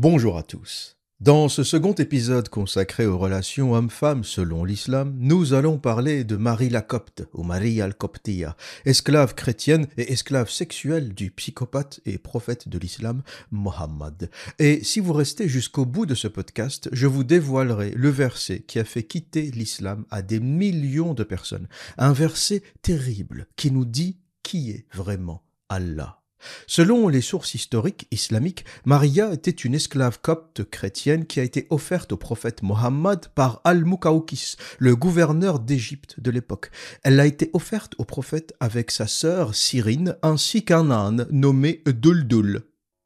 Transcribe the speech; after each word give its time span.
Bonjour 0.00 0.38
à 0.38 0.44
tous. 0.44 0.96
Dans 1.18 1.48
ce 1.48 1.64
second 1.64 1.92
épisode 1.92 2.48
consacré 2.48 3.04
aux 3.04 3.18
relations 3.18 3.74
hommes-femmes 3.74 4.22
selon 4.22 4.62
l'islam, 4.62 5.16
nous 5.18 5.54
allons 5.54 5.76
parler 5.76 6.22
de 6.22 6.36
Marie 6.36 6.68
la 6.68 6.82
Copte, 6.82 7.24
ou 7.34 7.42
Marie 7.42 7.82
al-Coptia, 7.82 8.56
esclave 8.84 9.34
chrétienne 9.34 9.88
et 9.96 10.12
esclave 10.12 10.50
sexuelle 10.50 11.14
du 11.14 11.32
psychopathe 11.32 11.98
et 12.06 12.16
prophète 12.16 12.68
de 12.68 12.78
l'islam, 12.78 13.24
Mohammed. 13.50 14.30
Et 14.60 14.84
si 14.84 15.00
vous 15.00 15.14
restez 15.14 15.48
jusqu'au 15.48 15.84
bout 15.84 16.06
de 16.06 16.14
ce 16.14 16.28
podcast, 16.28 16.88
je 16.92 17.08
vous 17.08 17.24
dévoilerai 17.24 17.90
le 17.90 18.10
verset 18.10 18.60
qui 18.60 18.78
a 18.78 18.84
fait 18.84 19.02
quitter 19.02 19.50
l'islam 19.50 20.04
à 20.12 20.22
des 20.22 20.38
millions 20.38 21.12
de 21.12 21.24
personnes. 21.24 21.66
Un 21.96 22.12
verset 22.12 22.62
terrible 22.82 23.48
qui 23.56 23.72
nous 23.72 23.84
dit 23.84 24.16
qui 24.44 24.70
est 24.70 24.86
vraiment 24.94 25.42
Allah. 25.68 26.18
Selon 26.66 27.08
les 27.08 27.20
sources 27.20 27.54
historiques 27.54 28.06
islamiques, 28.10 28.64
Maria 28.84 29.32
était 29.32 29.50
une 29.50 29.74
esclave 29.74 30.20
copte 30.20 30.64
chrétienne 30.64 31.26
qui 31.26 31.40
a 31.40 31.42
été 31.42 31.66
offerte 31.70 32.12
au 32.12 32.16
prophète 32.16 32.62
Mohammed 32.62 33.28
par 33.34 33.60
Al-Mukaukis, 33.64 34.56
le 34.78 34.96
gouverneur 34.96 35.58
d'Égypte 35.60 36.20
de 36.20 36.30
l'époque. 36.30 36.70
Elle 37.02 37.20
a 37.20 37.26
été 37.26 37.50
offerte 37.52 37.94
au 37.98 38.04
prophète 38.04 38.54
avec 38.60 38.90
sa 38.90 39.06
sœur 39.06 39.54
Cyrine 39.54 40.16
ainsi 40.22 40.64
qu'un 40.64 40.90
âne 40.90 41.26
nommé 41.30 41.82
Duldul. 41.86 42.62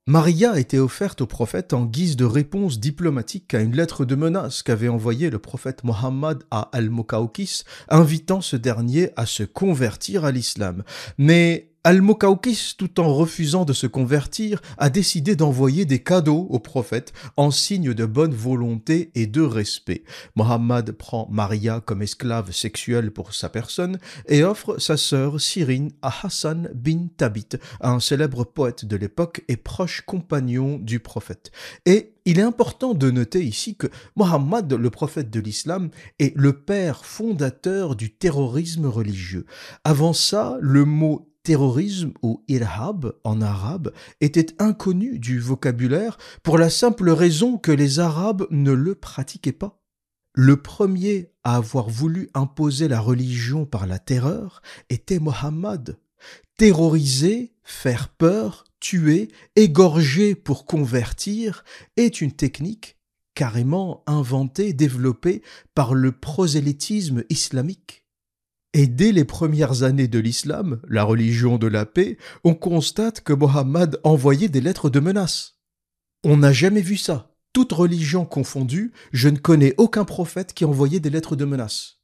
Maria 0.09 0.51
a 0.51 0.59
été 0.59 0.81
offerte 0.81 1.21
au 1.21 1.29
prophète 1.29 1.73
en 1.73 1.85
guise 1.85 2.17
de 2.17 2.25
réponse 2.25 2.81
diplomatique 2.81 3.55
à 3.55 3.61
une 3.61 3.77
lettre 3.77 4.05
de 4.05 4.17
menace 4.17 4.65
qu'avait 4.65 4.89
envoyée 4.89 5.31
le 5.31 5.39
prophète 5.39 5.85
Mohammed 5.85 6.43
à 6.51 6.63
Al-Mukaukis, 6.73 7.63
invitant 7.89 8.41
ce 8.41 8.57
dernier 8.57 9.11
à 9.15 9.27
se 9.27 9.45
convertir 9.45 10.25
à 10.25 10.33
l'islam. 10.33 10.83
Mais 11.19 11.72
Al-Mukaukis, 11.85 12.75
tout 12.79 13.01
en 13.01 13.13
refusant 13.13 13.65
de 13.65 13.73
se 13.73 13.89
convertir, 13.89 14.63
a 14.79 14.89
décidé 14.89 15.35
d'envoyer 15.35 15.85
des 15.85 16.01
cadeaux 16.01 16.47
au 16.49 16.61
prophète 16.61 17.13
en 17.37 17.51
signe 17.51 17.93
de 17.93 18.07
bonne 18.07 18.35
volonté 18.35 19.11
et 19.17 19.27
de 19.27 19.41
respect. 19.41 20.05
Mohammed 20.37 20.93
prend 20.93 21.27
Maria 21.29 21.81
comme 21.81 22.03
esclave 22.03 22.53
sexuelle 22.53 23.11
pour 23.11 23.35
sa 23.35 23.49
personne 23.49 23.99
et 24.29 24.45
offre 24.45 24.79
sa 24.79 24.97
sœur 24.97 25.41
Cyrine 25.41 25.91
à 26.03 26.15
Hassan 26.23 26.71
bin 26.73 27.09
Tabit, 27.17 27.49
un 27.81 27.99
célèbre 27.99 28.45
poète 28.45 28.85
de 28.85 28.95
l'époque 28.95 29.43
et 29.49 29.57
proche 29.57 30.03
compagnon 30.03 30.79
du 30.79 31.01
prophète. 31.01 31.51
Et 31.85 32.13
il 32.25 32.39
est 32.39 32.43
important 32.43 32.95
de 32.95 33.11
noter 33.11 33.45
ici 33.45 33.75
que 33.75 33.89
Mohammed, 34.15 34.73
le 34.73 34.91
prophète 34.91 35.31
de 35.31 35.41
l'islam, 35.41 35.91
est 36.21 36.33
le 36.37 36.53
père 36.53 37.05
fondateur 37.05 37.97
du 37.97 38.15
terrorisme 38.15 38.87
religieux. 38.87 39.47
Avant 39.83 40.13
ça, 40.13 40.57
le 40.61 40.85
mot 40.85 41.32
terrorisme 41.43 42.13
ou 42.23 42.45
irhab 42.49 43.15
en 43.25 43.41
arabe 43.41 43.93
était 44.21 44.55
inconnu 44.59 45.19
du 45.19 45.41
vocabulaire 45.41 46.19
pour 46.43 46.59
la 46.59 46.71
simple 46.71 47.11
raison 47.11 47.59
que 47.59 47.73
les 47.73 47.99
Arabes 47.99 48.47
ne 48.51 48.73
le 48.73 48.95
pratiquaient 48.95 49.53
pas. 49.53 49.83
Le 50.35 50.57
premier 50.57 51.31
à 51.45 51.57
avoir 51.57 51.91
voulu 51.91 52.31
imposer 52.35 52.89
la 52.89 53.01
religion 53.01 53.67
par 53.67 53.87
la 53.87 53.99
terreur 53.99 54.63
était 54.89 55.19
Mohammed. 55.19 55.99
Terroriser, 56.57 57.53
faire 57.65 58.09
peur, 58.09 58.65
tuer, 58.81 59.29
égorger 59.57 60.35
pour 60.35 60.65
convertir 60.65 61.65
est 61.97 62.21
une 62.21 62.33
technique 62.33 62.97
carrément 63.35 64.03
inventée, 64.07 64.73
développée 64.73 65.43
par 65.75 65.95
le 65.95 66.13
prosélytisme 66.13 67.25
islamique. 67.31 68.02
Et 68.75 68.87
dès 68.87 69.13
les 69.13 69.25
premières 69.25 69.83
années 69.83 70.09
de 70.09 70.19
l'islam, 70.19 70.81
la 70.89 71.05
religion 71.05 71.59
de 71.59 71.67
la 71.67 71.85
paix, 71.85 72.17
on 72.43 72.55
constate 72.55 73.21
que 73.21 73.35
Mohammed 73.35 74.01
envoyait 74.03 74.49
des 74.49 74.63
lettres 74.63 74.89
de 74.89 75.01
menace. 75.01 75.59
On 76.25 76.39
n'a 76.39 76.53
jamais 76.53 76.81
vu 76.81 76.97
ça. 76.97 77.35
Toute 77.53 77.73
religion 77.73 78.25
confondue, 78.25 78.93
je 79.13 79.29
ne 79.29 79.37
connais 79.37 79.75
aucun 79.77 80.07
prophète 80.07 80.55
qui 80.55 80.65
envoyait 80.65 81.01
des 81.01 81.11
lettres 81.11 81.37
de 81.37 81.45
menace. 81.45 81.99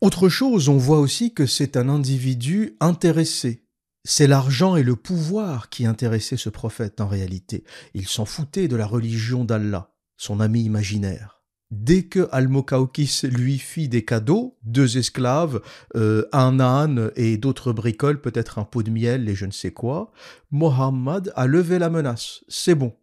Autre 0.00 0.28
chose, 0.28 0.68
on 0.68 0.76
voit 0.76 1.00
aussi 1.00 1.34
que 1.34 1.46
c'est 1.46 1.76
un 1.76 1.88
individu 1.88 2.76
intéressé. 2.78 3.66
C'est 4.04 4.28
l'argent 4.28 4.76
et 4.76 4.84
le 4.84 4.94
pouvoir 4.94 5.68
qui 5.68 5.84
intéressaient 5.84 6.36
ce 6.36 6.48
prophète 6.48 7.00
en 7.00 7.08
réalité. 7.08 7.64
Il 7.92 8.06
s'en 8.06 8.24
foutait 8.24 8.68
de 8.68 8.76
la 8.76 8.86
religion 8.86 9.44
d'Allah, 9.44 9.96
son 10.16 10.38
ami 10.38 10.62
imaginaire. 10.62 11.35
Dès 11.78 12.04
que 12.04 12.26
Al-Mukaukis 12.32 13.20
lui 13.24 13.58
fit 13.58 13.90
des 13.90 14.02
cadeaux, 14.02 14.56
deux 14.62 14.96
esclaves, 14.96 15.60
euh, 15.94 16.24
un 16.32 16.58
âne 16.58 17.10
et 17.16 17.36
d'autres 17.36 17.74
bricoles, 17.74 18.22
peut-être 18.22 18.58
un 18.58 18.64
pot 18.64 18.82
de 18.82 18.90
miel 18.90 19.28
et 19.28 19.34
je 19.34 19.44
ne 19.44 19.50
sais 19.50 19.72
quoi, 19.72 20.10
Mohammed 20.50 21.32
a 21.36 21.46
levé 21.46 21.78
la 21.78 21.90
menace. 21.90 22.44
C'est 22.48 22.74
bon. 22.74 22.96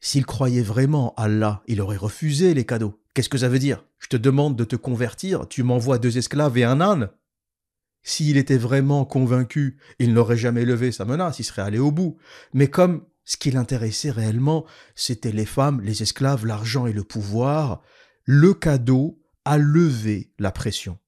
S'il 0.00 0.24
croyait 0.24 0.62
vraiment 0.62 1.12
Allah, 1.18 1.62
il 1.66 1.82
aurait 1.82 1.98
refusé 1.98 2.54
les 2.54 2.64
cadeaux. 2.64 2.98
Qu'est-ce 3.12 3.28
que 3.28 3.36
ça 3.36 3.50
veut 3.50 3.58
dire? 3.58 3.84
Je 3.98 4.08
te 4.08 4.16
demande 4.16 4.56
de 4.56 4.64
te 4.64 4.76
convertir, 4.76 5.46
tu 5.46 5.62
m'envoies 5.62 5.98
deux 5.98 6.16
esclaves 6.16 6.56
et 6.56 6.64
un 6.64 6.80
âne 6.80 7.10
S'il 8.02 8.38
était 8.38 8.56
vraiment 8.56 9.04
convaincu, 9.04 9.76
il 9.98 10.14
n'aurait 10.14 10.38
jamais 10.38 10.64
levé 10.64 10.90
sa 10.90 11.04
menace, 11.04 11.38
il 11.38 11.44
serait 11.44 11.60
allé 11.60 11.78
au 11.78 11.92
bout. 11.92 12.16
Mais 12.54 12.68
comme 12.68 13.04
ce 13.30 13.36
qui 13.36 13.52
l'intéressait 13.52 14.10
réellement, 14.10 14.66
c'était 14.96 15.30
les 15.30 15.46
femmes, 15.46 15.80
les 15.82 16.02
esclaves, 16.02 16.44
l'argent 16.44 16.86
et 16.86 16.92
le 16.92 17.04
pouvoir. 17.04 17.80
Le 18.24 18.54
cadeau 18.54 19.22
a 19.44 19.56
levé 19.56 20.32
la 20.40 20.50
pression. 20.50 20.98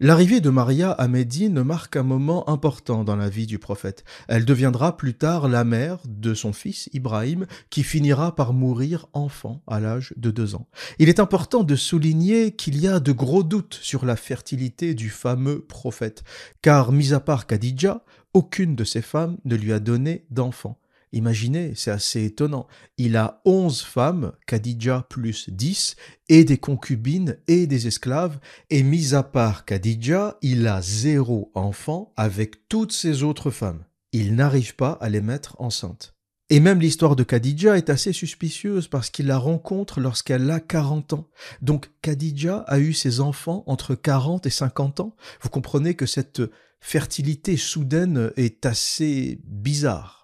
L'arrivée 0.00 0.40
de 0.40 0.50
Maria 0.50 0.90
à 0.90 1.06
Médine 1.06 1.62
marque 1.62 1.94
un 1.94 2.02
moment 2.02 2.50
important 2.50 3.04
dans 3.04 3.14
la 3.14 3.28
vie 3.28 3.46
du 3.46 3.60
prophète. 3.60 4.02
Elle 4.26 4.44
deviendra 4.44 4.96
plus 4.96 5.14
tard 5.14 5.46
la 5.46 5.62
mère 5.62 5.98
de 6.08 6.34
son 6.34 6.52
fils 6.52 6.90
Ibrahim, 6.92 7.46
qui 7.70 7.84
finira 7.84 8.34
par 8.34 8.52
mourir 8.52 9.06
enfant 9.12 9.62
à 9.68 9.78
l'âge 9.78 10.14
de 10.16 10.32
deux 10.32 10.56
ans. 10.56 10.66
Il 10.98 11.08
est 11.08 11.20
important 11.20 11.62
de 11.62 11.76
souligner 11.76 12.56
qu'il 12.56 12.80
y 12.80 12.88
a 12.88 12.98
de 12.98 13.12
gros 13.12 13.44
doutes 13.44 13.78
sur 13.80 14.04
la 14.04 14.16
fertilité 14.16 14.94
du 14.94 15.08
fameux 15.08 15.64
prophète, 15.64 16.24
car 16.62 16.90
mis 16.90 17.12
à 17.12 17.20
part 17.20 17.46
Khadija, 17.46 18.02
aucune 18.34 18.74
de 18.74 18.82
ces 18.82 19.02
femmes 19.02 19.36
ne 19.44 19.54
lui 19.54 19.72
a 19.72 19.78
donné 19.78 20.26
d'enfant. 20.30 20.81
Imaginez, 21.12 21.72
c'est 21.76 21.90
assez 21.90 22.24
étonnant. 22.24 22.66
Il 22.96 23.16
a 23.16 23.42
onze 23.44 23.82
femmes, 23.82 24.32
Khadija 24.46 25.06
plus 25.10 25.50
dix, 25.50 25.96
et 26.28 26.44
des 26.44 26.58
concubines 26.58 27.36
et 27.48 27.66
des 27.66 27.86
esclaves, 27.86 28.38
et 28.70 28.82
mis 28.82 29.14
à 29.14 29.22
part 29.22 29.64
Khadija, 29.66 30.38
il 30.40 30.66
a 30.66 30.80
zéro 30.80 31.50
enfant 31.54 32.12
avec 32.16 32.68
toutes 32.68 32.92
ses 32.92 33.22
autres 33.22 33.50
femmes. 33.50 33.84
Il 34.12 34.34
n'arrive 34.34 34.74
pas 34.74 34.92
à 34.92 35.08
les 35.08 35.20
mettre 35.20 35.60
enceintes. 35.60 36.14
Et 36.52 36.60
même 36.60 36.80
l'histoire 36.80 37.16
de 37.16 37.24
Khadija 37.24 37.78
est 37.78 37.88
assez 37.88 38.12
suspicieuse 38.12 38.86
parce 38.86 39.08
qu'il 39.08 39.26
la 39.26 39.38
rencontre 39.38 40.00
lorsqu'elle 40.00 40.50
a 40.50 40.60
40 40.60 41.14
ans. 41.14 41.28
Donc 41.62 41.90
Khadija 42.02 42.58
a 42.66 42.78
eu 42.78 42.92
ses 42.92 43.20
enfants 43.20 43.64
entre 43.66 43.94
40 43.94 44.44
et 44.46 44.50
50 44.50 45.00
ans. 45.00 45.16
Vous 45.40 45.48
comprenez 45.48 45.94
que 45.94 46.04
cette 46.04 46.42
fertilité 46.78 47.56
soudaine 47.56 48.32
est 48.36 48.66
assez 48.66 49.40
bizarre. 49.44 50.21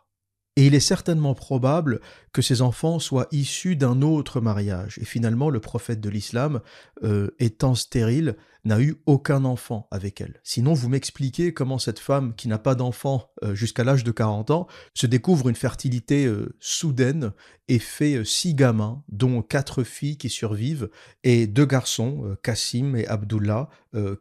Et 0.58 0.66
il 0.66 0.74
est 0.74 0.80
certainement 0.80 1.34
probable 1.34 2.00
que 2.32 2.42
ces 2.42 2.62
enfants 2.62 2.98
soient 2.98 3.28
issus 3.30 3.76
d'un 3.76 4.02
autre 4.02 4.40
mariage. 4.40 4.98
Et 5.00 5.04
finalement, 5.04 5.50
le 5.50 5.60
prophète 5.60 6.00
de 6.00 6.10
l'islam, 6.10 6.62
euh, 7.04 7.30
étant 7.38 7.76
stérile, 7.76 8.34
n'a 8.64 8.80
eu 8.80 8.96
aucun 9.06 9.44
enfant 9.44 9.86
avec 9.92 10.20
elle. 10.20 10.40
Sinon, 10.42 10.72
vous 10.72 10.88
m'expliquez 10.88 11.54
comment 11.54 11.78
cette 11.78 12.00
femme 12.00 12.34
qui 12.34 12.48
n'a 12.48 12.58
pas 12.58 12.74
d'enfant 12.74 13.30
euh, 13.44 13.54
jusqu'à 13.54 13.84
l'âge 13.84 14.02
de 14.02 14.10
40 14.10 14.50
ans 14.50 14.66
se 14.94 15.06
découvre 15.06 15.48
une 15.48 15.54
fertilité 15.54 16.26
euh, 16.26 16.52
soudaine 16.58 17.30
et 17.68 17.78
fait 17.78 18.24
six 18.24 18.54
gamins, 18.54 19.04
dont 19.08 19.42
quatre 19.42 19.84
filles 19.84 20.18
qui 20.18 20.28
survivent, 20.28 20.90
et 21.22 21.46
deux 21.46 21.66
garçons, 21.66 22.36
Kassim 22.42 22.96
et 22.96 23.06
Abdullah, 23.06 23.68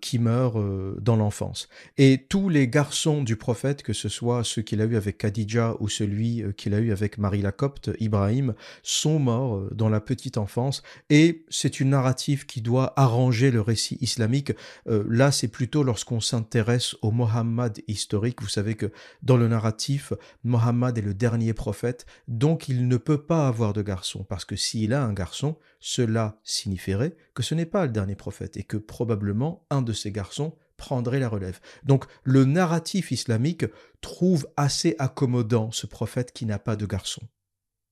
qui 0.01 0.19
meurent 0.19 0.63
dans 1.01 1.15
l'enfance. 1.15 1.67
Et 1.97 2.25
tous 2.29 2.49
les 2.49 2.67
garçons 2.67 3.23
du 3.23 3.35
prophète, 3.35 3.83
que 3.83 3.93
ce 3.93 4.09
soit 4.09 4.43
ceux 4.43 4.61
qu'il 4.61 4.81
a 4.81 4.85
eu 4.85 4.95
avec 4.95 5.17
Khadija 5.17 5.75
ou 5.79 5.89
celui 5.89 6.43
qu'il 6.55 6.73
a 6.73 6.79
eu 6.79 6.91
avec 6.91 7.17
Marie 7.17 7.41
la 7.41 7.51
Copte, 7.51 7.91
Ibrahim, 7.99 8.53
sont 8.83 9.19
morts 9.19 9.57
euh, 9.57 9.69
dans 9.73 9.89
la 9.89 9.99
petite 9.99 10.37
enfance 10.37 10.83
et 11.09 11.45
c'est 11.49 11.79
une 11.79 11.89
narrative 11.89 12.45
qui 12.45 12.61
doit 12.61 12.93
arranger 12.95 13.51
le 13.51 13.61
récit 13.61 13.97
islamique. 14.01 14.51
Euh, 14.87 15.03
là, 15.09 15.31
c'est 15.31 15.47
plutôt 15.47 15.83
lorsqu'on 15.83 16.19
s'intéresse 16.19 16.95
au 17.01 17.11
Mohammed 17.11 17.81
historique. 17.87 18.41
Vous 18.41 18.47
savez 18.47 18.75
que 18.75 18.91
dans 19.23 19.37
le 19.37 19.47
narratif, 19.47 20.13
Mohammed 20.43 20.97
est 20.97 21.01
le 21.01 21.13
dernier 21.13 21.53
prophète, 21.53 22.05
donc 22.27 22.69
il 22.69 22.87
ne 22.87 22.97
peut 22.97 23.21
pas 23.21 23.47
avoir 23.47 23.73
de 23.73 23.81
garçon 23.81 24.25
parce 24.27 24.45
que 24.45 24.55
s'il 24.55 24.93
a 24.93 25.03
un 25.03 25.13
garçon, 25.13 25.57
cela 25.79 26.39
signifierait 26.43 27.15
que 27.33 27.43
ce 27.43 27.55
n'est 27.55 27.65
pas 27.65 27.85
le 27.85 27.91
dernier 27.91 28.15
prophète 28.15 28.57
et 28.57 28.63
que 28.63 28.77
probablement 28.77 29.65
un 29.69 29.81
de 29.81 29.93
ses 29.93 30.11
garçons 30.11 30.55
prendrait 30.77 31.19
la 31.19 31.29
relève. 31.29 31.59
Donc 31.83 32.05
le 32.23 32.45
narratif 32.45 33.11
islamique 33.11 33.65
trouve 34.01 34.47
assez 34.57 34.95
accommodant 34.99 35.71
ce 35.71 35.87
prophète 35.87 36.31
qui 36.31 36.45
n'a 36.45 36.59
pas 36.59 36.75
de 36.75 36.85
garçon. 36.85 37.21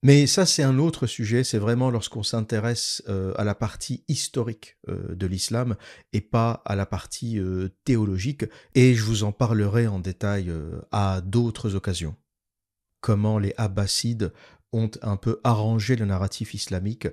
Mais 0.04 0.28
ça, 0.28 0.46
c'est 0.46 0.62
un 0.62 0.78
autre 0.78 1.08
sujet, 1.08 1.44
c'est 1.44 1.58
vraiment 1.58 1.90
lorsqu'on 1.90 2.22
s'intéresse 2.22 3.02
euh, 3.10 3.34
à 3.38 3.44
la 3.44 3.56
partie 3.56 4.04
historique 4.08 4.78
euh, 4.88 5.16
de 5.16 5.26
l'islam 5.26 5.76
et 6.14 6.22
pas 6.22 6.62
à 6.66 6.76
la 6.76 6.86
partie 6.86 7.40
euh, 7.40 7.70
théologique, 7.86 8.46
et 8.76 8.94
je 8.94 9.02
vous 9.02 9.24
en 9.24 9.32
parlerai 9.32 9.88
en 9.88 9.98
détail 9.98 10.54
à 10.92 11.22
d'autres 11.22 11.74
occasions. 11.74 12.16
Comment 13.02 13.40
les 13.40 13.56
Abbassides 13.58 14.32
ont 14.72 14.92
un 15.02 15.18
peu 15.18 15.40
arrangé 15.44 15.96
le 15.96 16.06
narratif 16.06 16.54
islamique 16.54 17.08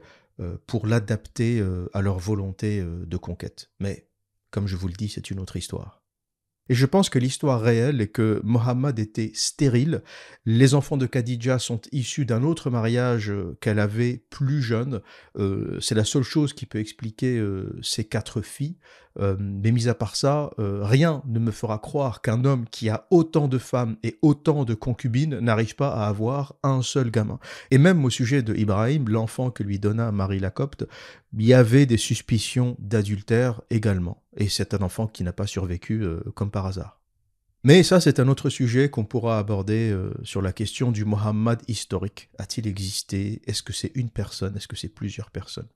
pour 0.67 0.87
l'adapter 0.87 1.61
euh, 1.61 1.89
à 1.93 2.03
leur 2.03 2.19
volonté 2.19 2.81
euh, 2.81 3.05
de 3.07 3.17
conquête. 3.17 3.71
Mais, 3.81 4.09
comme 4.51 4.67
je 4.67 4.77
vous 4.77 4.89
le 4.89 4.95
dis, 4.95 5.09
c'est 5.09 5.31
une 5.31 5.41
autre 5.41 5.57
histoire. 5.57 6.03
Et 6.69 6.75
je 6.75 6.87
pense 6.87 7.11
que 7.11 7.19
l'histoire 7.19 7.61
réelle 7.61 8.01
est 8.01 8.09
que 8.09 8.41
Mohammed 8.45 8.99
était 8.99 9.33
stérile. 9.35 10.03
Les 10.45 10.75
enfants 10.75 10.97
de 10.97 11.07
Khadija 11.07 11.59
sont 11.59 11.81
issus 11.91 12.25
d'un 12.25 12.45
autre 12.45 12.71
mariage 12.71 13.33
qu'elle 13.61 13.81
avait 13.81 14.25
plus 14.31 14.63
jeune. 14.63 15.03
c'est 15.81 15.97
la 15.97 16.05
seule 16.05 16.23
chose 16.23 16.53
qui 16.53 16.67
peut 16.67 16.79
expliquer 16.79 17.45
ces 17.83 18.05
quatre 18.05 18.43
filles. 18.43 18.79
Euh, 19.19 19.37
mais 19.39 19.73
mis 19.73 19.89
à 19.89 19.95
part 19.95 20.17
ça, 20.17 20.51
euh, 20.59 20.81
rien 20.85 21.23
ne 21.27 21.39
me 21.39 21.51
fera 21.51 21.79
croire 21.79 22.23
qu'un 22.23 22.45
homme 22.45 22.67
qui 22.71 22.89
a 22.89 23.07
autant 23.11 23.49
de 23.49 23.59
femmes 23.59 23.97
et 24.03 24.19
autant 24.23 24.65
de 24.65 24.75
concubines 24.75 25.39
n'arrive 25.39 25.75
pas 25.75 25.95
à 25.95 26.07
avoir 26.07 26.55
un 26.63 26.83
seul 26.83 27.11
gamin. 27.11 27.39
Et 27.71 27.79
même 27.79 28.05
au 28.05 28.11
sujet 28.11 28.43
de 28.43 28.55
Ibrahim, 28.55 29.09
l'enfant 29.09 29.51
que 29.51 29.63
lui 29.63 29.79
donna 29.79 30.13
Marie 30.13 30.41
la 30.41 30.51
Copte, 30.51 30.87
il 31.37 31.45
y 31.45 31.55
avait 31.55 31.87
des 31.87 31.97
suspicions 31.97 32.77
d'adultère 32.79 33.61
également. 33.71 34.23
Et 34.37 34.49
c'est 34.49 34.75
un 34.75 34.83
enfant 34.83 35.07
qui 35.07 35.25
n'a 35.25 35.33
pas 35.33 35.47
survécu 35.47 36.03
euh, 36.03 36.21
comme 36.35 36.51
par 36.51 36.67
hasard. 36.67 37.01
Mais 37.65 37.85
ça, 37.85 38.01
c'est 38.01 38.19
un 38.19 38.27
autre 38.27 38.51
sujet 38.51 38.91
qu'on 38.91 39.05
pourra 39.05 39.39
aborder 39.39 39.97
sur 40.25 40.43
la 40.43 40.53
question 40.53 40.91
du 40.91 41.05
Mohammed 41.05 41.61
historique. 41.69 42.29
A-t-il 42.37 42.67
existé? 42.67 43.41
Est-ce 43.47 43.63
que 43.63 43.73
c'est 43.73 43.93
une 43.95 44.11
personne? 44.11 44.57
Est-ce 44.57 44.67
que 44.67 44.75
c'est 44.75 44.89
plusieurs 44.89 45.31
personnes? 45.31 45.69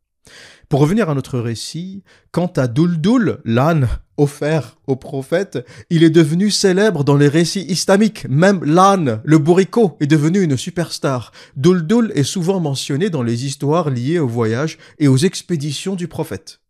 Pour 0.69 0.81
revenir 0.81 1.09
à 1.09 1.15
notre 1.15 1.39
récit, 1.39 2.03
quant 2.33 2.53
à 2.57 2.67
Duldul, 2.67 3.39
l'âne 3.45 3.89
offert 4.17 4.79
au 4.87 4.97
prophète, 4.97 5.65
il 5.91 6.03
est 6.03 6.11
devenu 6.11 6.51
célèbre 6.51 7.05
dans 7.05 7.17
les 7.17 7.29
récits 7.29 7.67
islamiques. 7.69 8.27
Même 8.29 8.65
l'âne, 8.65 9.21
le 9.25 9.39
bourricot, 9.39 9.97
est 10.01 10.07
devenu 10.07 10.43
une 10.43 10.57
superstar. 10.57 11.33
Duldul 11.57 12.13
est 12.15 12.25
souvent 12.25 12.61
mentionné 12.61 13.11
dans 13.11 13.23
les 13.23 13.47
histoires 13.47 13.91
liées 13.91 14.19
au 14.19 14.29
voyage 14.29 14.79
et 14.99 15.09
aux 15.09 15.19
expéditions 15.19 15.95
du 15.95 16.09
prophète. 16.09 16.61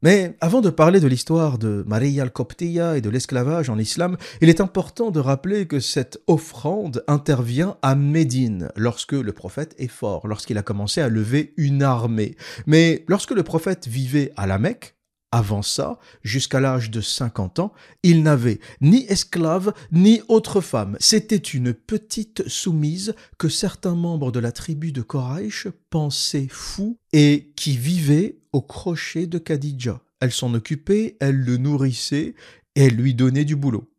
Mais 0.00 0.36
avant 0.40 0.60
de 0.60 0.70
parler 0.70 1.00
de 1.00 1.08
l'histoire 1.08 1.58
de 1.58 1.84
Maria 1.88 2.22
al-Qoptiya 2.22 2.96
et 2.96 3.00
de 3.00 3.10
l'esclavage 3.10 3.68
en 3.68 3.78
islam, 3.78 4.16
il 4.40 4.48
est 4.48 4.60
important 4.60 5.10
de 5.10 5.18
rappeler 5.18 5.66
que 5.66 5.80
cette 5.80 6.20
offrande 6.28 7.02
intervient 7.08 7.76
à 7.82 7.96
Médine, 7.96 8.70
lorsque 8.76 9.12
le 9.12 9.32
prophète 9.32 9.74
est 9.76 9.88
fort, 9.88 10.28
lorsqu'il 10.28 10.56
a 10.56 10.62
commencé 10.62 11.00
à 11.00 11.08
lever 11.08 11.52
une 11.56 11.82
armée. 11.82 12.36
Mais 12.66 13.04
lorsque 13.08 13.32
le 13.32 13.42
prophète 13.42 13.88
vivait 13.88 14.32
à 14.36 14.46
la 14.46 14.58
Mecque, 14.58 14.94
avant 15.30 15.62
ça, 15.62 15.98
jusqu'à 16.22 16.60
l'âge 16.60 16.90
de 16.90 17.00
50 17.00 17.58
ans, 17.58 17.72
il 18.02 18.22
n'avait 18.22 18.60
ni 18.80 19.04
esclave 19.06 19.74
ni 19.92 20.22
autre 20.28 20.60
femme. 20.60 20.96
C'était 21.00 21.36
une 21.36 21.74
petite 21.74 22.48
soumise 22.48 23.14
que 23.38 23.48
certains 23.48 23.94
membres 23.94 24.32
de 24.32 24.40
la 24.40 24.52
tribu 24.52 24.92
de 24.92 25.02
Koraïch 25.02 25.68
pensaient 25.90 26.48
fou 26.50 26.98
et 27.12 27.52
qui 27.56 27.76
vivait 27.76 28.38
au 28.52 28.62
crochet 28.62 29.26
de 29.26 29.38
Khadija. 29.38 30.00
Elle 30.20 30.32
s'en 30.32 30.54
occupait, 30.54 31.16
elle 31.20 31.36
le 31.36 31.58
nourrissait 31.58 32.34
et 32.74 32.84
elle 32.84 32.94
lui 32.94 33.14
donnait 33.14 33.44
du 33.44 33.56
boulot. 33.56 33.92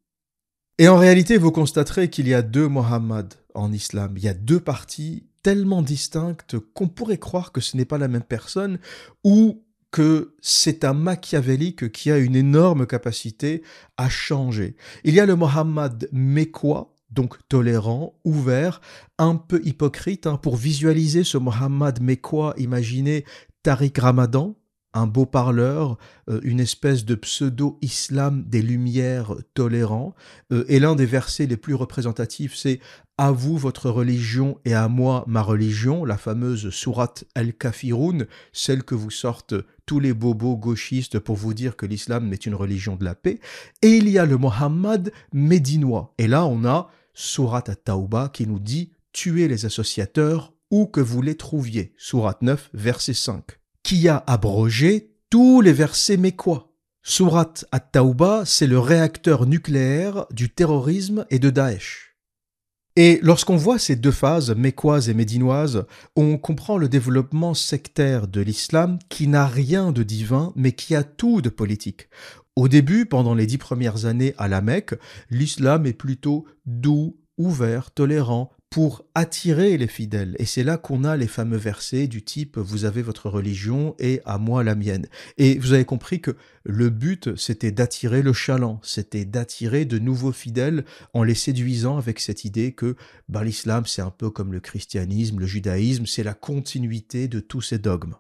Et 0.80 0.88
en 0.88 0.98
réalité, 0.98 1.38
vous 1.38 1.52
constaterez 1.52 2.10
qu'il 2.10 2.28
y 2.28 2.34
a 2.34 2.42
deux 2.42 2.68
Mohammed 2.68 3.34
en 3.54 3.72
islam. 3.72 4.14
Il 4.16 4.24
y 4.24 4.30
a 4.30 4.34
deux 4.34 4.60
parties 4.60 5.28
tellement 5.44 5.81
distinctes 5.81 6.58
qu'on 6.74 6.88
pourrait 6.88 7.18
croire 7.18 7.52
que 7.52 7.62
ce 7.62 7.78
n'est 7.78 7.86
pas 7.86 7.98
la 7.98 8.08
même 8.08 8.24
personne 8.24 8.80
ou 9.24 9.64
que 9.92 10.36
c'est 10.42 10.84
un 10.84 10.94
machiavélique 10.94 11.92
qui 11.92 12.12
a 12.12 12.18
une 12.18 12.36
énorme 12.36 12.86
capacité 12.86 13.64
à 13.98 14.10
changer. 14.10 14.76
Il 15.04 15.14
y 15.14 15.20
a 15.20 15.26
le 15.26 15.36
Mohammed 15.36 16.10
mécois, 16.12 16.96
donc 17.10 17.38
tolérant, 17.50 18.20
ouvert, 18.24 18.82
un 19.18 19.36
peu 19.36 19.62
hypocrite. 19.64 20.28
Hein. 20.28 20.38
Pour 20.38 20.58
visualiser 20.58 21.24
ce 21.24 21.38
Mohammed 21.38 22.02
mécois, 22.02 22.54
imaginez 22.58 23.26
Tariq 23.64 24.00
Ramadan, 24.00 24.56
un 24.94 25.08
beau 25.08 25.26
parleur, 25.26 25.98
euh, 26.30 26.40
une 26.44 26.60
espèce 26.60 27.06
de 27.06 27.16
pseudo-islam 27.16 28.44
des 28.48 28.62
Lumières 28.62 29.36
tolérant. 29.54 30.16
Euh, 30.52 30.66
et 30.68 30.80
l'un 30.80 30.96
des 30.96 31.06
versets 31.06 31.46
les 31.46 31.58
plus 31.58 31.76
représentatifs, 31.76 32.56
c'est 32.56 32.80
À 33.21 33.31
vous 33.31 33.57
votre 33.57 33.89
religion 33.89 34.60
et 34.63 34.74
à 34.74 34.88
moi 34.88 35.25
ma 35.27 35.42
religion, 35.42 36.06
la 36.06 36.18
fameuse 36.18 36.69
sourate 36.69 37.25
Al-Kafirun, 37.36 38.27
celle 38.54 38.83
que 38.83 38.95
vous 38.95 39.12
sortent 39.12 39.56
tous 39.86 40.00
les 40.00 40.13
bobos 40.13 40.56
gauchistes 40.56 41.19
pour 41.19 41.36
vous 41.36 41.54
dire 41.54 41.75
que 41.75 41.86
l'islam 41.86 42.31
est 42.31 42.45
une 42.45 42.56
religion 42.56 42.95
de 42.95 43.04
la 43.04 43.16
paix. 43.16 43.42
Et 43.81 43.98
il 43.98 44.07
y 44.07 44.18
a 44.18 44.25
le 44.25 44.38
Mohammed 44.38 45.12
médinois. 45.33 46.13
Et 46.18 46.27
là, 46.27 46.45
on 46.45 46.63
a 46.63 46.89
sourate 47.13 47.68
At-Tauba 47.68 48.30
qui 48.30 48.48
nous 48.48 48.60
dit 48.60 48.94
Tuez 49.12 49.50
les 49.50 49.66
associateurs 49.66 50.54
où 50.71 50.86
que 50.86 51.01
vous 51.01 51.21
les 51.21 51.36
trouviez. 51.36 51.94
Sourate 51.98 52.42
9, 52.42 52.69
verset 52.74 53.13
5 53.13 53.60
qui 53.83 54.07
a 54.07 54.24
abrogé 54.27 55.12
tous 55.30 55.60
les 55.60 55.74
versets 55.74 56.16
mécois. 56.16 56.71
Surat 57.01 57.54
at-Tauba, 57.74 58.44
c'est 58.45 58.68
le 58.68 58.80
réacteur 58.80 59.45
nucléaire 59.45 60.25
du 60.31 60.50
terrorisme 60.50 61.25
et 61.30 61.39
de 61.39 61.50
Daesh. 61.50 62.09
Et 62.96 63.20
lorsqu'on 63.22 63.56
voit 63.56 63.80
ces 63.80 63.96
deux 63.96 64.12
phases, 64.12 64.54
mécoises 64.56 65.10
et 65.10 65.14
médinoises, 65.14 65.86
on 66.16 66.38
comprend 66.38 66.78
le 66.78 66.90
développement 66.90 67.54
sectaire 67.54 68.28
de 68.28 68.42
l'islam 68.42 69.00
qui 69.10 69.28
n'a 69.28 69.46
rien 69.46 69.92
de 69.92 70.04
divin 70.04 70.52
mais 70.56 70.72
qui 70.74 70.96
a 70.96 71.04
tout 71.04 71.42
de 71.42 71.50
politique. 71.50 72.10
Au 72.56 72.68
début, 72.68 73.06
pendant 73.06 73.36
les 73.36 73.46
dix 73.46 73.58
premières 73.58 74.06
années 74.06 74.34
à 74.38 74.48
la 74.48 74.62
Mecque, 74.62 74.96
l'islam 75.30 75.86
est 75.86 75.94
plutôt 75.94 76.46
doux, 76.66 77.18
ouvert, 77.38 77.92
tolérant, 77.92 78.52
pour 78.69 79.06
attirer 79.16 79.77
les 79.77 79.88
fidèles. 79.88 80.36
Et 80.38 80.45
c'est 80.45 80.63
là 80.63 80.77
qu'on 80.77 81.04
a 81.04 81.18
les 81.18 81.27
fameux 81.27 81.57
versets 81.57 82.07
du 82.07 82.24
type 82.24 82.57
Vous 82.57 82.86
avez 82.86 83.01
votre 83.01 83.30
religion 83.30 83.95
et 84.00 84.21
à 84.25 84.38
moi 84.38 84.63
la 84.63 84.75
mienne. 84.75 85.07
Et 85.38 85.57
vous 85.57 85.74
avez 85.74 85.86
compris 85.86 86.21
que 86.21 86.36
le 86.63 86.89
but, 86.89 87.36
c'était 87.36 87.71
d'attirer 87.71 88.21
le 88.21 88.33
chaland, 88.33 88.80
c'était 88.83 89.25
d'attirer 89.25 89.86
de 89.86 89.98
nouveaux 89.98 90.31
fidèles 90.31 90.86
en 91.13 91.24
les 91.24 91.36
séduisant 91.36 91.98
avec 91.98 92.19
cette 92.19 92.45
idée 92.45 92.74
que 92.74 92.95
ben, 93.27 93.44
l'islam, 93.44 93.86
c'est 93.86 94.04
un 94.04 94.12
peu 94.12 94.30
comme 94.30 94.54
le 94.54 94.60
christianisme, 94.60 95.39
le 95.39 95.48
judaïsme, 95.48 96.06
c'est 96.06 96.24
la 96.24 96.33
continuité 96.36 97.27
de 97.27 97.39
tous 97.39 97.62
ces 97.62 97.80
dogmes. 97.80 98.16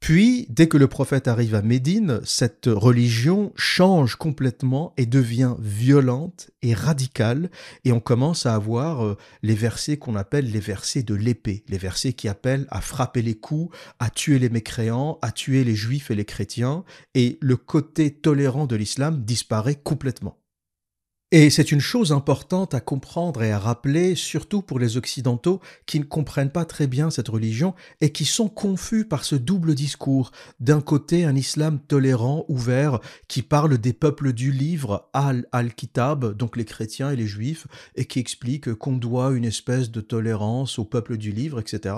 Puis, 0.00 0.46
dès 0.48 0.68
que 0.68 0.76
le 0.76 0.86
prophète 0.86 1.28
arrive 1.28 1.54
à 1.54 1.62
Médine, 1.62 2.20
cette 2.24 2.66
religion 2.66 3.52
change 3.56 4.14
complètement 4.14 4.94
et 4.96 5.06
devient 5.06 5.56
violente 5.58 6.50
et 6.62 6.72
radicale, 6.72 7.50
et 7.84 7.92
on 7.92 8.00
commence 8.00 8.46
à 8.46 8.54
avoir 8.54 9.04
euh, 9.04 9.16
les 9.42 9.54
versets 9.54 9.96
qu'on 9.96 10.14
appelle 10.14 10.50
les 10.50 10.60
versets 10.60 11.02
de 11.02 11.14
l'épée, 11.14 11.64
les 11.68 11.78
versets 11.78 12.12
qui 12.12 12.28
appellent 12.28 12.66
à 12.70 12.80
frapper 12.80 13.22
les 13.22 13.34
coups, 13.34 13.76
à 13.98 14.08
tuer 14.08 14.38
les 14.38 14.50
mécréants, 14.50 15.18
à 15.20 15.32
tuer 15.32 15.64
les 15.64 15.74
juifs 15.74 16.10
et 16.10 16.14
les 16.14 16.24
chrétiens, 16.24 16.84
et 17.14 17.36
le 17.40 17.56
côté 17.56 18.12
tolérant 18.12 18.66
de 18.66 18.76
l'islam 18.76 19.24
disparaît 19.24 19.74
complètement. 19.74 20.37
Et 21.30 21.50
c'est 21.50 21.72
une 21.72 21.80
chose 21.80 22.10
importante 22.12 22.72
à 22.72 22.80
comprendre 22.80 23.42
et 23.42 23.52
à 23.52 23.58
rappeler, 23.58 24.14
surtout 24.14 24.62
pour 24.62 24.78
les 24.78 24.96
Occidentaux 24.96 25.60
qui 25.84 25.98
ne 25.98 26.04
comprennent 26.04 26.50
pas 26.50 26.64
très 26.64 26.86
bien 26.86 27.10
cette 27.10 27.28
religion 27.28 27.74
et 28.00 28.12
qui 28.12 28.24
sont 28.24 28.48
confus 28.48 29.04
par 29.04 29.24
ce 29.24 29.34
double 29.34 29.74
discours. 29.74 30.30
D'un 30.58 30.80
côté, 30.80 31.26
un 31.26 31.36
islam 31.36 31.80
tolérant, 31.86 32.46
ouvert, 32.48 33.00
qui 33.28 33.42
parle 33.42 33.76
des 33.76 33.92
peuples 33.92 34.32
du 34.32 34.52
livre, 34.52 35.10
Al-Al-Kitab, 35.12 36.34
donc 36.34 36.56
les 36.56 36.64
chrétiens 36.64 37.10
et 37.10 37.16
les 37.16 37.26
juifs, 37.26 37.66
et 37.94 38.06
qui 38.06 38.20
explique 38.20 38.72
qu'on 38.72 38.96
doit 38.96 39.32
une 39.32 39.44
espèce 39.44 39.90
de 39.90 40.00
tolérance 40.00 40.78
au 40.78 40.86
peuple 40.86 41.18
du 41.18 41.30
livre, 41.30 41.60
etc. 41.60 41.94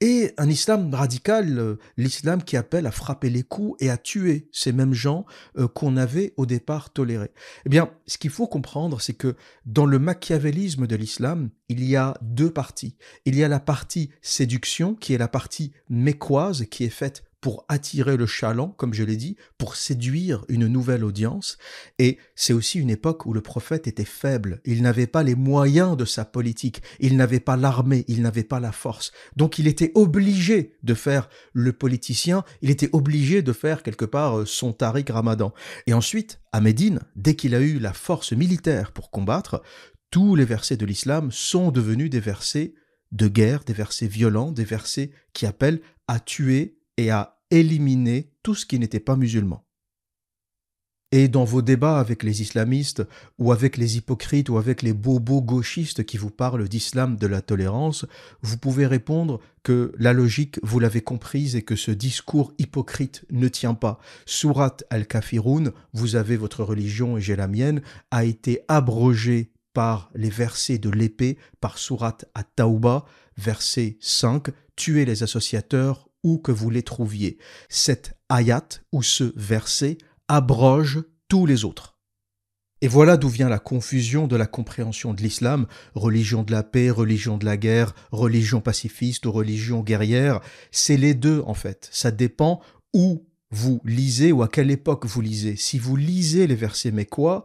Et 0.00 0.34
un 0.38 0.50
islam 0.50 0.92
radical, 0.92 1.76
l'islam 1.96 2.42
qui 2.42 2.56
appelle 2.56 2.88
à 2.88 2.90
frapper 2.90 3.30
les 3.30 3.44
coups 3.44 3.80
et 3.80 3.90
à 3.90 3.96
tuer 3.96 4.48
ces 4.50 4.72
mêmes 4.72 4.92
gens 4.92 5.24
euh, 5.56 5.68
qu'on 5.68 5.96
avait 5.96 6.34
au 6.36 6.46
départ 6.46 6.90
tolérés. 6.90 7.30
Eh 7.64 7.68
bien, 7.68 7.88
ce 8.08 8.18
qu'il 8.18 8.30
faut 8.30 8.48
comprendre, 8.48 8.71
c'est 8.98 9.14
que 9.14 9.36
dans 9.66 9.86
le 9.86 9.98
machiavélisme 9.98 10.86
de 10.86 10.96
l'islam, 10.96 11.50
il 11.68 11.84
y 11.84 11.96
a 11.96 12.14
deux 12.22 12.50
parties. 12.50 12.96
Il 13.24 13.36
y 13.36 13.44
a 13.44 13.48
la 13.48 13.60
partie 13.60 14.10
séduction, 14.22 14.94
qui 14.94 15.14
est 15.14 15.18
la 15.18 15.28
partie 15.28 15.72
mécoise, 15.88 16.66
qui 16.70 16.84
est 16.84 16.90
faite 16.90 17.24
pour 17.42 17.66
attirer 17.68 18.16
le 18.16 18.24
chaland, 18.24 18.68
comme 18.68 18.94
je 18.94 19.02
l'ai 19.02 19.16
dit, 19.16 19.36
pour 19.58 19.74
séduire 19.74 20.44
une 20.48 20.68
nouvelle 20.68 21.04
audience. 21.04 21.58
Et 21.98 22.18
c'est 22.36 22.52
aussi 22.52 22.78
une 22.78 22.88
époque 22.88 23.26
où 23.26 23.32
le 23.32 23.40
prophète 23.40 23.88
était 23.88 24.04
faible. 24.04 24.60
Il 24.64 24.80
n'avait 24.80 25.08
pas 25.08 25.24
les 25.24 25.34
moyens 25.34 25.96
de 25.96 26.04
sa 26.04 26.24
politique. 26.24 26.82
Il 27.00 27.16
n'avait 27.16 27.40
pas 27.40 27.56
l'armée. 27.56 28.04
Il 28.06 28.22
n'avait 28.22 28.44
pas 28.44 28.60
la 28.60 28.70
force. 28.70 29.10
Donc 29.34 29.58
il 29.58 29.66
était 29.66 29.90
obligé 29.96 30.76
de 30.84 30.94
faire 30.94 31.28
le 31.52 31.72
politicien. 31.72 32.44
Il 32.62 32.70
était 32.70 32.90
obligé 32.92 33.42
de 33.42 33.52
faire 33.52 33.82
quelque 33.82 34.04
part 34.04 34.38
euh, 34.38 34.46
son 34.46 34.72
Tariq 34.72 35.12
Ramadan. 35.12 35.52
Et 35.88 35.94
ensuite, 35.94 36.40
à 36.52 36.60
Médine, 36.60 37.00
dès 37.16 37.34
qu'il 37.34 37.56
a 37.56 37.60
eu 37.60 37.80
la 37.80 37.92
force 37.92 38.32
militaire 38.32 38.92
pour 38.92 39.10
combattre, 39.10 39.62
tous 40.12 40.36
les 40.36 40.44
versets 40.44 40.76
de 40.76 40.86
l'islam 40.86 41.32
sont 41.32 41.72
devenus 41.72 42.08
des 42.08 42.20
versets 42.20 42.74
de 43.10 43.26
guerre, 43.26 43.64
des 43.64 43.72
versets 43.72 44.06
violents, 44.06 44.52
des 44.52 44.64
versets 44.64 45.10
qui 45.32 45.44
appellent 45.44 45.80
à 46.06 46.20
tuer 46.20 46.78
et 46.96 47.10
à 47.10 47.38
éliminer 47.50 48.30
tout 48.42 48.54
ce 48.54 48.66
qui 48.66 48.78
n'était 48.78 49.00
pas 49.00 49.16
musulman. 49.16 49.64
Et 51.14 51.28
dans 51.28 51.44
vos 51.44 51.60
débats 51.60 52.00
avec 52.00 52.22
les 52.22 52.40
islamistes, 52.40 53.06
ou 53.38 53.52
avec 53.52 53.76
les 53.76 53.98
hypocrites, 53.98 54.48
ou 54.48 54.56
avec 54.56 54.80
les 54.80 54.94
bobos 54.94 55.42
gauchistes 55.42 56.04
qui 56.04 56.16
vous 56.16 56.30
parlent 56.30 56.66
d'islam 56.66 57.16
de 57.16 57.26
la 57.26 57.42
tolérance, 57.42 58.06
vous 58.40 58.56
pouvez 58.56 58.86
répondre 58.86 59.38
que 59.62 59.92
la 59.98 60.14
logique, 60.14 60.58
vous 60.62 60.80
l'avez 60.80 61.02
comprise, 61.02 61.54
et 61.54 61.62
que 61.62 61.76
ce 61.76 61.90
discours 61.90 62.54
hypocrite 62.58 63.26
ne 63.30 63.48
tient 63.48 63.74
pas. 63.74 63.98
Surat 64.24 64.78
al-Kafirun, 64.88 65.72
vous 65.92 66.16
avez 66.16 66.38
votre 66.38 66.64
religion 66.64 67.18
et 67.18 67.20
j'ai 67.20 67.36
la 67.36 67.46
mienne, 67.46 67.82
a 68.10 68.24
été 68.24 68.62
abrogé 68.68 69.52
par 69.74 70.10
les 70.14 70.30
versets 70.30 70.78
de 70.78 70.88
l'épée, 70.88 71.36
par 71.60 71.76
Surat 71.76 72.18
at-Tauba, 72.34 73.04
verset 73.36 73.98
5, 74.00 74.48
tuez 74.76 75.04
les 75.04 75.22
associateurs 75.22 76.08
où 76.22 76.38
que 76.38 76.52
vous 76.52 76.70
les 76.70 76.82
trouviez. 76.82 77.38
Cette 77.68 78.14
ayat, 78.28 78.68
ou 78.92 79.02
ce 79.02 79.32
verset, 79.36 79.98
abroge 80.28 81.02
tous 81.28 81.46
les 81.46 81.64
autres. 81.64 81.92
Et 82.82 82.88
voilà 82.88 83.16
d'où 83.16 83.28
vient 83.28 83.48
la 83.48 83.60
confusion 83.60 84.26
de 84.26 84.34
la 84.34 84.46
compréhension 84.46 85.14
de 85.14 85.22
l'islam, 85.22 85.66
religion 85.94 86.42
de 86.42 86.50
la 86.50 86.64
paix, 86.64 86.90
religion 86.90 87.38
de 87.38 87.44
la 87.44 87.56
guerre, 87.56 87.94
religion 88.10 88.60
pacifiste 88.60 89.24
ou 89.24 89.30
religion 89.30 89.82
guerrière. 89.82 90.40
C'est 90.72 90.96
les 90.96 91.14
deux 91.14 91.44
en 91.46 91.54
fait. 91.54 91.88
Ça 91.92 92.10
dépend 92.10 92.60
où 92.92 93.24
vous 93.52 93.80
lisez 93.84 94.32
ou 94.32 94.42
à 94.42 94.48
quelle 94.48 94.70
époque 94.70 95.06
vous 95.06 95.20
lisez. 95.20 95.54
Si 95.54 95.78
vous 95.78 95.94
lisez 95.94 96.48
les 96.48 96.56
versets 96.56 96.90
mécois, 96.90 97.44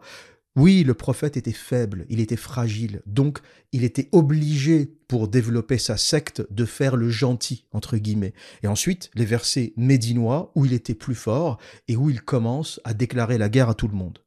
oui, 0.58 0.82
le 0.82 0.94
prophète 0.94 1.36
était 1.36 1.52
faible, 1.52 2.04
il 2.08 2.18
était 2.18 2.34
fragile, 2.34 3.00
donc 3.06 3.38
il 3.70 3.84
était 3.84 4.08
obligé, 4.10 4.92
pour 5.06 5.28
développer 5.28 5.78
sa 5.78 5.96
secte, 5.96 6.44
de 6.50 6.64
faire 6.64 6.96
le 6.96 7.10
gentil, 7.10 7.64
entre 7.72 7.96
guillemets. 7.96 8.34
Et 8.64 8.66
ensuite, 8.66 9.10
les 9.14 9.24
versets 9.24 9.72
médinois, 9.76 10.50
où 10.56 10.66
il 10.66 10.72
était 10.72 10.96
plus 10.96 11.14
fort, 11.14 11.58
et 11.86 11.96
où 11.96 12.10
il 12.10 12.22
commence 12.22 12.80
à 12.82 12.92
déclarer 12.92 13.38
la 13.38 13.48
guerre 13.48 13.68
à 13.68 13.74
tout 13.74 13.86
le 13.86 13.94
monde, 13.94 14.18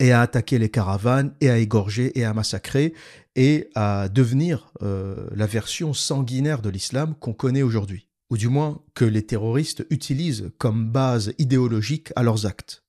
et 0.00 0.12
à 0.12 0.22
attaquer 0.22 0.58
les 0.58 0.70
caravanes, 0.70 1.34
et 1.42 1.50
à 1.50 1.58
égorger, 1.58 2.18
et 2.18 2.24
à 2.24 2.32
massacrer, 2.32 2.94
et 3.36 3.68
à 3.74 4.08
devenir 4.08 4.72
euh, 4.82 5.28
la 5.34 5.46
version 5.46 5.92
sanguinaire 5.92 6.62
de 6.62 6.70
l'islam 6.70 7.14
qu'on 7.20 7.34
connaît 7.34 7.62
aujourd'hui, 7.62 8.08
ou 8.30 8.38
du 8.38 8.48
moins 8.48 8.82
que 8.94 9.04
les 9.04 9.26
terroristes 9.26 9.86
utilisent 9.90 10.50
comme 10.56 10.90
base 10.90 11.34
idéologique 11.38 12.12
à 12.16 12.22
leurs 12.22 12.46
actes. 12.46 12.85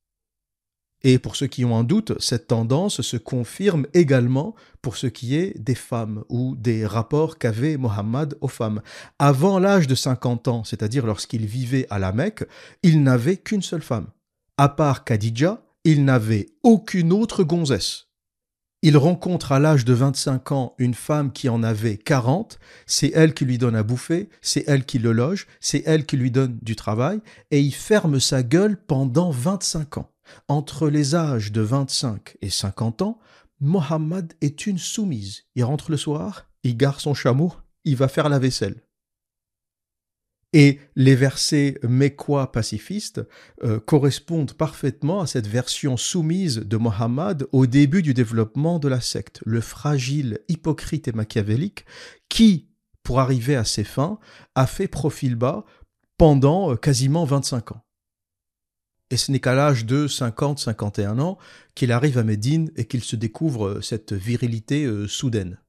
Et 1.04 1.20
pour 1.20 1.36
ceux 1.36 1.48
qui 1.48 1.64
ont 1.64 1.78
un 1.78 1.84
doute, 1.84 2.20
cette 2.20 2.48
tendance 2.48 3.02
se 3.02 3.18
confirme 3.18 3.86
également 3.94 4.56
pour 4.82 4.98
ce 4.98 5.08
qui 5.08 5.36
est 5.36 5.58
des 5.60 5.76
femmes 5.76 6.24
ou 6.30 6.56
des 6.56 6.86
rapports 6.86 7.38
qu'avait 7.38 7.78
Mohammed 7.78 8.36
aux 8.42 8.48
femmes. 8.48 8.82
Avant 9.20 9.60
l'âge 9.60 9.88
de 9.88 9.96
50 9.96 10.48
ans, 10.48 10.64
c'est-à-dire 10.64 11.06
lorsqu'il 11.06 11.46
vivait 11.46 11.88
à 11.90 12.00
la 12.00 12.12
Mecque, 12.12 12.46
il 12.84 13.04
n'avait 13.04 13.38
qu'une 13.38 13.62
seule 13.62 13.84
femme. 13.84 14.08
À 14.58 14.70
part 14.70 15.04
Khadija, 15.04 15.62
il 15.84 16.04
n'avait 16.04 16.48
aucune 16.64 17.14
autre 17.14 17.44
gonzesse. 17.44 18.08
Il 18.84 18.98
rencontre 18.98 19.52
à 19.52 19.60
l'âge 19.60 19.86
de 19.86 19.94
25 19.94 20.52
ans 20.52 20.76
une 20.78 20.94
femme 20.94 21.32
qui 21.32 21.50
en 21.50 21.64
avait 21.64 21.98
40, 21.98 22.60
c'est 22.86 23.12
elle 23.16 23.34
qui 23.34 23.46
lui 23.46 23.58
donne 23.58 23.76
à 23.76 23.84
bouffer, 23.84 24.30
c'est 24.42 24.64
elle 24.68 24.86
qui 24.86 25.00
le 25.00 25.12
loge, 25.12 25.48
c'est 25.60 25.84
elle 25.86 26.06
qui 26.06 26.16
lui 26.16 26.30
donne 26.30 26.60
du 26.62 26.76
travail, 26.76 27.20
et 27.50 27.60
il 27.60 27.74
ferme 27.74 28.20
sa 28.20 28.44
gueule 28.44 28.78
pendant 28.78 29.32
25 29.32 29.98
ans. 29.98 30.12
Entre 30.48 30.90
les 30.90 31.16
âges 31.16 31.52
de 31.52 31.62
25 31.62 32.38
et 32.42 32.50
50 32.50 33.02
ans, 33.02 33.20
Mohammed 33.60 34.34
est 34.42 34.68
une 34.68 34.78
soumise. 34.78 35.44
Il 35.56 35.64
rentre 35.64 35.92
le 35.92 35.98
soir, 35.98 36.50
il 36.64 36.78
gare 36.78 37.00
son 37.00 37.14
chameau, 37.14 37.54
il 37.86 37.96
va 37.96 38.08
faire 38.08 38.30
la 38.30 38.40
vaisselle. 38.40 38.84
Et 40.54 40.80
les 40.96 41.16
versets 41.16 41.78
mécois 41.84 42.52
pacifistes 42.52 43.22
euh, 43.64 43.80
correspondent 43.80 44.54
parfaitement 44.54 45.20
à 45.22 45.28
cette 45.28 45.48
version 45.48 45.98
soumise 45.98 46.58
de 46.58 46.78
Mohammed 46.78 47.48
au 47.52 47.66
début 47.66 48.02
du 48.02 48.14
développement 48.14 48.80
de 48.80 48.88
la 48.88 49.02
secte, 49.02 49.42
le 49.46 49.60
fragile, 49.60 50.40
hypocrite 50.48 51.08
et 51.10 51.12
machiavélique 51.12 51.86
qui, 52.30 52.70
pour 53.04 53.20
arriver 53.20 53.56
à 53.56 53.66
ses 53.66 53.84
fins, 53.84 54.20
a 54.56 54.68
fait 54.68 54.88
profil 54.88 55.36
bas 55.36 55.66
pendant 56.18 56.72
euh, 56.72 56.76
quasiment 56.76 57.26
25 57.26 57.74
ans. 57.74 57.84
Et 59.10 59.18
ce 59.18 59.32
n'est 59.32 59.40
qu'à 59.40 59.56
l'âge 59.56 59.86
de 59.86 60.08
50-51 60.08 61.20
ans 61.20 61.38
qu'il 61.76 61.92
arrive 61.92 62.18
à 62.18 62.24
Médine 62.24 62.72
et 62.76 62.86
qu'il 62.86 63.04
se 63.04 63.16
découvre 63.16 63.68
euh, 63.68 63.82
cette 63.82 64.14
virilité 64.14 64.86
euh, 64.86 65.08
soudaine. 65.08 65.60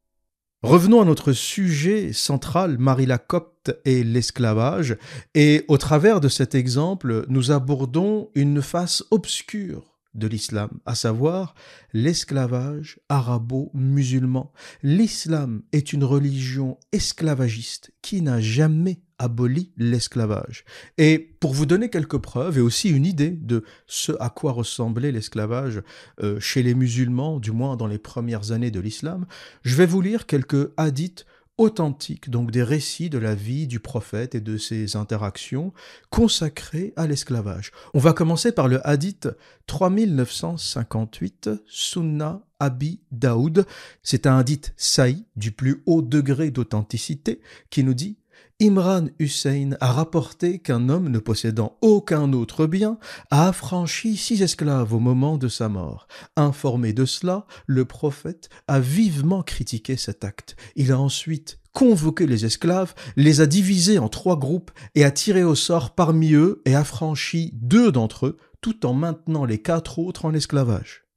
Revenons 0.63 1.01
à 1.01 1.05
notre 1.05 1.33
sujet 1.33 2.13
central, 2.13 2.79
Marie 2.79 3.07
la 3.07 3.19
Copte 3.19 3.79
et 3.85 4.03
l'esclavage, 4.03 4.97
et 5.37 5.65
au 5.69 5.79
travers 5.79 6.21
de 6.21 6.29
cet 6.29 6.57
exemple, 6.57 7.27
nous 7.29 7.53
abordons 7.53 8.31
une 8.35 8.61
face 8.61 9.05
obscure 9.13 9.99
de 10.15 10.27
l'islam, 10.27 10.71
à 10.85 10.97
savoir 10.97 11.55
l'esclavage 11.93 12.99
arabo-musulman. 13.09 14.53
L'islam 14.83 15.63
est 15.71 15.93
une 15.93 16.03
religion 16.03 16.77
esclavagiste 16.91 17.93
qui 18.03 18.21
n'a 18.21 18.41
jamais 18.41 19.01
aboli 19.19 19.73
l'esclavage. 19.77 20.65
Et 20.97 21.19
pour 21.41 21.53
vous 21.53 21.67
donner 21.67 21.91
quelques 21.91 22.19
preuves 22.19 22.59
et 22.59 22.61
aussi 22.61 22.91
une 22.91 23.07
idée 23.07 23.31
de 23.31 23.65
ce 23.87 24.13
à 24.21 24.31
quoi 24.31 24.53
ressemblait 24.53 25.13
l'esclavage 25.13 25.83
euh, 26.23 26.41
chez 26.41 26.63
les 26.63 26.75
musulmans, 26.75 27.39
du 27.39 27.53
moins 27.53 27.77
dans 27.77 27.87
les 27.87 27.99
premières 27.99 28.53
années 28.53 28.71
de 28.71 28.81
l'islam, 28.81 29.27
je 29.63 29.77
vais 29.77 29.87
vous 29.87 30.01
lire 30.01 30.27
quelques 30.27 30.73
hadiths 30.77 31.27
authentiques, 31.59 32.31
donc 32.31 32.53
des 32.53 32.63
récits 32.63 33.11
de 33.11 33.19
la 33.19 33.35
vie 33.35 33.67
du 33.67 33.81
prophète 33.81 34.37
et 34.37 34.41
de 34.41 34.57
ses 34.57 34.95
interactions 34.95 35.73
consacrés 36.09 36.93
à 36.97 37.07
l'esclavage. 37.07 37.73
On 37.95 37.99
va 37.99 38.13
commencer 38.13 38.53
par 38.53 38.69
le 38.69 38.87
hadith 38.87 39.29
3958, 39.67 41.51
Sunna 41.67 42.43
Abi 42.61 43.01
Daoud. 43.11 43.67
C'est 44.03 44.27
un 44.27 44.39
hadith 44.39 44.73
saï 44.77 45.25
du 45.37 45.51
plus 45.51 45.83
haut 45.87 46.01
degré 46.01 46.53
d'authenticité 46.53 47.41
qui 47.71 47.83
nous 47.83 47.95
dit 47.95 48.19
Imran 48.61 49.07
Hussein 49.21 49.77
a 49.81 49.93
rapporté 49.93 50.59
qu'un 50.59 50.89
homme 50.89 51.11
ne 51.11 51.21
possédant 51.21 51.79
aucun 51.81 52.33
autre 52.33 52.67
bien 52.67 52.99
a 53.31 53.47
affranchi 53.47 54.17
six 54.17 54.43
esclaves 54.43 54.93
au 54.93 54.99
moment 54.99 55.39
de 55.39 55.47
sa 55.47 55.69
mort. 55.69 56.09
Informé 56.35 56.93
de 56.93 57.05
cela, 57.05 57.47
le 57.69 57.85
prophète 57.85 58.49
a 58.67 58.81
vivement 58.81 59.45
critiqué 59.45 59.97
cet 59.97 60.25
acte. 60.25 60.57
Il 60.75 60.91
a 60.91 60.99
ensuite 60.99 61.61
convoqué 61.73 62.27
les 62.27 62.47
esclaves, 62.47 62.95
les 63.15 63.41
a 63.41 63.47
divisés 63.47 64.01
en 64.01 64.09
trois 64.09 64.37
groupes 64.37 64.73
et 64.97 65.05
a 65.05 65.13
tiré 65.13 65.45
au 65.45 65.55
sort 65.55 65.95
parmi 65.95 66.33
eux 66.33 66.61
et 66.65 66.75
affranchi 66.75 67.53
deux 67.55 67.93
d'entre 67.93 68.27
eux, 68.27 68.39
tout 68.61 68.87
en 68.87 68.93
maintenant 68.93 69.45
les 69.45 69.63
quatre 69.63 70.01
autres 70.01 70.25
en 70.25 70.35
esclavage. 70.35 71.08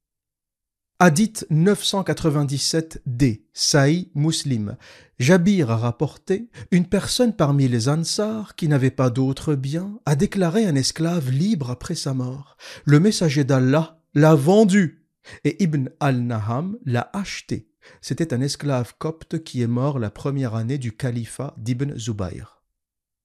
Hadith 1.03 1.47
997d, 1.49 3.41
Saï 3.53 4.11
Muslim. 4.13 4.77
Jabir 5.17 5.71
a 5.71 5.77
rapporté, 5.77 6.51
une 6.69 6.85
personne 6.85 7.35
parmi 7.35 7.67
les 7.67 7.89
Ansars 7.89 8.55
qui 8.55 8.67
n'avait 8.67 8.91
pas 8.91 9.09
d'autre 9.09 9.55
bien 9.55 9.97
a 10.05 10.15
déclaré 10.15 10.63
un 10.67 10.75
esclave 10.75 11.31
libre 11.31 11.71
après 11.71 11.95
sa 11.95 12.13
mort. 12.13 12.55
Le 12.85 12.99
messager 12.99 13.43
d'Allah 13.43 13.99
l'a 14.13 14.35
vendu 14.35 15.07
et 15.43 15.63
Ibn 15.63 15.89
al-Naham 15.99 16.77
l'a 16.85 17.09
acheté. 17.13 17.67
C'était 17.99 18.31
un 18.31 18.41
esclave 18.41 18.93
copte 18.99 19.43
qui 19.43 19.63
est 19.63 19.67
mort 19.67 19.97
la 19.97 20.11
première 20.11 20.53
année 20.53 20.77
du 20.77 20.91
califat 20.91 21.55
d'Ibn 21.57 21.97
Zubayr. 21.97 22.61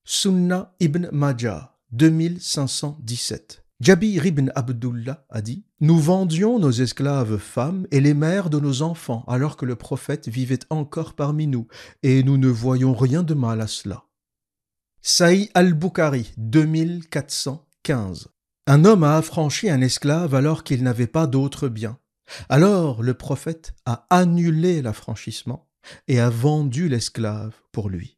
Sunna 0.03 0.73
ibn 0.79 1.09
Majah, 1.11 1.77
2517. 1.91 3.66
Jabir 3.79 4.25
ibn 4.25 4.51
Abdullah 4.55 5.23
a 5.29 5.41
dit 5.43 5.63
Nous 5.81 5.99
vendions 5.99 6.57
nos 6.57 6.71
esclaves 6.71 7.37
femmes 7.37 7.85
et 7.91 8.01
les 8.01 8.15
mères 8.15 8.49
de 8.49 8.59
nos 8.59 8.81
enfants 8.81 9.23
alors 9.27 9.55
que 9.55 9.65
le 9.65 9.75
prophète 9.75 10.27
vivait 10.27 10.59
encore 10.71 11.13
parmi 11.13 11.45
nous, 11.45 11.67
et 12.01 12.23
nous 12.23 12.37
ne 12.37 12.47
voyons 12.47 12.95
rien 12.95 13.21
de 13.21 13.35
mal 13.35 13.61
à 13.61 13.67
cela. 13.67 14.05
Saï 15.03 15.51
al-Bukhari, 15.53 16.33
2415. 16.37 18.29
Un 18.65 18.83
homme 18.83 19.03
a 19.03 19.15
affranchi 19.15 19.69
un 19.69 19.81
esclave 19.81 20.33
alors 20.33 20.63
qu'il 20.63 20.81
n'avait 20.81 21.05
pas 21.05 21.27
d'autre 21.27 21.69
bien. 21.69 21.99
Alors 22.49 23.03
le 23.03 23.13
prophète 23.13 23.75
a 23.85 24.07
annulé 24.09 24.81
l'affranchissement 24.81 25.69
et 26.07 26.19
a 26.19 26.31
vendu 26.31 26.89
l'esclave 26.89 27.53
pour 27.71 27.89
lui. 27.89 28.17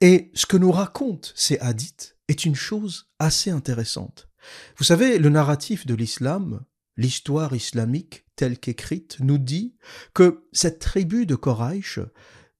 Et 0.00 0.30
ce 0.34 0.46
que 0.46 0.56
nous 0.56 0.70
racontent 0.70 1.30
ces 1.34 1.58
hadiths 1.58 2.16
est 2.28 2.44
une 2.44 2.54
chose 2.54 3.10
assez 3.18 3.50
intéressante. 3.50 4.27
Vous 4.76 4.84
savez, 4.84 5.18
le 5.18 5.28
narratif 5.28 5.86
de 5.86 5.94
l'islam, 5.94 6.64
l'histoire 6.96 7.54
islamique 7.54 8.24
telle 8.36 8.58
qu'écrite, 8.58 9.18
nous 9.20 9.38
dit 9.38 9.74
que 10.14 10.44
cette 10.52 10.78
tribu 10.78 11.26
de 11.26 11.34
Koraïch 11.34 11.98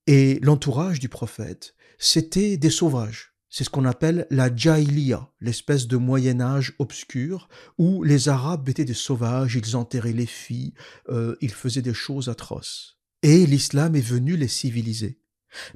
et 0.07 0.41
l'entourage 0.43 0.99
du 0.99 1.09
prophète, 1.09 1.75
c'était 1.99 2.57
des 2.57 2.71
sauvages. 2.71 3.35
C'est 3.51 3.65
ce 3.65 3.71
qu'on 3.71 3.87
appelle 3.87 4.27
la 4.31 4.55
Jahiliya, 4.55 5.31
l'espèce 5.41 5.87
de 5.87 5.97
Moyen 5.97 6.41
Âge 6.41 6.75
obscur, 6.79 7.49
où 7.79 8.03
les 8.03 8.29
Arabes 8.29 8.69
étaient 8.69 8.85
des 8.85 8.93
sauvages, 8.93 9.55
ils 9.55 9.77
enterraient 9.77 10.13
les 10.13 10.27
filles, 10.27 10.75
euh, 11.09 11.35
ils 11.41 11.53
faisaient 11.53 11.83
des 11.83 11.95
choses 11.95 12.29
atroces. 12.29 12.99
Et 13.23 13.47
l'islam 13.47 13.97
est 13.97 14.01
venu 14.01 14.37
les 14.37 14.49
civiliser. 14.49 15.21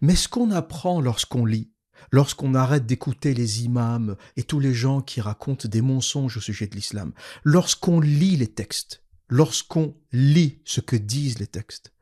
Mais 0.00 0.16
ce 0.16 0.28
qu'on 0.28 0.50
apprend 0.50 1.00
lorsqu'on 1.00 1.46
lit 1.46 1.71
lorsqu'on 2.10 2.54
arrête 2.54 2.86
d'écouter 2.86 3.34
les 3.34 3.64
imams 3.64 4.16
et 4.36 4.42
tous 4.42 4.60
les 4.60 4.74
gens 4.74 5.00
qui 5.00 5.20
racontent 5.20 5.68
des 5.68 5.82
mensonges 5.82 6.36
au 6.36 6.40
sujet 6.40 6.66
de 6.66 6.74
l'islam, 6.74 7.12
lorsqu'on 7.44 8.00
lit 8.00 8.36
les 8.36 8.48
textes, 8.48 9.02
lorsqu'on 9.28 9.94
lit 10.12 10.60
ce 10.64 10.80
que 10.80 10.96
disent 10.96 11.38
les 11.38 11.46
textes, 11.46 11.92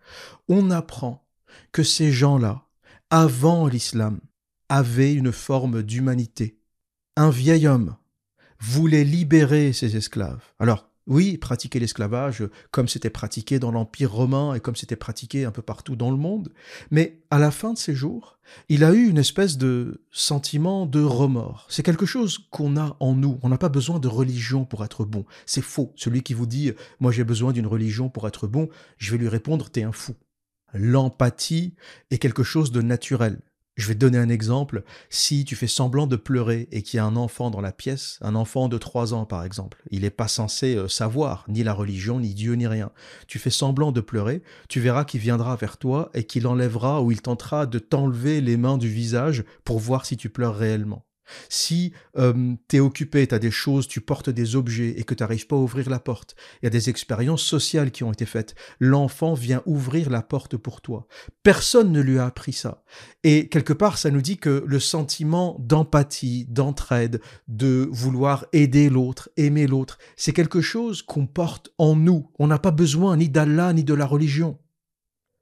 on 0.48 0.70
apprend 0.70 1.26
que 1.72 1.82
ces 1.82 2.12
gens-là, 2.12 2.66
avant 3.10 3.66
l'islam, 3.66 4.20
avaient 4.68 5.12
une 5.12 5.32
forme 5.32 5.82
d'humanité. 5.82 6.58
Un 7.16 7.30
vieil 7.30 7.66
homme 7.66 7.96
voulait 8.60 9.04
libérer 9.04 9.72
ses 9.72 9.96
esclaves. 9.96 10.42
Alors, 10.58 10.89
oui, 11.10 11.38
pratiquer 11.38 11.80
l'esclavage 11.80 12.44
comme 12.70 12.86
c'était 12.86 13.10
pratiqué 13.10 13.58
dans 13.58 13.72
l'Empire 13.72 14.12
romain 14.12 14.54
et 14.54 14.60
comme 14.60 14.76
c'était 14.76 14.94
pratiqué 14.94 15.44
un 15.44 15.50
peu 15.50 15.60
partout 15.60 15.96
dans 15.96 16.12
le 16.12 16.16
monde, 16.16 16.52
mais 16.92 17.20
à 17.30 17.40
la 17.40 17.50
fin 17.50 17.72
de 17.72 17.78
ses 17.78 17.96
jours, 17.96 18.38
il 18.68 18.84
a 18.84 18.92
eu 18.92 19.08
une 19.08 19.18
espèce 19.18 19.58
de 19.58 20.02
sentiment 20.12 20.86
de 20.86 21.02
remords. 21.02 21.66
C'est 21.68 21.82
quelque 21.82 22.06
chose 22.06 22.38
qu'on 22.50 22.76
a 22.76 22.96
en 23.00 23.14
nous. 23.14 23.40
On 23.42 23.48
n'a 23.48 23.58
pas 23.58 23.68
besoin 23.68 23.98
de 23.98 24.06
religion 24.06 24.64
pour 24.64 24.84
être 24.84 25.04
bon. 25.04 25.24
C'est 25.46 25.62
faux. 25.62 25.92
Celui 25.96 26.22
qui 26.22 26.32
vous 26.32 26.46
dit 26.46 26.72
moi 27.00 27.10
j'ai 27.10 27.24
besoin 27.24 27.52
d'une 27.52 27.66
religion 27.66 28.08
pour 28.08 28.28
être 28.28 28.46
bon, 28.46 28.68
je 28.96 29.10
vais 29.10 29.18
lui 29.18 29.28
répondre 29.28 29.68
t'es 29.68 29.82
un 29.82 29.92
fou. 29.92 30.14
L'empathie 30.72 31.74
est 32.12 32.18
quelque 32.18 32.44
chose 32.44 32.70
de 32.70 32.82
naturel. 32.82 33.40
Je 33.76 33.86
vais 33.86 33.94
te 33.94 34.00
donner 34.00 34.18
un 34.18 34.28
exemple. 34.28 34.82
Si 35.08 35.44
tu 35.44 35.56
fais 35.56 35.66
semblant 35.66 36.06
de 36.06 36.16
pleurer 36.16 36.68
et 36.70 36.82
qu'il 36.82 36.98
y 36.98 37.00
a 37.00 37.04
un 37.04 37.16
enfant 37.16 37.50
dans 37.50 37.60
la 37.60 37.72
pièce, 37.72 38.18
un 38.20 38.34
enfant 38.34 38.68
de 38.68 38.76
3 38.76 39.14
ans 39.14 39.24
par 39.24 39.44
exemple, 39.44 39.82
il 39.90 40.02
n'est 40.02 40.10
pas 40.10 40.28
censé 40.28 40.74
euh, 40.76 40.88
savoir 40.88 41.44
ni 41.48 41.62
la 41.62 41.72
religion, 41.72 42.20
ni 42.20 42.34
Dieu, 42.34 42.54
ni 42.54 42.66
rien. 42.66 42.90
Tu 43.26 43.38
fais 43.38 43.50
semblant 43.50 43.92
de 43.92 44.00
pleurer, 44.00 44.42
tu 44.68 44.80
verras 44.80 45.04
qu'il 45.04 45.20
viendra 45.20 45.56
vers 45.56 45.78
toi 45.78 46.10
et 46.14 46.24
qu'il 46.24 46.46
enlèvera 46.46 47.00
ou 47.02 47.10
il 47.10 47.22
tentera 47.22 47.66
de 47.66 47.78
t'enlever 47.78 48.40
les 48.40 48.56
mains 48.56 48.76
du 48.76 48.88
visage 48.88 49.44
pour 49.64 49.78
voir 49.78 50.04
si 50.04 50.16
tu 50.16 50.28
pleures 50.28 50.56
réellement. 50.56 51.06
Si 51.48 51.92
euh, 52.16 52.54
tu 52.68 52.76
es 52.76 52.80
occupé, 52.80 53.26
tu 53.26 53.34
as 53.34 53.38
des 53.38 53.50
choses, 53.50 53.88
tu 53.88 54.00
portes 54.00 54.30
des 54.30 54.56
objets 54.56 54.94
et 54.98 55.04
que 55.04 55.14
tu 55.14 55.22
n'arrives 55.22 55.46
pas 55.46 55.56
à 55.56 55.58
ouvrir 55.58 55.90
la 55.90 56.00
porte, 56.00 56.34
il 56.62 56.66
y 56.66 56.68
a 56.68 56.70
des 56.70 56.90
expériences 56.90 57.42
sociales 57.42 57.90
qui 57.90 58.04
ont 58.04 58.12
été 58.12 58.26
faites. 58.26 58.54
L'enfant 58.78 59.34
vient 59.34 59.62
ouvrir 59.66 60.10
la 60.10 60.22
porte 60.22 60.56
pour 60.56 60.80
toi. 60.80 61.06
Personne 61.42 61.92
ne 61.92 62.00
lui 62.00 62.18
a 62.18 62.26
appris 62.26 62.52
ça. 62.52 62.84
Et 63.24 63.48
quelque 63.48 63.72
part, 63.72 63.98
ça 63.98 64.10
nous 64.10 64.22
dit 64.22 64.38
que 64.38 64.64
le 64.66 64.80
sentiment 64.80 65.56
d'empathie, 65.60 66.46
d'entraide, 66.48 67.20
de 67.48 67.88
vouloir 67.90 68.46
aider 68.52 68.88
l'autre, 68.88 69.30
aimer 69.36 69.66
l'autre, 69.66 69.98
c'est 70.16 70.32
quelque 70.32 70.60
chose 70.60 71.02
qu'on 71.02 71.26
porte 71.26 71.70
en 71.78 71.94
nous. 71.96 72.30
On 72.38 72.46
n'a 72.46 72.58
pas 72.58 72.70
besoin 72.70 73.16
ni 73.16 73.28
d'Allah 73.28 73.72
ni 73.72 73.84
de 73.84 73.94
la 73.94 74.06
religion. 74.06 74.58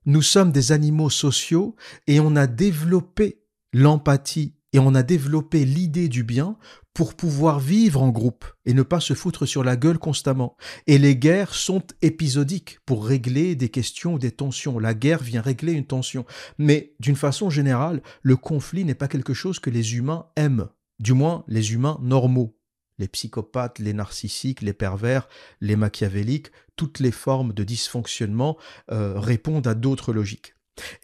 Nous 0.06 0.22
sommes 0.22 0.52
des 0.52 0.72
animaux 0.72 1.10
sociaux 1.10 1.76
et 2.06 2.18
on 2.20 2.34
a 2.34 2.46
développé 2.46 3.42
l'empathie 3.72 4.54
et 4.72 4.78
on 4.78 4.94
a 4.94 5.02
développé 5.02 5.64
l'idée 5.64 6.08
du 6.08 6.24
bien 6.24 6.56
pour 6.92 7.14
pouvoir 7.14 7.60
vivre 7.60 8.02
en 8.02 8.10
groupe 8.10 8.44
et 8.66 8.74
ne 8.74 8.82
pas 8.82 9.00
se 9.00 9.14
foutre 9.14 9.46
sur 9.46 9.64
la 9.64 9.76
gueule 9.76 9.98
constamment. 9.98 10.56
Et 10.86 10.98
les 10.98 11.16
guerres 11.16 11.54
sont 11.54 11.82
épisodiques 12.02 12.78
pour 12.84 13.06
régler 13.06 13.54
des 13.54 13.68
questions 13.68 14.14
ou 14.14 14.18
des 14.18 14.32
tensions. 14.32 14.78
La 14.78 14.94
guerre 14.94 15.22
vient 15.22 15.40
régler 15.40 15.72
une 15.72 15.86
tension. 15.86 16.26
Mais 16.58 16.94
d'une 17.00 17.16
façon 17.16 17.50
générale, 17.50 18.02
le 18.22 18.36
conflit 18.36 18.84
n'est 18.84 18.94
pas 18.94 19.08
quelque 19.08 19.32
chose 19.32 19.58
que 19.58 19.70
les 19.70 19.96
humains 19.96 20.26
aiment. 20.36 20.68
Du 20.98 21.12
moins, 21.12 21.44
les 21.46 21.72
humains 21.72 21.98
normaux. 22.02 22.58
Les 22.98 23.08
psychopathes, 23.08 23.78
les 23.78 23.92
narcissiques, 23.92 24.60
les 24.60 24.72
pervers, 24.72 25.28
les 25.60 25.76
machiavéliques, 25.76 26.50
toutes 26.74 26.98
les 26.98 27.12
formes 27.12 27.52
de 27.52 27.62
dysfonctionnement 27.62 28.58
euh, 28.90 29.20
répondent 29.20 29.68
à 29.68 29.74
d'autres 29.74 30.12
logiques. 30.12 30.54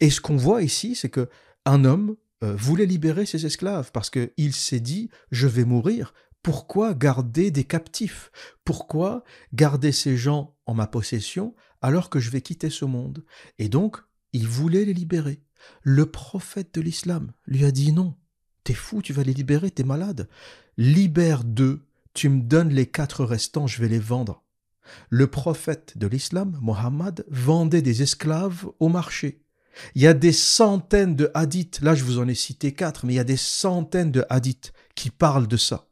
Et 0.00 0.10
ce 0.10 0.20
qu'on 0.20 0.36
voit 0.36 0.62
ici, 0.62 0.96
c'est 0.96 1.08
que 1.08 1.28
un 1.64 1.84
homme 1.84 2.16
voulait 2.52 2.86
libérer 2.86 3.26
ses 3.26 3.46
esclaves 3.46 3.90
parce 3.92 4.10
qu'il 4.10 4.52
s'est 4.52 4.80
dit 4.80 5.08
je 5.30 5.46
vais 5.46 5.64
mourir. 5.64 6.12
Pourquoi 6.42 6.92
garder 6.92 7.50
des 7.50 7.64
captifs? 7.64 8.30
Pourquoi 8.64 9.24
garder 9.54 9.92
ces 9.92 10.16
gens 10.16 10.56
en 10.66 10.74
ma 10.74 10.86
possession 10.86 11.54
alors 11.80 12.10
que 12.10 12.20
je 12.20 12.30
vais 12.30 12.42
quitter 12.42 12.68
ce 12.68 12.84
monde? 12.84 13.24
Et 13.58 13.70
donc, 13.70 13.96
il 14.34 14.46
voulait 14.46 14.84
les 14.84 14.92
libérer. 14.92 15.42
Le 15.82 16.06
prophète 16.06 16.74
de 16.74 16.82
l'islam 16.82 17.32
lui 17.46 17.64
a 17.64 17.70
dit 17.70 17.92
non. 17.92 18.14
T'es 18.62 18.74
fou, 18.74 19.00
tu 19.00 19.12
vas 19.12 19.22
les 19.22 19.32
libérer, 19.32 19.70
t'es 19.70 19.84
malade. 19.84 20.28
Libère 20.76 21.44
deux, 21.44 21.86
tu 22.14 22.28
me 22.28 22.42
donnes 22.42 22.70
les 22.70 22.86
quatre 22.86 23.24
restants, 23.24 23.66
je 23.66 23.80
vais 23.80 23.88
les 23.88 23.98
vendre. 23.98 24.42
Le 25.08 25.26
prophète 25.26 25.96
de 25.96 26.06
l'islam, 26.06 26.58
Mohammed, 26.60 27.24
vendait 27.28 27.82
des 27.82 28.02
esclaves 28.02 28.66
au 28.80 28.88
marché. 28.88 29.43
Il 29.94 30.02
y 30.02 30.06
a 30.06 30.14
des 30.14 30.32
centaines 30.32 31.16
de 31.16 31.30
hadiths, 31.34 31.80
là 31.80 31.94
je 31.94 32.04
vous 32.04 32.18
en 32.18 32.28
ai 32.28 32.34
cité 32.34 32.72
quatre, 32.72 33.06
mais 33.06 33.14
il 33.14 33.16
y 33.16 33.20
a 33.20 33.24
des 33.24 33.36
centaines 33.36 34.12
de 34.12 34.24
hadiths 34.28 34.72
qui 34.94 35.10
parlent 35.10 35.48
de 35.48 35.56
ça. 35.56 35.88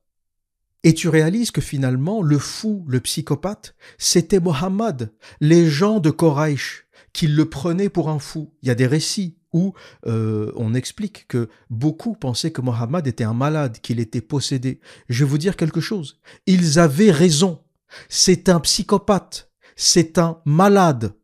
Et 0.85 0.95
tu 0.95 1.09
réalises 1.09 1.53
que 1.53 1.61
finalement, 1.61 2.23
le 2.23 2.39
fou, 2.39 2.85
le 2.89 3.01
psychopathe, 3.01 3.75
c'était 3.99 4.41
Mohammed, 4.41 5.13
les 5.41 5.69
gens 5.69 6.01
de 6.01 6.11
Koraïch, 6.11 6.87
qui 7.13 7.29
le 7.29 7.49
prenaient 7.49 7.89
pour 7.89 8.09
un 8.09 8.19
fou. 8.19 8.53
Il 8.63 8.69
y 8.69 8.71
a 8.71 8.75
des 8.75 8.87
récits 8.87 9.39
où 9.53 9.75
euh, 10.07 10.51
on 10.57 10.75
explique 10.75 11.29
que 11.29 11.49
beaucoup 11.71 12.15
pensaient 12.15 12.51
que 12.51 12.63
Mohammed 12.63 13.07
était 13.07 13.25
un 13.25 13.35
malade, 13.35 13.79
qu'il 13.81 14.01
était 14.01 14.21
possédé. 14.21 14.81
Je 15.09 15.25
vais 15.25 15.31
vous 15.31 15.39
dire 15.39 15.57
quelque 15.57 15.81
chose. 15.81 16.21
Ils 16.47 16.79
avaient 16.79 17.11
raison. 17.11 17.63
C'est 18.09 18.49
un 18.49 18.61
psychopathe. 18.61 19.53
C'est 19.77 20.19
un 20.19 20.41
malade. 20.45 21.15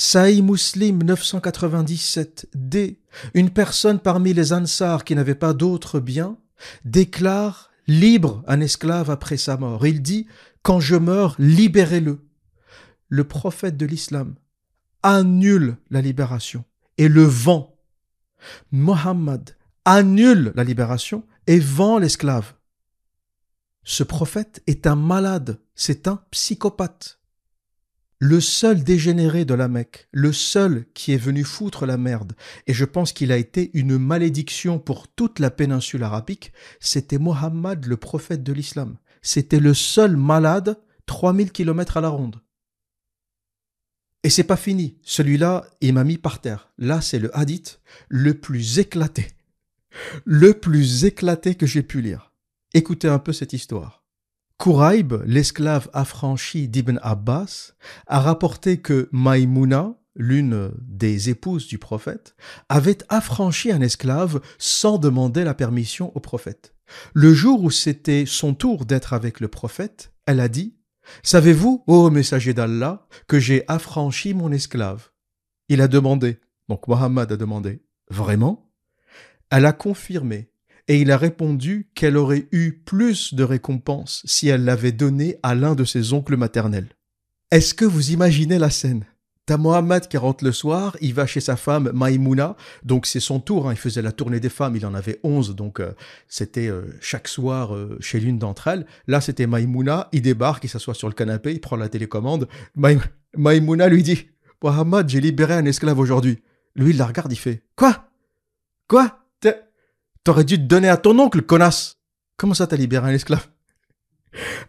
Saï 0.00 0.42
Muslim 0.42 1.02
997d, 1.02 2.98
une 3.34 3.50
personne 3.50 3.98
parmi 3.98 4.32
les 4.32 4.52
Ansars 4.52 5.02
qui 5.02 5.16
n'avait 5.16 5.34
pas 5.34 5.54
d'autre 5.54 5.98
bien, 5.98 6.38
déclare 6.84 7.72
libre 7.88 8.44
un 8.46 8.60
esclave 8.60 9.10
après 9.10 9.36
sa 9.36 9.56
mort. 9.56 9.84
Il 9.88 10.00
dit 10.00 10.28
Quand 10.62 10.78
je 10.78 10.94
meurs, 10.94 11.34
libérez-le. 11.40 12.24
Le 13.08 13.24
prophète 13.24 13.76
de 13.76 13.86
l'islam 13.86 14.36
annule 15.02 15.78
la 15.90 16.00
libération 16.00 16.64
et 16.96 17.08
le 17.08 17.24
vend. 17.24 17.76
Mohammed 18.70 19.56
annule 19.84 20.52
la 20.54 20.62
libération 20.62 21.26
et 21.48 21.58
vend 21.58 21.98
l'esclave. 21.98 22.54
Ce 23.82 24.04
prophète 24.04 24.62
est 24.68 24.86
un 24.86 24.94
malade, 24.94 25.58
c'est 25.74 26.06
un 26.06 26.22
psychopathe 26.30 27.17
le 28.18 28.40
seul 28.40 28.82
dégénéré 28.82 29.44
de 29.44 29.54
la 29.54 29.68
Mecque, 29.68 30.08
le 30.10 30.32
seul 30.32 30.86
qui 30.92 31.12
est 31.12 31.18
venu 31.18 31.44
foutre 31.44 31.86
la 31.86 31.96
merde, 31.96 32.34
et 32.66 32.74
je 32.74 32.84
pense 32.84 33.12
qu'il 33.12 33.30
a 33.30 33.36
été 33.36 33.70
une 33.74 33.96
malédiction 33.96 34.78
pour 34.78 35.08
toute 35.08 35.38
la 35.38 35.50
péninsule 35.50 36.02
arabique, 36.02 36.52
c'était 36.80 37.18
Mohammed, 37.18 37.86
le 37.86 37.96
prophète 37.96 38.42
de 38.42 38.52
l'islam. 38.52 38.98
C'était 39.22 39.60
le 39.60 39.74
seul 39.74 40.16
malade 40.16 40.80
3000 41.06 41.52
kilomètres 41.52 41.96
à 41.96 42.00
la 42.00 42.08
ronde. 42.08 42.40
Et 44.24 44.30
c'est 44.30 44.44
pas 44.44 44.56
fini. 44.56 44.98
Celui-là, 45.02 45.64
il 45.80 45.94
m'a 45.94 46.04
mis 46.04 46.18
par 46.18 46.40
terre. 46.40 46.70
Là, 46.76 47.00
c'est 47.00 47.18
le 47.18 47.36
hadith 47.36 47.80
le 48.08 48.34
plus 48.34 48.78
éclaté. 48.78 49.28
Le 50.24 50.54
plus 50.54 51.04
éclaté 51.04 51.54
que 51.54 51.66
j'ai 51.66 51.82
pu 51.82 52.02
lire. 52.02 52.32
Écoutez 52.74 53.08
un 53.08 53.18
peu 53.18 53.32
cette 53.32 53.52
histoire. 53.52 53.97
Kouraib, 54.58 55.22
l'esclave 55.24 55.88
affranchi 55.92 56.66
d'Ibn 56.66 56.98
Abbas, 57.02 57.74
a 58.08 58.20
rapporté 58.20 58.78
que 58.78 59.08
Maïmouna, 59.12 59.94
l'une 60.16 60.72
des 60.80 61.30
épouses 61.30 61.68
du 61.68 61.78
prophète, 61.78 62.34
avait 62.68 62.98
affranchi 63.08 63.70
un 63.70 63.80
esclave 63.80 64.40
sans 64.58 64.98
demander 64.98 65.44
la 65.44 65.54
permission 65.54 66.10
au 66.16 66.20
prophète. 66.20 66.74
Le 67.14 67.32
jour 67.34 67.62
où 67.62 67.70
c'était 67.70 68.24
son 68.26 68.52
tour 68.52 68.84
d'être 68.84 69.12
avec 69.12 69.38
le 69.38 69.46
prophète, 69.46 70.12
elle 70.26 70.40
a 70.40 70.48
dit 70.48 70.74
Savez-vous, 71.22 71.84
ô 71.86 72.10
messager 72.10 72.52
d'Allah, 72.52 73.06
que 73.28 73.38
j'ai 73.38 73.62
affranchi 73.68 74.34
mon 74.34 74.50
esclave? 74.50 75.10
Il 75.68 75.80
a 75.80 75.86
demandé, 75.86 76.40
donc 76.68 76.88
Mohammed 76.88 77.30
a 77.30 77.36
demandé 77.36 77.84
Vraiment? 78.10 78.72
Elle 79.50 79.66
a 79.66 79.72
confirmé 79.72 80.50
et 80.88 81.00
il 81.00 81.10
a 81.10 81.16
répondu 81.16 81.88
qu'elle 81.94 82.16
aurait 82.16 82.48
eu 82.50 82.72
plus 82.72 83.34
de 83.34 83.44
récompense 83.44 84.22
si 84.24 84.48
elle 84.48 84.64
l'avait 84.64 84.92
donné 84.92 85.36
à 85.42 85.54
l'un 85.54 85.74
de 85.74 85.84
ses 85.84 86.12
oncles 86.12 86.36
maternels. 86.36 86.88
Est-ce 87.50 87.74
que 87.74 87.84
vous 87.84 88.10
imaginez 88.10 88.58
la 88.58 88.70
scène? 88.70 89.04
T'as 89.46 89.56
Mohamed 89.56 90.08
qui 90.08 90.18
rentre 90.18 90.44
le 90.44 90.52
soir, 90.52 90.94
il 91.00 91.14
va 91.14 91.26
chez 91.26 91.40
sa 91.40 91.56
femme 91.56 91.90
Maïmouna, 91.94 92.54
donc 92.82 93.06
c'est 93.06 93.18
son 93.18 93.40
tour, 93.40 93.66
hein, 93.66 93.72
il 93.72 93.78
faisait 93.78 94.02
la 94.02 94.12
tournée 94.12 94.40
des 94.40 94.50
femmes, 94.50 94.76
il 94.76 94.84
en 94.84 94.92
avait 94.92 95.20
onze, 95.22 95.56
donc 95.56 95.80
euh, 95.80 95.92
c'était 96.26 96.68
euh, 96.68 96.82
chaque 97.00 97.28
soir 97.28 97.74
euh, 97.74 97.96
chez 98.00 98.20
l'une 98.20 98.38
d'entre 98.38 98.68
elles. 98.68 98.84
Là 99.06 99.22
c'était 99.22 99.46
Maïmouna, 99.46 100.10
il 100.12 100.20
débarque, 100.20 100.64
il 100.64 100.68
s'assoit 100.68 100.92
sur 100.92 101.08
le 101.08 101.14
canapé, 101.14 101.52
il 101.52 101.62
prend 101.62 101.76
la 101.76 101.88
télécommande. 101.88 102.46
Maïmouna 103.38 103.88
lui 103.88 104.02
dit 104.02 104.28
Mohamed, 104.62 105.08
j'ai 105.08 105.20
libéré 105.22 105.54
un 105.54 105.64
esclave 105.64 105.98
aujourd'hui. 105.98 106.42
Lui 106.76 106.90
il 106.90 106.98
la 106.98 107.06
regarde, 107.06 107.32
il 107.32 107.36
fait 107.36 107.62
Quoi? 107.74 108.10
Quoi? 108.86 109.18
T'aurais 110.28 110.44
dû 110.44 110.58
te 110.58 110.64
donner 110.64 110.90
à 110.90 110.98
ton 110.98 111.18
oncle, 111.20 111.40
connasse. 111.40 111.96
Comment 112.36 112.52
ça 112.52 112.66
t'as 112.66 112.76
libéré 112.76 113.08
un 113.08 113.14
esclave? 113.14 113.48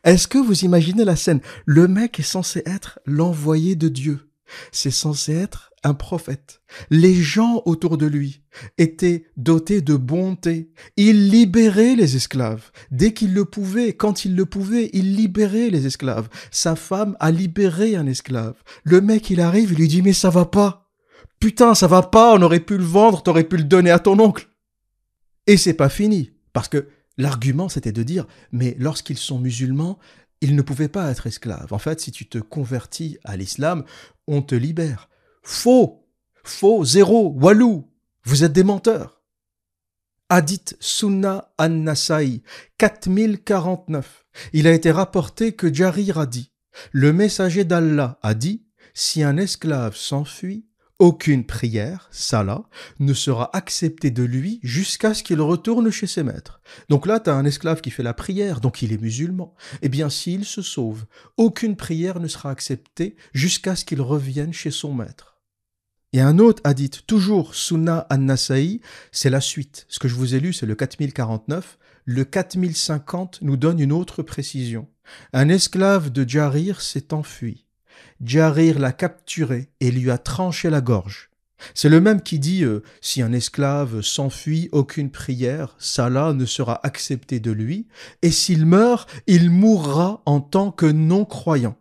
Est-ce 0.05 0.25
que 0.25 0.37
vous 0.37 0.63
imaginez 0.63 1.03
la 1.03 1.17
scène? 1.17 1.41
Le 1.65 1.89
mec 1.89 2.17
est 2.17 2.23
censé 2.23 2.63
être 2.65 2.99
l'envoyé 3.05 3.75
de 3.75 3.89
Dieu. 3.89 4.29
c'est 4.71 4.89
censé 4.89 5.35
être 5.35 5.71
un 5.83 5.93
prophète. 5.93 6.61
Les 6.89 7.13
gens 7.13 7.61
autour 7.65 7.97
de 7.97 8.05
lui 8.05 8.41
étaient 8.77 9.25
dotés 9.35 9.81
de 9.81 9.97
bonté. 9.97 10.71
Il 10.95 11.27
libérait 11.27 11.95
les 11.95 12.15
esclaves. 12.15 12.71
Dès 12.89 13.11
qu'il 13.11 13.33
le 13.33 13.43
pouvait, 13.43 13.91
quand 13.91 14.23
il 14.23 14.37
le 14.37 14.45
pouvait, 14.45 14.89
il 14.93 15.13
libérait 15.17 15.71
les 15.71 15.85
esclaves. 15.85 16.29
Sa 16.51 16.77
femme 16.77 17.17
a 17.19 17.31
libéré 17.31 17.97
un 17.97 18.07
esclave. 18.07 18.55
Le 18.85 19.01
mec, 19.01 19.29
il 19.29 19.41
arrive, 19.41 19.73
il 19.73 19.79
lui 19.79 19.89
dit, 19.89 20.03
mais 20.03 20.13
ça 20.13 20.29
va 20.29 20.45
pas. 20.45 20.89
Putain, 21.41 21.75
ça 21.75 21.87
va 21.87 22.01
pas, 22.01 22.33
on 22.33 22.41
aurait 22.43 22.61
pu 22.61 22.77
le 22.77 22.85
vendre, 22.85 23.23
t'aurais 23.23 23.43
pu 23.43 23.57
le 23.57 23.63
donner 23.63 23.91
à 23.91 23.99
ton 23.99 24.17
oncle. 24.19 24.48
Et 25.49 25.57
c'est 25.57 25.73
pas 25.73 25.89
fini. 25.89 26.29
Parce 26.53 26.67
que 26.67 26.89
l'argument, 27.17 27.69
c'était 27.69 27.91
de 27.91 28.03
dire, 28.03 28.27
mais 28.51 28.75
lorsqu'ils 28.77 29.17
sont 29.17 29.39
musulmans, 29.39 29.97
ils 30.41 30.55
ne 30.55 30.61
pouvaient 30.61 30.89
pas 30.89 31.09
être 31.09 31.25
esclaves. 31.25 31.73
En 31.73 31.79
fait, 31.79 31.99
si 31.99 32.11
tu 32.11 32.29
te 32.29 32.37
convertis 32.37 33.17
à 33.23 33.35
l'islam, 33.35 33.83
on 34.27 34.43
te 34.43 34.53
libère. 34.53 35.09
Faux 35.41 36.07
Faux, 36.43 36.85
zéro, 36.85 37.33
walou 37.35 37.89
Vous 38.25 38.43
êtes 38.43 38.53
des 38.53 38.63
menteurs 38.63 39.23
Hadith 40.29 40.77
Sunna 40.79 41.51
an-Nasai, 41.57 42.43
4049. 42.77 44.27
Il 44.53 44.67
a 44.67 44.73
été 44.73 44.91
rapporté 44.91 45.53
que 45.53 45.73
Jarir 45.73 46.19
a 46.19 46.27
dit 46.27 46.51
Le 46.91 47.11
messager 47.11 47.63
d'Allah 47.63 48.19
a 48.21 48.35
dit 48.35 48.67
Si 48.93 49.23
un 49.23 49.37
esclave 49.37 49.95
s'enfuit, 49.95 50.68
aucune 50.99 51.45
prière, 51.45 52.09
salah, 52.11 52.63
ne 52.99 53.13
sera 53.13 53.49
acceptée 53.55 54.11
de 54.11 54.23
lui 54.23 54.59
jusqu'à 54.61 55.13
ce 55.13 55.23
qu'il 55.23 55.39
retourne 55.39 55.89
chez 55.91 56.07
ses 56.07 56.23
maîtres. 56.23 56.61
Donc 56.89 57.07
là, 57.07 57.21
tu 57.21 57.29
as 57.29 57.35
un 57.35 57.45
esclave 57.45 57.79
qui 57.79 57.89
fait 57.89 58.03
la 58.03 58.13
prière, 58.13 58.59
donc 58.59 58.81
il 58.81 58.91
est 58.91 59.01
musulman. 59.01 59.55
Eh 59.81 59.87
bien, 59.87 60.09
s'il 60.09 60.43
se 60.43 60.61
sauve, 60.61 61.05
aucune 61.37 61.77
prière 61.77 62.19
ne 62.19 62.27
sera 62.27 62.51
acceptée 62.51 63.15
jusqu'à 63.33 63.77
ce 63.77 63.85
qu'il 63.85 64.01
revienne 64.01 64.53
chez 64.53 64.71
son 64.71 64.93
maître. 64.93 65.37
Et 66.11 66.19
un 66.19 66.37
autre 66.39 66.61
hadith, 66.65 67.05
toujours 67.05 67.55
Sunnah 67.55 68.05
an-Nasa'i, 68.09 68.81
c'est 69.11 69.29
la 69.29 69.41
suite. 69.41 69.85
Ce 69.89 69.99
que 69.99 70.07
je 70.07 70.15
vous 70.15 70.35
ai 70.35 70.39
lu, 70.39 70.53
c'est 70.53 70.65
le 70.65 70.75
4049. 70.75 71.77
Le 72.03 72.25
4050 72.25 73.41
nous 73.41 73.57
donne 73.57 73.79
une 73.79 73.91
autre 73.91 74.23
précision. 74.23 74.87
Un 75.31 75.49
esclave 75.49 76.09
de 76.09 76.27
Jarir 76.27 76.81
s'est 76.81 77.13
enfui. 77.13 77.68
Jarir 78.23 78.79
l'a 78.79 78.91
capturé 78.91 79.69
et 79.79 79.91
lui 79.91 80.11
a 80.11 80.17
tranché 80.17 80.69
la 80.69 80.81
gorge. 80.81 81.29
C'est 81.73 81.89
le 81.89 81.99
même 81.99 82.21
qui 82.21 82.39
dit 82.39 82.63
euh, 82.63 82.83
si 83.01 83.21
un 83.21 83.33
esclave 83.33 84.01
s'enfuit, 84.01 84.69
aucune 84.71 85.11
prière, 85.11 85.75
Salah 85.77 86.33
ne 86.33 86.45
sera 86.45 86.79
acceptée 86.85 87.39
de 87.39 87.51
lui, 87.51 87.87
et 88.21 88.31
s'il 88.31 88.65
meurt, 88.65 89.09
il 89.27 89.49
mourra 89.49 90.21
en 90.25 90.41
tant 90.41 90.71
que 90.71 90.85
non-croyant. 90.85 91.77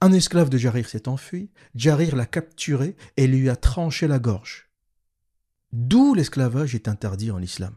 Un 0.00 0.12
esclave 0.12 0.48
de 0.48 0.58
Jarir 0.58 0.88
s'est 0.88 1.08
enfui, 1.08 1.50
Jarir 1.74 2.16
l'a 2.16 2.26
capturé 2.26 2.96
et 3.16 3.26
lui 3.26 3.48
a 3.48 3.56
tranché 3.56 4.08
la 4.08 4.18
gorge. 4.18 4.68
D'où 5.72 6.14
l'esclavage 6.14 6.74
est 6.74 6.88
interdit 6.88 7.30
en 7.30 7.40
islam. 7.40 7.74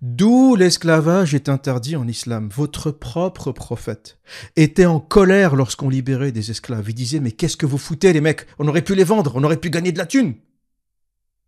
D'où 0.00 0.54
l'esclavage 0.54 1.34
est 1.34 1.48
interdit 1.48 1.96
en 1.96 2.06
islam. 2.06 2.48
Votre 2.52 2.90
propre 2.90 3.52
prophète 3.52 4.18
était 4.56 4.86
en 4.86 5.00
colère 5.00 5.56
lorsqu'on 5.56 5.88
libérait 5.88 6.32
des 6.32 6.50
esclaves. 6.50 6.90
Il 6.90 6.94
disait, 6.94 7.20
mais 7.20 7.32
qu'est-ce 7.32 7.56
que 7.56 7.66
vous 7.66 7.78
foutez 7.78 8.12
les 8.12 8.20
mecs? 8.20 8.46
On 8.58 8.68
aurait 8.68 8.82
pu 8.82 8.94
les 8.94 9.04
vendre, 9.04 9.32
on 9.34 9.44
aurait 9.44 9.56
pu 9.56 9.70
gagner 9.70 9.92
de 9.92 9.98
la 9.98 10.06
thune. 10.06 10.34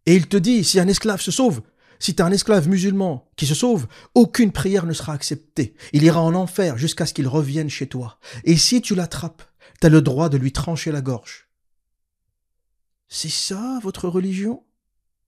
Et 0.07 0.17
il 0.17 0.27
te 0.27 0.37
dit, 0.37 0.65
si 0.65 0.81
un 0.81 0.89
esclave 0.89 1.21
se 1.21 1.31
sauve, 1.31 1.63
si 1.99 2.15
tu 2.15 2.23
as 2.23 2.27
un 2.27 2.33
esclave 2.33 2.69
musulman 2.69 3.31
qui 3.37 3.47
se 3.47 3.55
sauve, 3.55 3.87
aucune 4.15 4.53
prière 4.53 4.87
ne 4.87 4.93
sera 4.93 5.13
acceptée. 5.13 5.75
Il 5.93 6.03
ira 6.03 6.21
en 6.21 6.35
enfer 6.35 6.77
jusqu'à 6.77 7.07
ce 7.07 7.15
qu'il 7.15 7.29
revienne 7.29 7.71
chez 7.71 7.87
toi. 7.87 8.19
Et 8.45 8.57
si 8.57 8.83
tu 8.83 8.95
l'attrapes, 8.95 9.43
tu 9.81 9.87
as 9.87 9.91
le 9.91 10.03
droit 10.03 10.29
de 10.29 10.37
lui 10.37 10.53
trancher 10.53 10.93
la 10.93 11.01
gorge. 11.01 11.49
C'est 13.09 13.31
ça 13.31 13.79
votre 13.83 14.09
religion? 14.09 14.65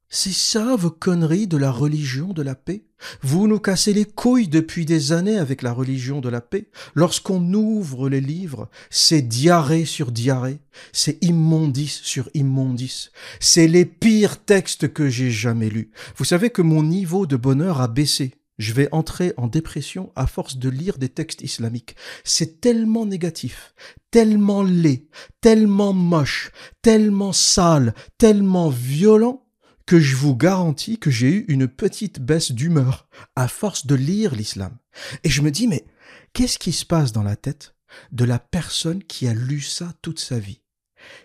C'est 0.08 0.32
ça 0.32 0.76
vos 0.76 0.90
conneries 0.90 1.48
de 1.48 1.56
la 1.56 1.72
religion 1.72 2.32
de 2.32 2.42
la 2.42 2.54
paix 2.54 2.84
Vous 3.22 3.48
nous 3.48 3.58
cassez 3.58 3.92
les 3.92 4.04
couilles 4.04 4.46
depuis 4.46 4.84
des 4.84 5.10
années 5.12 5.36
avec 5.36 5.62
la 5.62 5.72
religion 5.72 6.20
de 6.20 6.28
la 6.28 6.40
paix. 6.40 6.68
Lorsqu'on 6.94 7.52
ouvre 7.52 8.08
les 8.08 8.20
livres, 8.20 8.70
c'est 8.88 9.22
diarrhée 9.22 9.84
sur 9.84 10.12
diarrhée, 10.12 10.60
c'est 10.92 11.22
immondice 11.24 12.00
sur 12.02 12.30
immondice. 12.34 13.10
C'est 13.40 13.66
les 13.66 13.84
pires 13.84 14.44
textes 14.44 14.92
que 14.92 15.08
j'ai 15.08 15.32
jamais 15.32 15.70
lus. 15.70 15.90
Vous 16.16 16.24
savez 16.24 16.50
que 16.50 16.62
mon 16.62 16.84
niveau 16.84 17.26
de 17.26 17.36
bonheur 17.36 17.80
a 17.80 17.88
baissé. 17.88 18.34
Je 18.58 18.72
vais 18.72 18.88
entrer 18.92 19.34
en 19.36 19.48
dépression 19.48 20.12
à 20.14 20.26
force 20.26 20.56
de 20.56 20.70
lire 20.70 20.98
des 20.98 21.10
textes 21.10 21.42
islamiques. 21.42 21.96
C'est 22.24 22.60
tellement 22.60 23.04
négatif, 23.04 23.74
tellement 24.10 24.62
laid, 24.62 25.08
tellement 25.40 25.92
moche, 25.92 26.52
tellement 26.80 27.32
sale, 27.32 27.92
tellement 28.18 28.70
violent 28.70 29.45
que 29.86 30.00
je 30.00 30.16
vous 30.16 30.36
garantis 30.36 30.98
que 30.98 31.10
j'ai 31.10 31.30
eu 31.30 31.44
une 31.48 31.68
petite 31.68 32.20
baisse 32.20 32.52
d'humeur 32.52 33.08
à 33.36 33.48
force 33.48 33.86
de 33.86 33.94
lire 33.94 34.34
l'islam. 34.34 34.76
Et 35.24 35.30
je 35.30 35.42
me 35.42 35.50
dis, 35.50 35.68
mais 35.68 35.86
qu'est-ce 36.32 36.58
qui 36.58 36.72
se 36.72 36.84
passe 36.84 37.12
dans 37.12 37.22
la 37.22 37.36
tête 37.36 37.76
de 38.12 38.24
la 38.24 38.38
personne 38.38 39.02
qui 39.04 39.28
a 39.28 39.34
lu 39.34 39.60
ça 39.60 39.94
toute 40.02 40.20
sa 40.20 40.38
vie? 40.38 40.62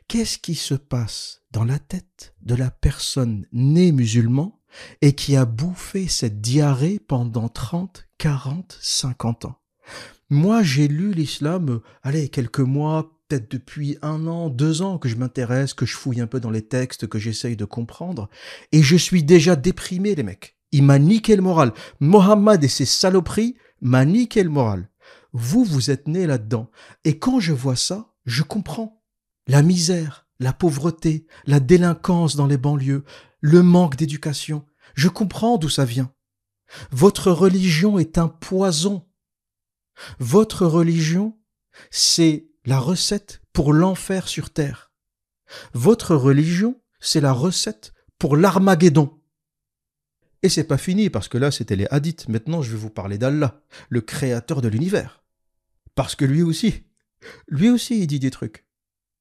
Qu'est-ce 0.07 0.37
qui 0.37 0.55
se 0.55 0.75
passe 0.75 1.41
dans 1.51 1.63
la 1.63 1.79
tête 1.79 2.35
de 2.41 2.53
la 2.53 2.69
personne 2.69 3.47
née 3.51 3.91
musulman 3.91 4.61
et 5.01 5.15
qui 5.15 5.35
a 5.35 5.45
bouffé 5.45 6.07
cette 6.07 6.39
diarrhée 6.39 6.99
pendant 6.99 7.49
30, 7.49 8.07
40, 8.19 8.77
50 8.79 9.45
ans? 9.45 9.59
Moi, 10.29 10.63
j'ai 10.63 10.87
lu 10.87 11.13
l'islam, 11.13 11.81
allez, 12.03 12.29
quelques 12.29 12.59
mois, 12.59 13.19
depuis 13.39 13.97
un 14.01 14.27
an, 14.27 14.49
deux 14.49 14.81
ans 14.81 14.97
que 14.97 15.09
je 15.09 15.15
m'intéresse, 15.15 15.73
que 15.73 15.85
je 15.85 15.95
fouille 15.95 16.21
un 16.21 16.27
peu 16.27 16.39
dans 16.39 16.49
les 16.49 16.61
textes, 16.61 17.07
que 17.07 17.19
j'essaye 17.19 17.55
de 17.55 17.65
comprendre, 17.65 18.29
et 18.71 18.81
je 18.83 18.95
suis 18.95 19.23
déjà 19.23 19.55
déprimé, 19.55 20.15
les 20.15 20.23
mecs. 20.23 20.57
Il 20.71 20.83
m'a 20.83 20.99
niqué 20.99 21.35
le 21.35 21.41
moral. 21.41 21.73
Mohammed 21.99 22.63
et 22.63 22.69
ses 22.69 22.85
saloperies 22.85 23.55
m'a 23.81 24.05
niqué 24.05 24.43
le 24.43 24.49
moral. 24.49 24.89
Vous, 25.33 25.63
vous 25.63 25.91
êtes 25.91 26.07
né 26.07 26.25
là-dedans. 26.25 26.69
Et 27.03 27.19
quand 27.19 27.39
je 27.39 27.53
vois 27.53 27.75
ça, 27.75 28.13
je 28.25 28.43
comprends. 28.43 29.03
La 29.47 29.63
misère, 29.63 30.27
la 30.39 30.53
pauvreté, 30.53 31.25
la 31.45 31.59
délinquance 31.59 32.35
dans 32.35 32.47
les 32.47 32.57
banlieues, 32.57 33.03
le 33.41 33.63
manque 33.63 33.95
d'éducation. 33.95 34.65
Je 34.93 35.09
comprends 35.09 35.57
d'où 35.57 35.69
ça 35.69 35.85
vient. 35.85 36.13
Votre 36.91 37.31
religion 37.31 37.99
est 37.99 38.17
un 38.17 38.27
poison. 38.27 39.07
Votre 40.19 40.65
religion, 40.65 41.37
c'est 41.89 42.50
la 42.65 42.79
recette 42.79 43.41
pour 43.53 43.73
l'enfer 43.73 44.27
sur 44.27 44.51
terre. 44.51 44.91
Votre 45.73 46.15
religion, 46.15 46.79
c'est 46.99 47.21
la 47.21 47.33
recette 47.33 47.93
pour 48.19 48.37
l'Armageddon. 48.37 49.19
Et 50.43 50.49
c'est 50.49 50.63
pas 50.63 50.77
fini 50.77 51.09
parce 51.09 51.27
que 51.27 51.37
là 51.37 51.51
c'était 51.51 51.75
les 51.75 51.87
hadiths. 51.91 52.27
Maintenant 52.27 52.61
je 52.61 52.71
vais 52.71 52.77
vous 52.77 52.89
parler 52.89 53.17
d'Allah, 53.17 53.61
le 53.89 54.01
créateur 54.01 54.61
de 54.61 54.67
l'univers. 54.67 55.23
Parce 55.95 56.15
que 56.15 56.25
lui 56.25 56.41
aussi, 56.41 56.83
lui 57.47 57.69
aussi 57.69 57.99
il 57.99 58.07
dit 58.07 58.19
des 58.19 58.31
trucs. 58.31 58.65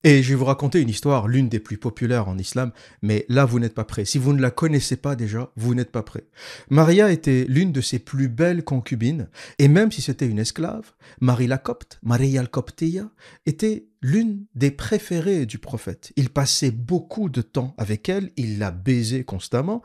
Et 0.02 0.22
je 0.22 0.30
vais 0.30 0.34
vous 0.34 0.46
raconter 0.46 0.80
une 0.80 0.88
histoire, 0.88 1.28
l'une 1.28 1.50
des 1.50 1.60
plus 1.60 1.76
populaires 1.76 2.28
en 2.28 2.38
islam, 2.38 2.72
mais 3.02 3.26
là 3.28 3.44
vous 3.44 3.58
n'êtes 3.58 3.74
pas 3.74 3.84
prêts. 3.84 4.06
Si 4.06 4.16
vous 4.16 4.32
ne 4.32 4.40
la 4.40 4.50
connaissez 4.50 4.96
pas 4.96 5.14
déjà, 5.14 5.52
vous 5.56 5.74
n'êtes 5.74 5.92
pas 5.92 6.02
prêts. 6.02 6.24
Maria 6.70 7.12
était 7.12 7.44
l'une 7.46 7.70
de 7.70 7.82
ses 7.82 7.98
plus 7.98 8.28
belles 8.28 8.64
concubines, 8.64 9.28
et 9.58 9.68
même 9.68 9.92
si 9.92 10.00
c'était 10.00 10.26
une 10.26 10.38
esclave, 10.38 10.92
Marie 11.20 11.46
la 11.46 11.58
Copte, 11.58 11.98
Maria 12.02 12.40
al-Copteya, 12.40 13.10
était 13.44 13.88
l'une 14.00 14.46
des 14.54 14.70
préférées 14.70 15.44
du 15.44 15.58
prophète. 15.58 16.12
Il 16.16 16.30
passait 16.30 16.70
beaucoup 16.70 17.28
de 17.28 17.42
temps 17.42 17.74
avec 17.76 18.08
elle, 18.08 18.30
il 18.38 18.58
la 18.58 18.70
baisait 18.70 19.24
constamment, 19.24 19.82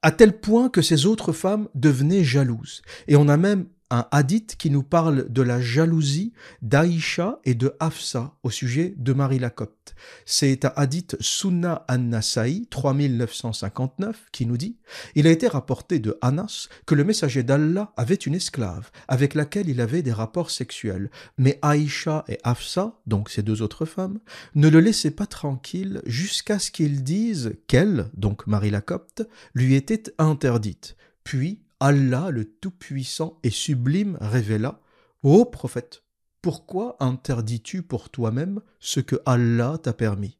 à 0.00 0.12
tel 0.12 0.40
point 0.40 0.70
que 0.70 0.80
ses 0.80 1.04
autres 1.04 1.32
femmes 1.32 1.68
devenaient 1.74 2.24
jalouses. 2.24 2.80
Et 3.06 3.16
on 3.16 3.28
a 3.28 3.36
même 3.36 3.66
un 3.90 4.06
hadith 4.10 4.56
qui 4.56 4.70
nous 4.70 4.82
parle 4.82 5.30
de 5.30 5.42
la 5.42 5.60
jalousie 5.60 6.32
d'Aïcha 6.62 7.40
et 7.44 7.54
de 7.54 7.74
Hafsa 7.80 8.34
au 8.42 8.50
sujet 8.50 8.94
de 8.96 9.12
Marie 9.12 9.38
la 9.38 9.50
Copte. 9.50 9.94
C'est 10.26 10.64
un 10.64 10.72
hadith 10.76 11.16
Sunna 11.20 11.84
an-Nasa'i 11.88 12.66
3959 12.68 14.26
qui 14.32 14.46
nous 14.46 14.56
dit 14.56 14.76
Il 15.14 15.26
a 15.26 15.30
été 15.30 15.48
rapporté 15.48 15.98
de 15.98 16.18
Anas 16.20 16.68
que 16.86 16.94
le 16.94 17.04
messager 17.04 17.42
d'Allah 17.42 17.92
avait 17.96 18.14
une 18.14 18.34
esclave 18.34 18.90
avec 19.08 19.34
laquelle 19.34 19.68
il 19.68 19.80
avait 19.80 20.02
des 20.02 20.12
rapports 20.12 20.50
sexuels, 20.50 21.10
mais 21.38 21.58
Aïcha 21.62 22.24
et 22.28 22.38
Hafsa, 22.44 23.00
donc 23.06 23.30
ces 23.30 23.42
deux 23.42 23.62
autres 23.62 23.86
femmes, 23.86 24.18
ne 24.54 24.68
le 24.68 24.80
laissaient 24.80 25.10
pas 25.10 25.26
tranquille 25.26 26.02
jusqu'à 26.04 26.58
ce 26.58 26.70
qu'ils 26.70 27.02
disent 27.02 27.54
qu'elle, 27.66 28.10
donc 28.14 28.46
Marie 28.46 28.70
la 28.70 28.80
Copte, 28.80 29.26
lui 29.54 29.74
était 29.74 30.12
interdite. 30.18 30.96
Puis 31.24 31.60
Allah 31.80 32.30
le 32.30 32.44
Tout-Puissant 32.44 33.38
et 33.42 33.50
Sublime 33.50 34.18
révéla 34.20 34.80
Ô 35.22 35.44
prophète, 35.44 36.02
pourquoi 36.42 36.96
interdis-tu 37.00 37.82
pour 37.82 38.10
toi-même 38.10 38.60
ce 38.80 39.00
que 39.00 39.16
Allah 39.26 39.78
t'a 39.82 39.92
permis? 39.92 40.38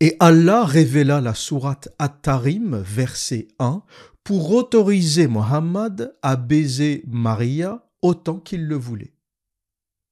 Et 0.00 0.16
Allah 0.20 0.64
révéla 0.64 1.20
la 1.20 1.34
sourate 1.34 1.88
At-Tarim, 1.98 2.76
verset 2.76 3.48
1, 3.58 3.82
pour 4.22 4.52
autoriser 4.52 5.26
Mohammed 5.26 6.14
à 6.22 6.36
baiser 6.36 7.04
Maria 7.06 7.86
autant 8.02 8.38
qu'il 8.38 8.66
le 8.66 8.76
voulait. 8.76 9.14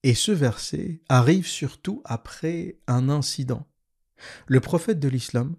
Et 0.02 0.14
ce 0.14 0.32
verset 0.32 1.00
arrive 1.08 1.46
surtout 1.46 2.02
après 2.04 2.78
un 2.86 3.08
incident. 3.08 3.66
Le 4.46 4.60
prophète 4.60 5.00
de 5.00 5.08
l'islam 5.08 5.56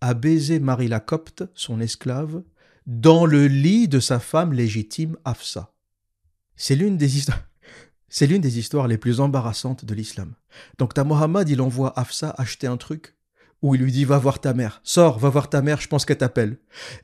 a 0.00 0.14
baisé 0.14 0.58
Marie 0.58 0.88
la 0.88 1.00
Copte, 1.00 1.44
son 1.54 1.80
esclave, 1.80 2.42
dans 2.86 3.26
le 3.26 3.46
lit 3.46 3.88
de 3.88 4.00
sa 4.00 4.18
femme 4.18 4.52
légitime 4.52 5.16
Afsa. 5.24 5.74
C'est 6.56 6.76
l'une 6.76 6.96
des 6.96 7.16
histoires. 7.16 8.88
Les 8.88 8.98
plus 8.98 9.20
embarrassantes 9.20 9.84
de 9.84 9.94
l'islam. 9.94 10.34
Donc, 10.78 10.94
ta 10.94 11.04
Mohammed, 11.04 11.48
il 11.48 11.60
envoie 11.60 11.98
Afsa 11.98 12.34
acheter 12.36 12.66
un 12.66 12.76
truc 12.76 13.16
où 13.62 13.74
il 13.74 13.80
lui 13.80 13.92
dit 13.92 14.04
Va 14.04 14.18
voir 14.18 14.40
ta 14.40 14.52
mère, 14.54 14.80
sors, 14.84 15.18
va 15.18 15.28
voir 15.28 15.48
ta 15.48 15.62
mère, 15.62 15.80
je 15.80 15.88
pense 15.88 16.04
qu'elle 16.04 16.18
t'appelle. 16.18 16.58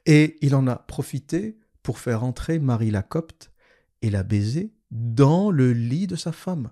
Et 0.07 0.37
il 0.43 0.55
en 0.55 0.67
a 0.67 0.77
profité 0.77 1.59
pour 1.83 1.99
faire 1.99 2.25
entrer 2.25 2.59
Marie 2.59 2.91
la 2.91 3.03
Copte 3.03 3.53
et 4.03 4.11
la 4.11 4.23
baiser 4.23 4.75
dans 4.91 5.51
le 5.51 5.73
lit 5.73 6.07
de 6.07 6.17
sa 6.17 6.33
femme. 6.33 6.71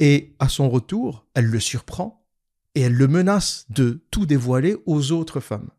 Et 0.00 0.34
à 0.38 0.48
son 0.48 0.68
retour, 0.68 1.26
elle 1.34 1.46
le 1.46 1.60
surprend 1.60 2.26
et 2.74 2.82
elle 2.82 2.94
le 2.94 3.08
menace 3.08 3.66
de 3.70 4.04
tout 4.10 4.26
dévoiler 4.26 4.76
aux 4.86 5.12
autres 5.12 5.40
femmes. 5.40 5.70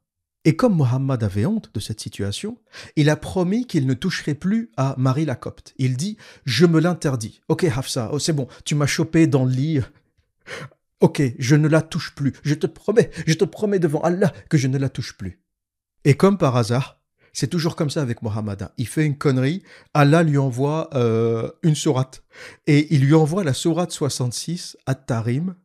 Et 0.47 0.55
comme 0.55 0.77
Mohammed 0.77 1.21
avait 1.25 1.45
honte 1.45 1.71
de 1.73 1.81
cette 1.81 1.99
situation, 1.99 2.57
il 2.95 3.09
a 3.09 3.17
promis 3.17 3.67
qu'il 3.67 3.85
ne 3.85 3.93
toucherait 3.93 4.33
plus 4.33 4.71
à 4.77 4.95
Marie 4.97 5.25
la 5.25 5.35
Copte. 5.35 5.73
Il 5.77 5.97
dit 5.97 6.15
Je 6.45 6.65
me 6.65 6.79
l'interdis. 6.79 7.41
Ok, 7.49 7.65
Hafsa, 7.65 8.11
oh, 8.13 8.17
c'est 8.17 8.31
bon, 8.31 8.47
tu 8.63 8.73
m'as 8.73 8.85
chopé 8.85 9.27
dans 9.27 9.43
le 9.43 9.51
lit. 9.51 9.81
Ok, 11.01 11.21
je 11.37 11.55
ne 11.55 11.67
la 11.67 11.81
touche 11.81 12.15
plus. 12.15 12.31
Je 12.43 12.53
te 12.53 12.65
promets, 12.65 13.11
je 13.27 13.33
te 13.33 13.43
promets 13.43 13.77
devant 13.77 13.99
Allah 13.99 14.31
que 14.49 14.57
je 14.57 14.69
ne 14.69 14.77
la 14.77 14.87
touche 14.87 15.17
plus. 15.17 15.41
Et 16.05 16.13
comme 16.13 16.37
par 16.37 16.55
hasard, 16.55 17.01
c'est 17.33 17.49
toujours 17.49 17.75
comme 17.75 17.89
ça 17.89 18.01
avec 18.01 18.21
Mohammed. 18.21 18.69
Il 18.77 18.87
fait 18.87 19.05
une 19.05 19.17
connerie, 19.17 19.63
Allah 19.93 20.23
lui 20.23 20.37
envoie 20.37 20.89
euh, 20.93 21.51
une 21.61 21.75
sourate. 21.75 22.23
Et 22.67 22.95
il 22.95 23.01
lui 23.05 23.13
envoie 23.13 23.43
la 23.43 23.53
sourate 23.53 23.91
66 23.91 24.77
à 24.85 24.95
Tarim, 24.95 25.55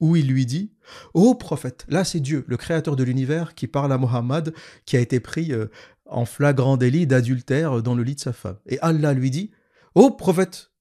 où 0.00 0.16
il 0.16 0.28
lui 0.28 0.46
dit 0.46 0.72
Ô 1.14 1.34
prophète, 1.34 1.86
là 1.88 2.04
c'est 2.04 2.20
Dieu, 2.20 2.44
le 2.46 2.56
créateur 2.56 2.96
de 2.96 3.04
l'univers, 3.04 3.54
qui 3.54 3.66
parle 3.66 3.92
à 3.92 3.98
Mohammed, 3.98 4.54
qui 4.86 4.96
a 4.96 5.00
été 5.00 5.20
pris 5.20 5.52
euh, 5.52 5.66
en 6.06 6.24
flagrant 6.24 6.76
délit 6.76 7.06
d'adultère 7.06 7.82
dans 7.82 7.94
le 7.94 8.02
lit 8.02 8.14
de 8.14 8.20
sa 8.20 8.32
femme. 8.32 8.58
Et 8.66 8.78
Allah 8.80 9.12
lui 9.12 9.30
dit 9.30 9.50
Ô 9.94 10.10
prophète, 10.10 10.72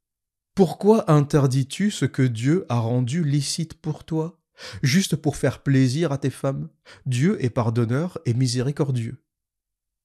pourquoi 0.56 1.12
interdis-tu 1.12 1.89
ce 1.89 2.06
que 2.06 2.21
Dieu 2.21 2.65
a 2.69 2.80
rendu 2.80 3.23
licite 3.23 3.73
pour 3.73 4.04
toi, 4.04 4.39
juste 4.84 5.15
pour 5.15 5.36
faire 5.36 5.63
plaisir 5.63 6.12
à 6.12 6.17
tes 6.17 6.30
femmes? 6.30 6.69
Dieu 7.06 7.43
est 7.43 7.49
pardonneur 7.49 8.19
et 8.26 8.34
miséricordieux. 8.34 9.17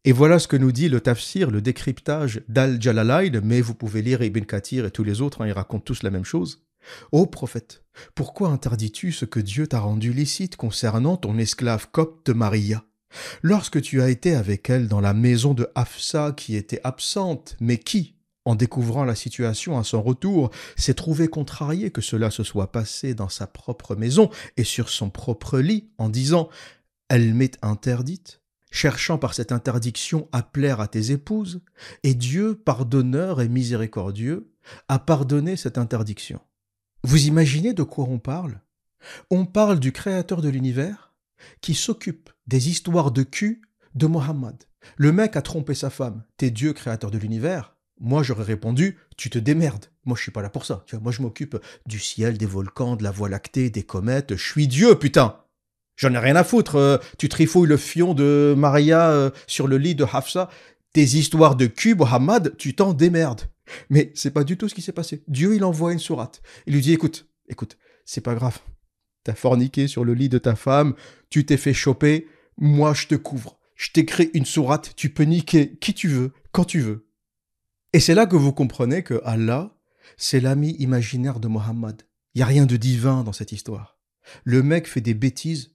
Et 0.04 0.12
voilà 0.12 0.38
ce 0.38 0.48
que 0.48 0.56
nous 0.56 0.72
dit 0.72 0.88
le 0.88 1.00
tafsir, 1.00 1.50
le 1.50 1.60
décryptage 1.60 2.42
d'Al-Jalalayn, 2.48 3.40
mais 3.42 3.60
vous 3.60 3.74
pouvez 3.74 4.00
lire 4.00 4.22
Ibn 4.22 4.44
Kathir 4.44 4.86
et 4.86 4.90
tous 4.90 5.04
les 5.04 5.20
autres, 5.20 5.42
hein, 5.42 5.46
ils 5.46 5.52
racontent 5.52 5.84
tous 5.84 6.02
la 6.02 6.10
même 6.10 6.24
chose. 6.24 6.64
Ô 7.12 7.26
prophète, 7.26 7.84
pourquoi 8.14 8.48
interdis-tu 8.48 9.12
ce 9.12 9.24
que 9.24 9.40
Dieu 9.40 9.66
t'a 9.66 9.80
rendu 9.80 10.12
licite 10.12 10.56
concernant 10.56 11.16
ton 11.16 11.38
esclave 11.38 11.88
copte 11.90 12.30
Maria? 12.30 12.84
Lorsque 13.42 13.80
tu 13.80 14.02
as 14.02 14.10
été 14.10 14.34
avec 14.34 14.68
elle 14.70 14.88
dans 14.88 15.00
la 15.00 15.14
maison 15.14 15.54
de 15.54 15.68
Hafsa 15.74 16.32
qui 16.36 16.56
était 16.56 16.80
absente, 16.84 17.56
mais 17.60 17.78
qui, 17.78 18.14
en 18.44 18.54
découvrant 18.54 19.04
la 19.04 19.14
situation 19.14 19.78
à 19.78 19.84
son 19.84 20.02
retour, 20.02 20.50
s'est 20.76 20.94
trouvé 20.94 21.28
contrarié 21.28 21.90
que 21.90 22.00
cela 22.00 22.30
se 22.30 22.42
soit 22.42 22.72
passé 22.72 23.14
dans 23.14 23.28
sa 23.28 23.46
propre 23.46 23.94
maison 23.94 24.30
et 24.56 24.64
sur 24.64 24.88
son 24.88 25.10
propre 25.10 25.58
lit, 25.58 25.90
en 25.98 26.08
disant 26.08 26.48
Elle 27.08 27.34
m'est 27.34 27.58
interdite, 27.62 28.40
cherchant 28.70 29.18
par 29.18 29.34
cette 29.34 29.52
interdiction 29.52 30.28
à 30.32 30.42
plaire 30.42 30.80
à 30.80 30.88
tes 30.88 31.10
épouses, 31.10 31.60
et 32.02 32.14
Dieu, 32.14 32.54
pardonneur 32.54 33.40
et 33.40 33.48
miséricordieux, 33.48 34.50
a 34.88 34.98
pardonné 34.98 35.56
cette 35.56 35.78
interdiction. 35.78 36.40
Vous 37.04 37.26
imaginez 37.26 37.72
de 37.72 37.82
quoi 37.82 38.04
on 38.08 38.18
parle? 38.18 38.60
On 39.30 39.46
parle 39.46 39.80
du 39.80 39.92
créateur 39.92 40.42
de 40.42 40.48
l'univers 40.48 41.14
qui 41.60 41.74
s'occupe 41.74 42.30
des 42.46 42.68
histoires 42.68 43.10
de 43.10 43.22
cul 43.22 43.62
de 43.94 44.06
Mohammed. 44.06 44.56
Le 44.96 45.12
mec 45.12 45.36
a 45.36 45.42
trompé 45.42 45.74
sa 45.74 45.90
femme. 45.90 46.24
T'es 46.36 46.50
Dieu 46.50 46.72
créateur 46.72 47.10
de 47.10 47.18
l'univers 47.18 47.78
moi, 48.00 48.22
j'aurais 48.22 48.44
répondu, 48.44 48.98
tu 49.16 49.30
te 49.30 49.38
démerdes. 49.38 49.86
Moi, 50.04 50.16
je 50.16 50.22
suis 50.22 50.30
pas 50.30 50.42
là 50.42 50.50
pour 50.50 50.64
ça. 50.64 50.84
moi, 51.02 51.12
je 51.12 51.22
m'occupe 51.22 51.58
du 51.86 51.98
ciel, 51.98 52.38
des 52.38 52.46
volcans, 52.46 52.96
de 52.96 53.02
la 53.02 53.10
voie 53.10 53.28
lactée, 53.28 53.70
des 53.70 53.82
comètes. 53.82 54.36
Je 54.36 54.44
suis 54.50 54.68
Dieu, 54.68 54.94
putain. 54.96 55.36
J'en 55.96 56.14
ai 56.14 56.18
rien 56.18 56.36
à 56.36 56.44
foutre. 56.44 56.76
Euh, 56.76 56.98
tu 57.18 57.28
trifouilles 57.28 57.66
le 57.66 57.76
fion 57.76 58.14
de 58.14 58.54
Maria 58.56 59.10
euh, 59.10 59.30
sur 59.46 59.66
le 59.66 59.78
lit 59.78 59.96
de 59.96 60.04
Hafsa. 60.04 60.48
Tes 60.92 61.02
histoires 61.02 61.56
de 61.56 61.66
cul, 61.66 61.96
Mohammed, 61.96 62.56
tu 62.56 62.74
t'en 62.74 62.92
démerdes. 62.92 63.42
Mais 63.90 64.12
c'est 64.14 64.30
pas 64.30 64.44
du 64.44 64.56
tout 64.56 64.68
ce 64.68 64.74
qui 64.74 64.82
s'est 64.82 64.92
passé. 64.92 65.22
Dieu, 65.28 65.54
il 65.54 65.64
envoie 65.64 65.92
une 65.92 65.98
sourate. 65.98 66.42
Il 66.66 66.74
lui 66.74 66.80
dit, 66.80 66.92
écoute, 66.92 67.28
écoute, 67.48 67.78
c'est 68.04 68.20
pas 68.20 68.34
grave. 68.34 68.58
T'as 69.24 69.34
forniqué 69.34 69.88
sur 69.88 70.04
le 70.04 70.14
lit 70.14 70.28
de 70.28 70.38
ta 70.38 70.56
femme, 70.56 70.94
tu 71.28 71.44
t'es 71.44 71.56
fait 71.56 71.74
choper, 71.74 72.26
moi 72.56 72.94
je 72.94 73.06
te 73.06 73.14
couvre. 73.14 73.58
Je 73.74 73.90
t'écris 73.92 74.30
une 74.34 74.46
sourate, 74.46 74.94
tu 74.96 75.10
peux 75.10 75.24
niquer 75.24 75.76
qui 75.76 75.94
tu 75.94 76.08
veux, 76.08 76.32
quand 76.52 76.64
tu 76.64 76.80
veux. 76.80 77.08
Et 77.92 78.00
c'est 78.00 78.14
là 78.14 78.26
que 78.26 78.36
vous 78.36 78.52
comprenez 78.52 79.02
que 79.02 79.20
Allah, 79.24 79.76
c'est 80.16 80.40
l'ami 80.40 80.76
imaginaire 80.78 81.40
de 81.40 81.48
Mohammed. 81.48 82.02
Il 82.34 82.38
n'y 82.38 82.42
a 82.42 82.46
rien 82.46 82.66
de 82.66 82.76
divin 82.76 83.22
dans 83.22 83.32
cette 83.32 83.52
histoire. 83.52 83.98
Le 84.44 84.62
mec 84.62 84.86
fait 84.86 85.00
des 85.00 85.14
bêtises 85.14 85.74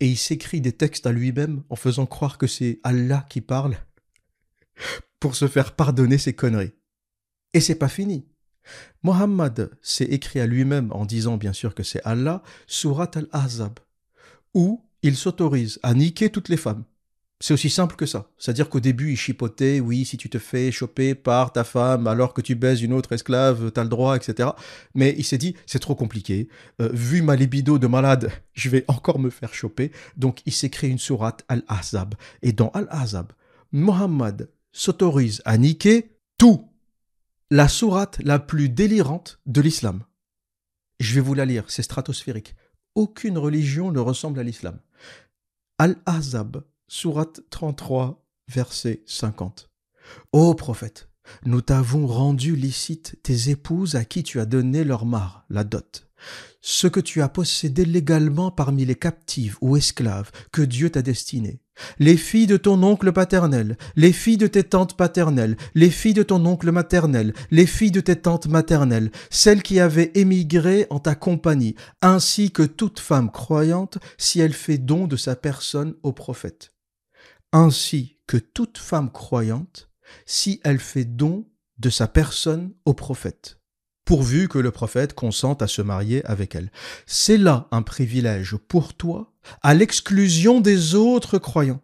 et 0.00 0.08
il 0.08 0.16
s'écrit 0.16 0.60
des 0.60 0.72
textes 0.72 1.06
à 1.06 1.12
lui-même 1.12 1.62
en 1.68 1.76
faisant 1.76 2.06
croire 2.06 2.38
que 2.38 2.46
c'est 2.46 2.80
Allah 2.82 3.26
qui 3.28 3.40
parle 3.40 3.76
pour 5.20 5.36
se 5.36 5.48
faire 5.48 5.74
pardonner 5.74 6.18
ses 6.18 6.34
conneries. 6.34 6.74
Et 7.54 7.60
c'est 7.60 7.76
pas 7.76 7.88
fini. 7.88 8.26
Mohammed 9.02 9.70
s'est 9.80 10.04
écrit 10.04 10.40
à 10.40 10.46
lui-même 10.46 10.90
en 10.92 11.06
disant 11.06 11.36
bien 11.36 11.52
sûr 11.52 11.74
que 11.74 11.82
c'est 11.82 12.02
Allah, 12.04 12.42
Surat 12.66 13.10
al-Ahzab, 13.14 13.78
où 14.54 14.84
il 15.02 15.16
s'autorise 15.16 15.78
à 15.82 15.94
niquer 15.94 16.30
toutes 16.30 16.48
les 16.48 16.56
femmes. 16.56 16.84
C'est 17.40 17.52
aussi 17.52 17.68
simple 17.68 17.96
que 17.96 18.06
ça. 18.06 18.30
C'est-à-dire 18.38 18.70
qu'au 18.70 18.80
début, 18.80 19.12
il 19.12 19.16
chipotait, 19.16 19.78
oui, 19.78 20.06
si 20.06 20.16
tu 20.16 20.30
te 20.30 20.38
fais 20.38 20.72
choper 20.72 21.14
par 21.14 21.52
ta 21.52 21.62
femme 21.62 22.06
alors 22.06 22.32
que 22.32 22.40
tu 22.40 22.54
baises 22.54 22.80
une 22.80 22.94
autre 22.94 23.12
esclave, 23.12 23.70
t'as 23.70 23.82
le 23.82 23.90
droit, 23.90 24.16
etc. 24.16 24.50
Mais 24.94 25.14
il 25.18 25.24
s'est 25.24 25.36
dit, 25.36 25.54
c'est 25.66 25.80
trop 25.80 25.94
compliqué. 25.94 26.48
Euh, 26.80 26.88
vu 26.92 27.20
ma 27.20 27.36
libido 27.36 27.78
de 27.78 27.86
malade, 27.86 28.30
je 28.54 28.70
vais 28.70 28.84
encore 28.88 29.18
me 29.18 29.30
faire 29.30 29.52
choper. 29.52 29.92
Donc 30.16 30.40
il 30.46 30.52
s'est 30.52 30.70
créé 30.70 30.88
une 30.88 30.98
sourate 30.98 31.44
Al-Ahzab. 31.48 32.14
Et 32.40 32.52
dans 32.52 32.70
Al-Ahzab, 32.70 33.32
Mohammed 33.72 34.48
s'autorise 34.72 35.42
à 35.44 35.58
niquer 35.58 36.16
tout. 36.38 36.70
La 37.50 37.68
sourate 37.68 38.18
la 38.22 38.38
plus 38.38 38.68
délirante 38.70 39.40
de 39.46 39.60
l'islam. 39.60 40.04
Je 40.98 41.14
vais 41.14 41.20
vous 41.20 41.34
la 41.34 41.44
lire, 41.44 41.64
c'est 41.68 41.82
stratosphérique. 41.82 42.56
Aucune 42.94 43.36
religion 43.36 43.92
ne 43.92 44.00
ressemble 44.00 44.40
à 44.40 44.42
l'islam. 44.42 44.80
Al-Ahzab 45.78 46.64
Sourate 46.88 47.40
33, 47.50 48.24
verset 48.48 49.02
50. 49.06 49.70
Ô 50.32 50.54
prophète, 50.54 51.08
nous 51.44 51.60
t'avons 51.60 52.06
rendu 52.06 52.56
licite 52.56 53.18
tes 53.22 53.50
épouses 53.50 53.96
à 53.96 54.04
qui 54.04 54.22
tu 54.22 54.38
as 54.40 54.46
donné 54.46 54.84
leur 54.84 55.04
mare, 55.04 55.44
la 55.50 55.64
dot, 55.64 56.08
ce 56.60 56.86
que 56.86 57.00
tu 57.00 57.20
as 57.20 57.28
possédé 57.28 57.84
légalement 57.84 58.50
parmi 58.50 58.84
les 58.84 58.94
captives 58.94 59.58
ou 59.60 59.76
esclaves 59.76 60.30
que 60.50 60.62
Dieu 60.62 60.88
t'a 60.90 61.02
destinés, 61.02 61.60
les 61.98 62.16
filles 62.16 62.46
de 62.46 62.56
ton 62.56 62.82
oncle 62.82 63.12
paternel, 63.12 63.76
les 63.96 64.12
filles 64.12 64.36
de 64.36 64.46
tes 64.46 64.64
tantes 64.64 64.96
paternelles, 64.96 65.56
les 65.74 65.90
filles 65.90 66.14
de 66.14 66.22
ton 66.22 66.44
oncle 66.46 66.70
maternel, 66.70 67.34
les 67.50 67.66
filles 67.66 67.90
de 67.90 68.00
tes 68.00 68.16
tantes 68.16 68.46
maternelles, 68.46 69.10
celles 69.30 69.62
qui 69.62 69.80
avaient 69.80 70.12
émigré 70.14 70.86
en 70.90 71.00
ta 71.00 71.14
compagnie, 71.14 71.74
ainsi 72.00 72.50
que 72.50 72.62
toute 72.62 73.00
femme 73.00 73.30
croyante 73.30 73.98
si 74.18 74.40
elle 74.40 74.54
fait 74.54 74.78
don 74.78 75.06
de 75.06 75.16
sa 75.16 75.36
personne 75.36 75.94
au 76.02 76.12
prophète. 76.12 76.72
Ainsi 77.52 78.18
que 78.26 78.36
toute 78.36 78.78
femme 78.78 79.12
croyante 79.12 79.90
si 80.26 80.60
elle 80.64 80.80
fait 80.80 81.04
don 81.04 81.46
de 81.78 81.90
sa 81.90 82.08
personne 82.08 82.72
au 82.84 82.94
prophète, 82.94 83.58
pourvu 84.04 84.48
que 84.48 84.58
le 84.58 84.70
prophète 84.70 85.14
consente 85.14 85.62
à 85.62 85.66
se 85.66 85.82
marier 85.82 86.24
avec 86.26 86.54
elle. 86.54 86.70
C'est 87.06 87.38
là 87.38 87.68
un 87.70 87.82
privilège 87.82 88.56
pour 88.56 88.94
toi, 88.94 89.32
à 89.62 89.74
l'exclusion 89.74 90.60
des 90.60 90.94
autres 90.94 91.38
croyants. 91.38 91.82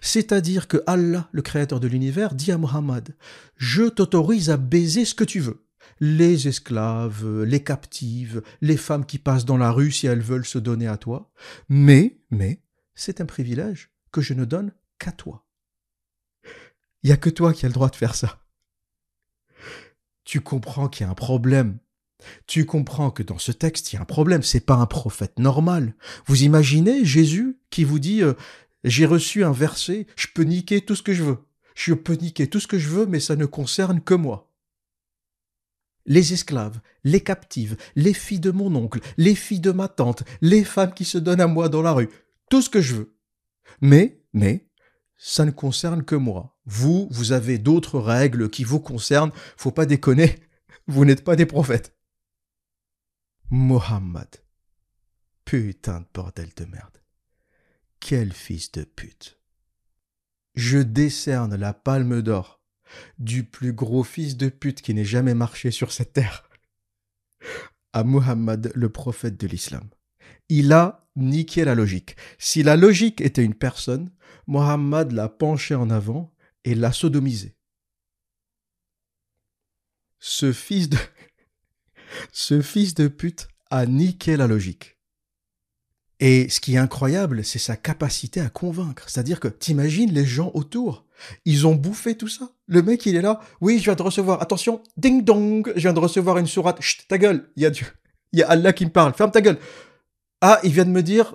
C'est-à-dire 0.00 0.66
que 0.66 0.82
Allah, 0.86 1.28
le 1.32 1.42
créateur 1.42 1.80
de 1.80 1.86
l'univers, 1.86 2.34
dit 2.34 2.52
à 2.52 2.58
Mohammed, 2.58 3.14
je 3.56 3.84
t'autorise 3.84 4.50
à 4.50 4.56
baiser 4.56 5.04
ce 5.04 5.14
que 5.14 5.24
tu 5.24 5.40
veux. 5.40 5.64
Les 6.00 6.48
esclaves, 6.48 7.42
les 7.42 7.62
captives, 7.62 8.42
les 8.60 8.76
femmes 8.76 9.06
qui 9.06 9.18
passent 9.18 9.44
dans 9.44 9.56
la 9.56 9.70
rue 9.70 9.90
si 9.90 10.06
elles 10.06 10.20
veulent 10.20 10.46
se 10.46 10.58
donner 10.58 10.86
à 10.86 10.96
toi. 10.96 11.30
Mais, 11.68 12.18
mais, 12.30 12.62
c'est 12.94 13.20
un 13.20 13.26
privilège 13.26 13.90
que 14.12 14.20
je 14.20 14.34
ne 14.34 14.44
donne 14.44 14.72
qu'à 14.98 15.12
toi. 15.12 15.44
Il 17.02 17.08
n'y 17.08 17.12
a 17.12 17.16
que 17.16 17.30
toi 17.30 17.52
qui 17.52 17.64
as 17.64 17.68
le 17.68 17.74
droit 17.74 17.90
de 17.90 17.96
faire 17.96 18.14
ça. 18.14 18.40
Tu 20.28 20.42
comprends 20.42 20.90
qu'il 20.90 21.06
y 21.06 21.08
a 21.08 21.10
un 21.10 21.14
problème. 21.14 21.78
Tu 22.46 22.66
comprends 22.66 23.10
que 23.10 23.22
dans 23.22 23.38
ce 23.38 23.50
texte, 23.50 23.90
il 23.90 23.96
y 23.96 23.98
a 23.98 24.02
un 24.02 24.04
problème. 24.04 24.42
C'est 24.42 24.60
pas 24.60 24.74
un 24.74 24.84
prophète 24.84 25.38
normal. 25.38 25.94
Vous 26.26 26.42
imaginez 26.42 27.02
Jésus 27.02 27.56
qui 27.70 27.82
vous 27.82 27.98
dit 27.98 28.22
euh, 28.22 28.34
J'ai 28.84 29.06
reçu 29.06 29.42
un 29.42 29.52
verset, 29.52 30.06
je 30.16 30.26
peux 30.34 30.42
niquer 30.42 30.82
tout 30.82 30.94
ce 30.94 31.02
que 31.02 31.14
je 31.14 31.22
veux. 31.22 31.38
Je 31.74 31.94
peux 31.94 32.12
niquer 32.12 32.46
tout 32.46 32.60
ce 32.60 32.66
que 32.66 32.78
je 32.78 32.90
veux, 32.90 33.06
mais 33.06 33.20
ça 33.20 33.36
ne 33.36 33.46
concerne 33.46 34.02
que 34.02 34.12
moi. 34.12 34.52
les 36.04 36.34
esclaves, 36.34 36.78
les 37.04 37.22
captives, 37.22 37.78
les 37.96 38.12
filles 38.12 38.38
de 38.38 38.50
mon 38.50 38.74
oncle, 38.76 39.00
les 39.16 39.34
filles 39.34 39.60
de 39.60 39.72
ma 39.72 39.88
tante, 39.88 40.24
les 40.42 40.62
femmes 40.62 40.92
qui 40.92 41.06
se 41.06 41.16
donnent 41.16 41.40
à 41.40 41.46
moi 41.46 41.70
dans 41.70 41.80
la 41.80 41.92
rue, 41.92 42.10
tout 42.50 42.60
ce 42.60 42.68
que 42.68 42.82
je 42.82 42.96
veux. 42.96 43.16
Mais, 43.80 44.20
mais, 44.34 44.68
ça 45.16 45.46
ne 45.46 45.52
concerne 45.52 46.04
que 46.04 46.16
moi. 46.16 46.57
Vous, 46.70 47.08
vous 47.10 47.32
avez 47.32 47.56
d'autres 47.56 47.98
règles 47.98 48.50
qui 48.50 48.62
vous 48.62 48.78
concernent, 48.78 49.32
faut 49.56 49.72
pas 49.72 49.86
déconner, 49.86 50.38
vous 50.86 51.06
n'êtes 51.06 51.24
pas 51.24 51.34
des 51.34 51.46
prophètes. 51.46 51.96
Mohammed. 53.48 54.28
Putain 55.46 56.00
de 56.00 56.06
bordel 56.12 56.50
de 56.54 56.66
merde. 56.66 56.98
Quel 58.00 58.34
fils 58.34 58.70
de 58.70 58.84
pute. 58.84 59.38
Je 60.56 60.76
décerne 60.76 61.56
la 61.56 61.72
palme 61.72 62.20
d'or 62.20 62.60
du 63.18 63.44
plus 63.44 63.72
gros 63.72 64.04
fils 64.04 64.36
de 64.36 64.50
pute 64.50 64.82
qui 64.82 64.92
n'ait 64.92 65.06
jamais 65.06 65.34
marché 65.34 65.70
sur 65.70 65.90
cette 65.90 66.12
terre 66.12 66.50
à 67.94 68.04
Muhammad, 68.04 68.70
le 68.74 68.90
prophète 68.90 69.40
de 69.40 69.46
l'islam. 69.46 69.88
Il 70.50 70.74
a 70.74 71.08
niqué 71.16 71.64
la 71.64 71.74
logique. 71.74 72.16
Si 72.38 72.62
la 72.62 72.76
logique 72.76 73.22
était 73.22 73.44
une 73.44 73.54
personne, 73.54 74.10
Muhammad 74.46 75.12
l'a 75.12 75.30
penché 75.30 75.74
en 75.74 75.88
avant 75.88 76.34
et 76.68 76.74
l'a 76.74 76.92
sodomisé. 76.92 77.56
Ce 80.18 80.52
fils 80.52 80.90
de 80.90 80.98
ce 82.32 82.60
fils 82.60 82.94
de 82.94 83.08
pute 83.08 83.48
a 83.70 83.86
niqué 83.86 84.36
la 84.36 84.46
logique. 84.46 84.98
Et 86.20 86.48
ce 86.48 86.60
qui 86.60 86.74
est 86.74 86.78
incroyable, 86.78 87.44
c'est 87.44 87.60
sa 87.60 87.76
capacité 87.76 88.40
à 88.40 88.50
convaincre. 88.50 89.08
C'est-à-dire 89.08 89.40
que 89.40 89.48
t'imagines 89.48 90.12
les 90.12 90.26
gens 90.26 90.50
autour, 90.52 91.06
ils 91.44 91.66
ont 91.66 91.74
bouffé 91.74 92.16
tout 92.16 92.28
ça. 92.28 92.50
Le 92.66 92.82
mec, 92.82 93.06
il 93.06 93.16
est 93.16 93.22
là. 93.22 93.40
Oui, 93.60 93.78
je 93.78 93.84
viens 93.84 93.94
de 93.94 94.02
recevoir. 94.02 94.42
Attention, 94.42 94.82
ding 94.96 95.24
dong, 95.24 95.72
je 95.74 95.80
viens 95.80 95.92
de 95.92 96.00
recevoir 96.00 96.36
une 96.38 96.46
sourate. 96.46 96.82
Chut, 96.82 97.06
ta 97.08 97.18
gueule. 97.18 97.50
Il 97.56 97.62
y 97.62 97.66
a. 97.66 97.70
Il 98.32 98.40
y 98.40 98.42
a 98.42 98.50
Allah 98.50 98.74
qui 98.74 98.84
me 98.84 98.90
parle. 98.90 99.14
Ferme 99.14 99.30
ta 99.30 99.40
gueule. 99.40 99.58
Ah, 100.42 100.60
il 100.62 100.70
vient 100.70 100.84
de 100.84 100.90
me 100.90 101.02
dire. 101.02 101.34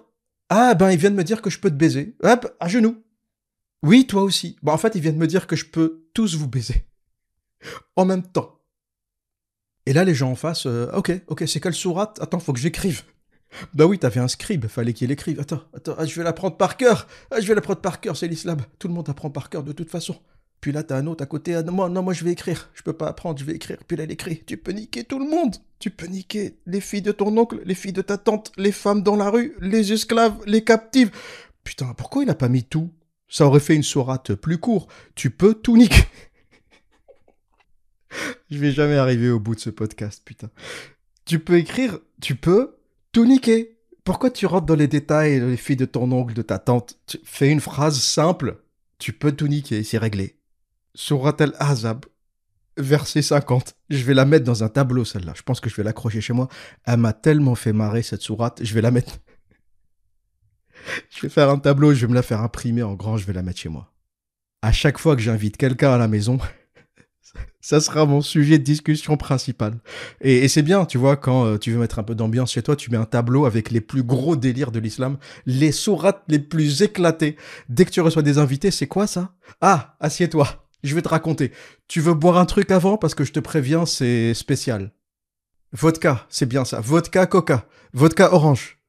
Ah, 0.50 0.76
ben, 0.76 0.92
il 0.92 0.98
vient 1.00 1.10
de 1.10 1.16
me 1.16 1.24
dire 1.24 1.42
que 1.42 1.50
je 1.50 1.58
peux 1.60 1.72
te 1.72 1.76
baiser. 1.76 2.16
Hop, 2.22 2.56
à 2.60 2.68
genoux. 2.68 3.03
Oui, 3.84 4.08
toi 4.08 4.24
aussi. 4.24 4.58
Bon, 4.64 4.72
en 4.72 4.78
fait, 4.78 4.96
il 4.96 5.02
vient 5.02 5.12
de 5.12 5.18
me 5.18 5.28
dire 5.28 5.46
que 5.46 5.58
je 5.58 5.66
peux 5.66 6.06
tous 6.14 6.36
vous 6.36 6.48
baiser. 6.48 6.86
En 7.96 8.06
même 8.06 8.24
temps. 8.24 8.60
Et 9.86 9.94
là, 9.94 10.04
les 10.04 10.14
gens 10.14 10.32
en 10.32 10.36
face, 10.36 10.66
euh, 10.66 10.92
ok, 10.94 11.12
ok, 11.28 11.44
c'est 11.48 11.60
quelle 11.60 11.74
sourate? 11.74 12.20
Attends, 12.22 12.40
faut 12.40 12.54
que 12.54 12.60
j'écrive. 12.60 13.04
Bah 13.76 13.86
oui, 13.86 14.00
t'avais 14.00 14.20
un 14.20 14.28
scribe, 14.28 14.66
fallait 14.66 14.94
qu'il 14.94 15.12
écrive. 15.12 15.40
Attends, 15.40 15.62
attends, 15.76 15.94
ah, 16.00 16.06
je 16.06 16.16
vais 16.16 16.24
l'apprendre 16.24 16.58
par 16.58 16.76
cœur. 16.76 17.08
Ah, 17.30 17.40
je 17.40 17.48
vais 17.48 17.54
l'apprendre 17.54 17.82
par 17.82 18.02
cœur, 18.02 18.18
c'est 18.18 18.28
l'islam. 18.28 18.58
Tout 18.80 18.88
le 18.88 18.96
monde 18.96 19.08
apprend 19.10 19.30
par 19.30 19.50
cœur 19.50 19.64
de 19.64 19.74
toute 19.74 19.92
façon. 19.92 20.16
Puis 20.60 20.72
là, 20.72 20.82
t'as 20.82 20.98
un 20.98 21.06
autre 21.06 21.22
à 21.24 21.28
côté. 21.28 21.54
Ah, 21.54 21.62
non, 21.62 21.72
moi, 21.72 21.88
non, 21.88 22.02
moi, 22.02 22.14
je 22.14 22.24
vais 22.26 22.32
écrire. 22.32 22.72
Je 22.74 22.82
peux 22.82 22.94
pas 22.94 23.08
apprendre, 23.08 23.38
je 23.38 23.46
vais 23.46 23.54
écrire. 23.54 23.78
Puis 23.88 23.96
là, 23.96 24.06
elle 24.06 24.12
écrit. 24.12 24.44
Tu 24.44 24.58
peux 24.58 24.72
niquer 24.72 25.04
tout 25.04 25.20
le 25.20 25.30
monde. 25.30 25.56
Tu 25.78 25.92
peux 25.92 26.08
niquer 26.08 26.58
les 26.66 26.82
filles 26.82 27.04
de 27.04 27.12
ton 27.12 27.38
oncle, 27.38 27.62
les 27.64 27.76
filles 27.76 27.94
de 27.94 28.02
ta 28.02 28.18
tante, 28.18 28.52
les 28.58 28.72
femmes 28.72 29.04
dans 29.04 29.16
la 29.16 29.30
rue, 29.30 29.56
les 29.60 29.94
esclaves, 29.94 30.36
les 30.48 30.64
captives. 30.64 31.12
Putain, 31.64 31.94
pourquoi 31.96 32.24
il 32.24 32.30
a 32.32 32.36
pas 32.36 32.50
mis 32.50 32.64
tout? 32.64 32.90
Ça 33.34 33.48
aurait 33.48 33.60
fait 33.60 33.74
une 33.74 33.82
sourate 33.82 34.36
plus 34.36 34.60
court. 34.60 34.88
Tu 35.16 35.32
peux 35.32 35.56
tout 35.56 35.76
niquer. 35.76 36.04
je 38.52 38.60
vais 38.60 38.72
jamais 38.72 38.96
arriver 38.96 39.32
au 39.32 39.40
bout 39.40 39.56
de 39.56 39.60
ce 39.60 39.72
podcast, 39.72 40.22
putain. 40.24 40.52
Tu 41.26 41.40
peux 41.40 41.58
écrire, 41.58 41.98
tu 42.22 42.36
peux 42.36 42.78
tout 43.12 43.26
niquer. 43.26 43.80
Pourquoi 44.04 44.30
tu 44.30 44.46
rentres 44.46 44.68
dans 44.68 44.76
les 44.76 44.88
détails, 44.88 45.40
les 45.40 45.58
filles 45.58 45.78
de 45.78 45.86
ton 45.86 46.12
oncle, 46.12 46.36
de 46.36 46.44
ta 46.44 46.60
tante? 46.60 47.00
Fais 47.24 47.50
une 47.50 47.60
phrase 47.60 48.00
simple, 48.00 48.62
tu 49.00 49.14
peux 49.14 49.32
tout 49.32 49.48
niquer, 49.48 49.84
c'est 49.84 49.98
réglé. 49.98 50.38
Surat 50.94 51.36
al-Azab, 51.40 52.06
verset 52.78 53.24
50. 53.24 53.74
Je 53.90 54.04
vais 54.04 54.14
la 54.14 54.26
mettre 54.26 54.46
dans 54.46 54.64
un 54.64 54.70
tableau, 54.70 55.06
celle-là. 55.06 55.34
Je 55.36 55.42
pense 55.42 55.60
que 55.60 55.72
je 55.72 55.76
vais 55.76 55.84
l'accrocher 55.84 56.22
chez 56.22 56.34
moi. 56.34 56.50
Elle 56.86 56.98
m'a 56.98 57.14
tellement 57.14 57.56
fait 57.56 57.74
marrer, 57.74 58.04
cette 58.04 58.22
sourate. 58.22 58.64
Je 58.64 58.76
vais 58.76 58.82
la 58.82 58.92
mettre. 58.92 59.18
Je 61.10 61.22
vais 61.22 61.30
faire 61.30 61.50
un 61.50 61.58
tableau, 61.58 61.94
je 61.94 62.06
vais 62.06 62.10
me 62.10 62.16
la 62.16 62.22
faire 62.22 62.42
imprimer 62.42 62.84
en 62.84 62.94
grand, 62.94 63.18
je 63.18 63.26
vais 63.26 63.34
la 63.34 63.44
mettre 63.44 63.60
chez 63.60 63.70
moi. 63.70 63.92
À 64.62 64.72
chaque 64.72 64.98
fois 64.98 65.16
que 65.16 65.22
j'invite 65.22 65.58
quelqu'un 65.58 65.94
à 65.94 65.98
la 65.98 66.08
maison, 66.08 66.40
ça 67.62 67.80
sera 67.80 68.06
mon 68.06 68.22
sujet 68.22 68.58
de 68.58 68.64
discussion 68.64 69.18
principal. 69.18 69.76
Et, 70.22 70.48
c'est 70.48 70.62
bien, 70.62 70.86
tu 70.86 70.98
vois, 70.98 71.18
quand 71.18 71.46
euh, 71.46 71.58
tu 71.58 71.72
veux 71.72 71.80
mettre 71.80 72.00
un 72.00 72.04
peu 72.04 72.16
d'ambiance 72.16 72.52
chez 72.52 72.62
toi, 72.62 72.76
tu 72.76 72.92
mets 72.92 72.98
un 72.98 73.06
tableau 73.06 73.46
avec 73.46 73.72
les 73.72 73.82
plus 73.82 74.04
gros 74.04 74.36
délires 74.36 74.72
de 74.72 74.80
l'islam, 74.80 75.18
les 75.46 75.72
sourates 75.72 76.24
les 76.28 76.40
plus 76.40 76.82
éclatées. 76.82 77.38
Dès 77.70 77.86
que 77.86 77.92
tu 77.92 78.02
reçois 78.02 78.22
des 78.22 78.38
invités, 78.38 78.72
c'est 78.72 78.88
quoi 78.88 79.08
ça? 79.08 79.34
Ah, 79.62 79.96
assieds-toi, 80.00 80.68
je 80.84 80.96
vais 80.96 81.02
te 81.02 81.10
raconter. 81.10 81.52
Tu 81.88 82.02
veux 82.02 82.14
boire 82.14 82.38
un 82.38 82.46
truc 82.46 82.72
avant? 82.72 82.98
Parce 82.98 83.16
que 83.16 83.24
je 83.24 83.32
te 83.32 83.40
préviens, 83.40 83.86
c'est 83.86 84.34
spécial. 84.34 84.92
Vodka, 85.72 86.26
c'est 86.30 86.46
bien 86.46 86.66
ça. 86.66 86.80
Vodka 86.82 87.26
coca. 87.26 87.66
Vodka 87.94 88.34
orange. 88.34 88.83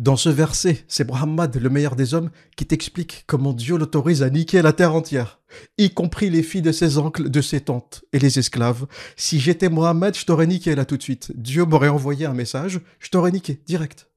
Dans 0.00 0.16
ce 0.16 0.30
verset, 0.30 0.82
c'est 0.88 1.06
Muhammad, 1.06 1.54
le 1.54 1.68
meilleur 1.68 1.94
des 1.94 2.14
hommes, 2.14 2.30
qui 2.56 2.64
t'explique 2.64 3.24
comment 3.26 3.52
Dieu 3.52 3.76
l'autorise 3.76 4.22
à 4.22 4.30
niquer 4.30 4.62
la 4.62 4.72
terre 4.72 4.94
entière, 4.94 5.40
y 5.76 5.90
compris 5.90 6.30
les 6.30 6.42
filles 6.42 6.62
de 6.62 6.72
ses 6.72 6.96
oncles, 6.96 7.28
de 7.28 7.40
ses 7.42 7.60
tantes 7.60 8.02
et 8.14 8.18
les 8.18 8.38
esclaves. 8.38 8.86
Si 9.16 9.38
j'étais 9.38 9.68
Mohammed, 9.68 10.16
je 10.16 10.24
t'aurais 10.24 10.46
niqué 10.46 10.74
là 10.74 10.86
tout 10.86 10.96
de 10.96 11.02
suite. 11.02 11.32
Dieu 11.36 11.66
m'aurait 11.66 11.90
envoyé 11.90 12.24
un 12.24 12.32
message, 12.32 12.80
je 12.98 13.10
t'aurais 13.10 13.30
niqué, 13.30 13.60
direct. 13.66 14.08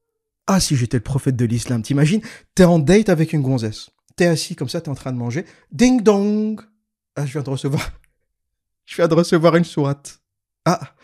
Ah, 0.46 0.58
si 0.58 0.74
j'étais 0.74 0.96
le 0.96 1.02
prophète 1.02 1.36
de 1.36 1.44
l'islam, 1.44 1.82
t'imagines? 1.82 2.22
T'es 2.54 2.64
en 2.64 2.78
date 2.78 3.10
avec 3.10 3.34
une 3.34 3.42
gonzesse. 3.42 3.90
T'es 4.16 4.24
assis 4.24 4.56
comme 4.56 4.70
ça, 4.70 4.80
t'es 4.80 4.88
en 4.88 4.94
train 4.94 5.12
de 5.12 5.18
manger. 5.18 5.44
Ding 5.70 6.02
dong 6.02 6.62
Ah, 7.14 7.26
je 7.26 7.32
viens 7.32 7.42
de 7.42 7.50
recevoir. 7.50 7.92
Je 8.86 8.96
viens 8.96 9.08
de 9.08 9.14
recevoir 9.14 9.56
une 9.56 9.64
sourate. 9.64 10.20
Ah, 10.64 10.94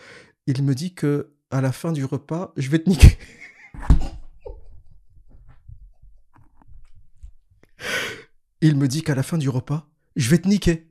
il 0.47 0.63
me 0.63 0.75
dit 0.75 0.95
que 0.95 1.35
à 1.51 1.61
la 1.61 1.73
fin 1.73 1.93
du 1.93 2.05
repas, 2.05 2.53
je 2.57 2.71
vais 2.71 2.79
te 2.79 2.89
niquer. 2.89 3.19
Il 8.63 8.77
me 8.77 8.89
dit 8.89 9.03
qu'à 9.03 9.15
la 9.15 9.23
fin 9.23 9.39
du 9.39 9.49
repas, 9.49 9.89
je 10.17 10.29
vais 10.29 10.39
te 10.39 10.49
niquer. 10.49 10.87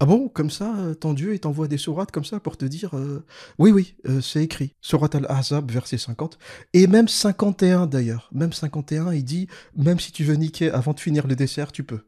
Ah 0.00 0.06
bon, 0.06 0.28
comme 0.28 0.50
ça, 0.50 0.94
ton 1.00 1.12
Dieu, 1.12 1.34
il 1.34 1.40
t'envoie 1.40 1.66
des 1.66 1.76
sourates 1.76 2.12
comme 2.12 2.24
ça 2.24 2.38
pour 2.38 2.56
te 2.56 2.64
dire 2.64 2.96
euh, 2.96 3.24
Oui, 3.58 3.72
oui, 3.72 3.96
euh, 4.06 4.20
c'est 4.20 4.44
écrit. 4.44 4.76
Surat 4.80 5.08
al-Ahzab, 5.12 5.72
verset 5.72 5.98
50. 5.98 6.38
Et 6.72 6.86
même 6.86 7.08
51 7.08 7.88
d'ailleurs. 7.88 8.28
Même 8.32 8.52
51, 8.52 9.12
il 9.12 9.24
dit 9.24 9.48
Même 9.74 9.98
si 9.98 10.12
tu 10.12 10.22
veux 10.22 10.36
niquer 10.36 10.70
avant 10.70 10.92
de 10.92 11.00
finir 11.00 11.26
le 11.26 11.34
dessert, 11.34 11.72
tu 11.72 11.82
peux. 11.82 12.06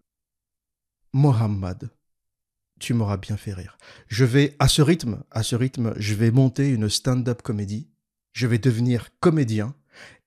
Mohammed, 1.13 1.91
tu 2.79 2.95
m'auras 2.95 3.17
bien 3.17 3.37
fait 3.37 3.55
rire. 3.55 3.77
Je 4.07 4.25
vais, 4.25 4.55
à 4.61 4.69
ce 4.69 4.83
rythme, 4.83 5.25
à 5.33 5.43
ce 5.43 5.57
rythme, 5.57 5.93
je 5.97 6.15
vais 6.15 6.31
monter 6.31 6.69
une 6.69 6.89
stand-up 6.89 7.43
comédie. 7.43 7.89
Je 8.33 8.47
vais 8.47 8.59
devenir 8.59 9.09
comédien. 9.19 9.75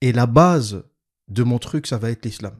Et 0.01 0.11
la 0.11 0.25
base 0.25 0.83
de 1.29 1.43
mon 1.43 1.59
truc, 1.59 1.87
ça 1.87 1.97
va 1.97 2.11
être 2.11 2.25
l'islam 2.25 2.59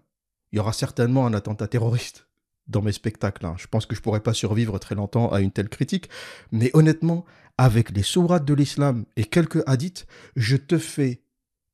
il 0.54 0.58
y 0.58 0.60
aura 0.60 0.72
certainement 0.72 1.26
un 1.26 1.34
attentat 1.34 1.68
terroriste 1.68 2.28
dans 2.68 2.84
mes 2.84 2.92
spectacles. 2.92 3.46
Hein. 3.46 3.56
Je 3.58 3.66
pense 3.66 3.88
que 3.88 3.96
je 3.96 4.02
pourrais 4.02 4.22
pas 4.22 4.36
survivre 4.36 4.78
très 4.78 4.94
longtemps 4.94 5.32
à 5.32 5.42
une 5.42 5.52
telle 5.52 5.68
critique. 5.68 6.10
Mais 6.52 6.70
honnêtement, 6.76 7.26
avec 7.58 7.90
les 7.90 8.04
sourates 8.04 8.46
de 8.46 8.54
l'islam 8.54 9.06
et 9.18 9.26
quelques 9.26 9.68
hadiths, 9.68 10.06
je 10.36 10.56
te 10.56 10.78
fais 10.78 11.24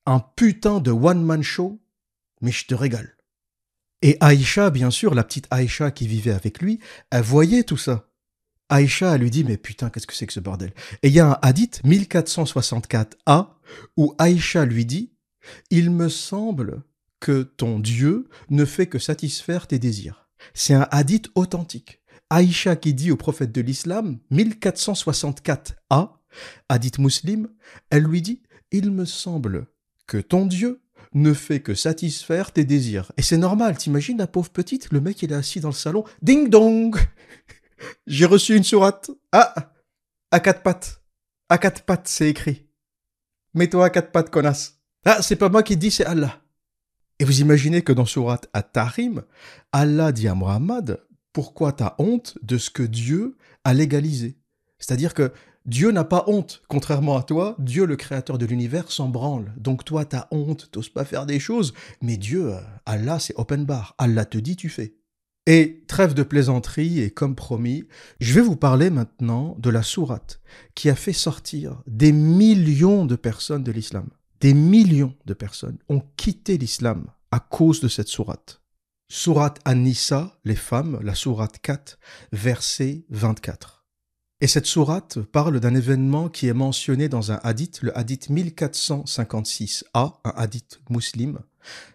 un 0.05 0.19
putain 0.19 0.79
de 0.79 0.91
one-man 0.91 1.43
show, 1.43 1.79
mais 2.41 2.51
je 2.51 2.65
te 2.67 2.73
régale. 2.73 3.17
Et 4.01 4.15
Aïcha, 4.21 4.69
bien 4.69 4.91
sûr, 4.91 5.13
la 5.13 5.25
petite 5.25 5.47
Aïcha 5.51 5.91
qui 5.91 6.07
vivait 6.07 6.31
avec 6.31 6.61
lui, 6.61 6.79
elle 7.11 7.21
voyait 7.21 7.63
tout 7.63 7.77
ça. 7.77 8.07
Aïcha, 8.69 9.13
elle 9.13 9.21
lui 9.21 9.31
dit, 9.31 9.43
mais 9.43 9.57
putain, 9.57 9.89
qu'est-ce 9.89 10.07
que 10.07 10.15
c'est 10.15 10.25
que 10.25 10.33
ce 10.33 10.39
bordel? 10.39 10.73
Et 11.03 11.09
il 11.09 11.13
y 11.13 11.19
a 11.19 11.31
un 11.31 11.37
hadith 11.41 11.81
1464a 11.83 13.49
où 13.97 14.15
Aïcha 14.17 14.63
lui 14.63 14.85
dit, 14.85 15.11
il 15.69 15.91
me 15.91 16.07
semble 16.07 16.81
que 17.19 17.43
ton 17.43 17.79
Dieu 17.79 18.29
ne 18.49 18.65
fait 18.65 18.87
que 18.87 18.99
satisfaire 18.99 19.67
tes 19.67 19.79
désirs. 19.79 20.29
C'est 20.53 20.73
un 20.73 20.87
hadith 20.91 21.29
authentique. 21.35 22.01
Aïcha 22.29 22.75
qui 22.75 22.93
dit 22.93 23.11
au 23.11 23.17
prophète 23.17 23.51
de 23.51 23.61
l'islam, 23.61 24.19
1464a, 24.31 26.11
hadith 26.69 26.99
muslim, 26.99 27.49
elle 27.89 28.03
lui 28.03 28.21
dit, 28.21 28.41
il 28.71 28.91
me 28.91 29.05
semble 29.05 29.67
que 30.05 30.17
ton 30.17 30.45
Dieu 30.45 30.81
ne 31.13 31.33
fait 31.33 31.59
que 31.59 31.73
satisfaire 31.73 32.51
tes 32.51 32.65
désirs. 32.65 33.11
Et 33.17 33.23
c'est 33.23 33.37
normal, 33.37 33.77
t'imagines 33.77 34.17
la 34.17 34.27
pauvre 34.27 34.51
petite, 34.51 34.91
le 34.91 35.01
mec 35.01 35.23
il 35.23 35.31
est 35.31 35.35
assis 35.35 35.59
dans 35.59 35.69
le 35.69 35.73
salon, 35.73 36.03
ding 36.21 36.49
dong 36.49 36.95
J'ai 38.07 38.25
reçu 38.25 38.55
une 38.55 38.63
sourate. 38.63 39.09
Ah 39.31 39.73
À 40.31 40.39
quatre 40.39 40.61
pattes. 40.61 41.01
À 41.47 41.57
quatre 41.57 41.83
pattes, 41.83 42.07
c'est 42.07 42.29
écrit. 42.29 42.67
Mets-toi 43.53 43.85
à 43.85 43.89
quatre 43.89 44.11
pattes, 44.11 44.29
connasse. 44.29 44.79
Ah, 45.05 45.21
c'est 45.21 45.35
pas 45.35 45.49
moi 45.49 45.63
qui 45.63 45.77
dis, 45.77 45.91
c'est 45.91 46.05
Allah. 46.05 46.41
Et 47.19 47.25
vous 47.25 47.41
imaginez 47.41 47.81
que 47.81 47.91
dans 47.91 48.05
Surat 48.05 48.41
At-Tahrim, 48.53 49.23
Allah 49.73 50.13
dit 50.13 50.29
à 50.29 50.35
Muhammad, 50.35 51.01
pourquoi 51.33 51.73
t'as 51.73 51.95
honte 51.99 52.37
de 52.41 52.57
ce 52.57 52.69
que 52.69 52.83
Dieu 52.83 53.35
a 53.65 53.73
légalisé? 53.73 54.37
C'est-à-dire 54.77 55.13
que 55.13 55.33
Dieu 55.65 55.91
n'a 55.91 56.05
pas 56.05 56.23
honte, 56.27 56.61
contrairement 56.69 57.17
à 57.17 57.23
toi, 57.23 57.57
Dieu 57.59 57.85
le 57.85 57.97
créateur 57.97 58.37
de 58.37 58.45
l'univers 58.45 58.89
s'en 58.89 59.09
branle. 59.09 59.53
Donc 59.57 59.83
toi 59.83 60.05
t'as 60.05 60.27
honte, 60.31 60.69
t'oses 60.71 60.89
pas 60.89 61.03
faire 61.03 61.25
des 61.25 61.39
choses, 61.39 61.73
mais 62.01 62.15
Dieu, 62.15 62.53
Allah 62.85 63.19
c'est 63.19 63.35
open 63.37 63.65
bar, 63.65 63.95
Allah 63.97 64.23
te 64.23 64.37
dit 64.37 64.55
tu 64.55 64.69
fais. 64.69 64.95
Et 65.45 65.83
trêve 65.87 66.13
de 66.13 66.23
plaisanterie, 66.23 67.01
et 67.01 67.11
comme 67.11 67.35
promis, 67.35 67.83
je 68.19 68.33
vais 68.33 68.41
vous 68.41 68.55
parler 68.55 68.89
maintenant 68.89 69.55
de 69.59 69.69
la 69.69 69.83
sourate 69.83 70.39
qui 70.73 70.89
a 70.89 70.95
fait 70.95 71.13
sortir 71.13 71.81
des 71.85 72.13
millions 72.13 73.05
de 73.05 73.15
personnes 73.15 73.63
de 73.63 73.71
l'islam. 73.71 74.07
Des 74.41 74.53
millions 74.53 75.13
de 75.25 75.33
personnes 75.33 75.79
ont 75.89 76.01
quitté 76.15 76.57
l'islam 76.57 77.07
à 77.29 77.41
cause 77.41 77.81
de 77.81 77.89
cette 77.89 78.07
sourate. 78.07 78.61
Sourate 79.09 79.59
An-Nisa, 79.65 80.39
les 80.45 80.55
femmes, 80.55 80.97
la 81.03 81.13
sourate 81.13 81.59
4, 81.61 81.99
verset 82.31 83.03
24. 83.09 83.83
Et 84.39 84.47
cette 84.47 84.65
sourate 84.65 85.19
parle 85.19 85.59
d'un 85.59 85.75
événement 85.75 86.29
qui 86.29 86.47
est 86.47 86.53
mentionné 86.53 87.09
dans 87.09 87.33
un 87.33 87.41
hadith, 87.43 87.81
le 87.81 87.97
hadith 87.97 88.29
1456a, 88.29 90.19
un 90.23 90.33
hadith 90.37 90.79
musulman. 90.89 91.41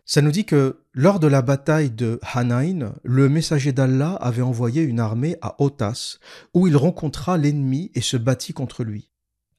Ça 0.04 0.20
nous 0.20 0.30
dit 0.30 0.44
que 0.44 0.80
lors 0.92 1.20
de 1.20 1.26
la 1.26 1.40
bataille 1.40 1.90
de 1.90 2.20
Hanain, 2.34 2.92
le 3.02 3.30
messager 3.30 3.72
d'Allah 3.72 4.16
avait 4.16 4.42
envoyé 4.42 4.82
une 4.82 5.00
armée 5.00 5.36
à 5.40 5.54
Otas, 5.62 6.18
où 6.52 6.68
il 6.68 6.76
rencontra 6.76 7.38
l'ennemi 7.38 7.90
et 7.94 8.02
se 8.02 8.18
battit 8.18 8.52
contre 8.52 8.84
lui. 8.84 9.08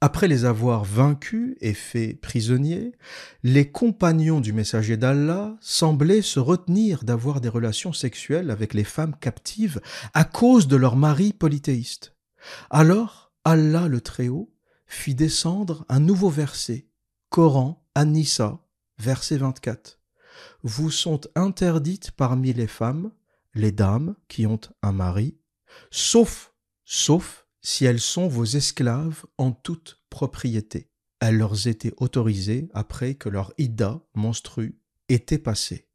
Après 0.01 0.27
les 0.27 0.45
avoir 0.45 0.83
vaincus 0.83 1.55
et 1.61 1.73
faits 1.73 2.19
prisonniers, 2.19 2.91
les 3.43 3.71
compagnons 3.71 4.41
du 4.41 4.53
messager 4.53 4.97
d'Allah 4.97 5.55
semblaient 5.61 6.21
se 6.21 6.39
retenir 6.39 7.03
d'avoir 7.03 7.41
des 7.41 7.49
relations 7.49 7.93
sexuelles 7.93 8.51
avec 8.51 8.73
les 8.73 8.83
femmes 8.83 9.15
captives 9.19 9.81
à 10.13 10.23
cause 10.23 10.67
de 10.67 10.75
leur 10.75 10.95
mari 10.95 11.33
polythéiste. 11.33 12.15
Alors 12.69 13.31
Allah 13.45 13.87
le 13.87 14.01
Très-Haut 14.01 14.53
fit 14.85 15.15
descendre 15.15 15.85
un 15.89 15.99
nouveau 15.99 16.29
verset, 16.29 16.87
Coran 17.29 17.83
An-Nisa, 17.95 18.59
verset 18.99 19.37
24. 19.37 19.99
Vous 20.61 20.91
sont 20.91 21.21
interdites 21.35 22.11
parmi 22.11 22.53
les 22.53 22.67
femmes 22.67 23.11
les 23.55 23.71
dames 23.71 24.15
qui 24.27 24.45
ont 24.45 24.59
un 24.83 24.91
mari, 24.91 25.37
sauf, 25.89 26.53
sauf 26.83 27.44
si 27.65 27.83
elles 27.85 27.99
sont 27.99 28.27
vos 28.27 28.45
esclaves 28.45 29.25
en 29.39 29.51
toute 29.51 29.99
propriété. 30.11 30.91
Elles 31.19 31.37
leur 31.37 31.67
étaient 31.67 31.93
autorisées 31.97 32.69
après 32.75 33.15
que 33.15 33.27
leur 33.27 33.53
ida 33.57 34.01
monstru 34.13 34.77
était 35.09 35.39
passé. 35.39 35.87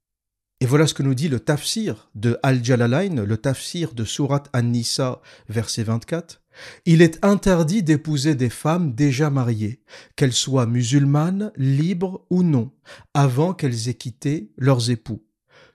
Et 0.59 0.67
voilà 0.67 0.89
ce 0.89 0.95
que 0.95 1.05
nous 1.05 1.15
dit 1.15 1.29
le 1.29 1.39
tafsir 1.39 2.11
de 2.17 2.39
Al-Jalalain, 2.43 3.25
le 3.25 3.37
tafsir 3.37 3.95
de 3.95 4.05
Surat 4.05 4.43
An-Nisa, 4.53 5.23
verset 5.49 5.85
24. 5.85 6.43
Il 6.87 7.03
est 7.03 7.25
interdit 7.25 7.85
d'épouser 7.85 8.35
des 8.35 8.51
femmes 8.51 8.93
déjà 8.93 9.31
mariées, 9.31 9.81
qu'elles 10.17 10.33
soient 10.33 10.67
musulmanes, 10.67 11.53
libres 11.57 12.27
ou 12.31 12.43
non, 12.43 12.73
avant 13.15 13.55
qu'elles 13.55 13.89
aient 13.89 13.95
quitté 13.95 14.51
leurs 14.57 14.91
époux. 14.91 15.25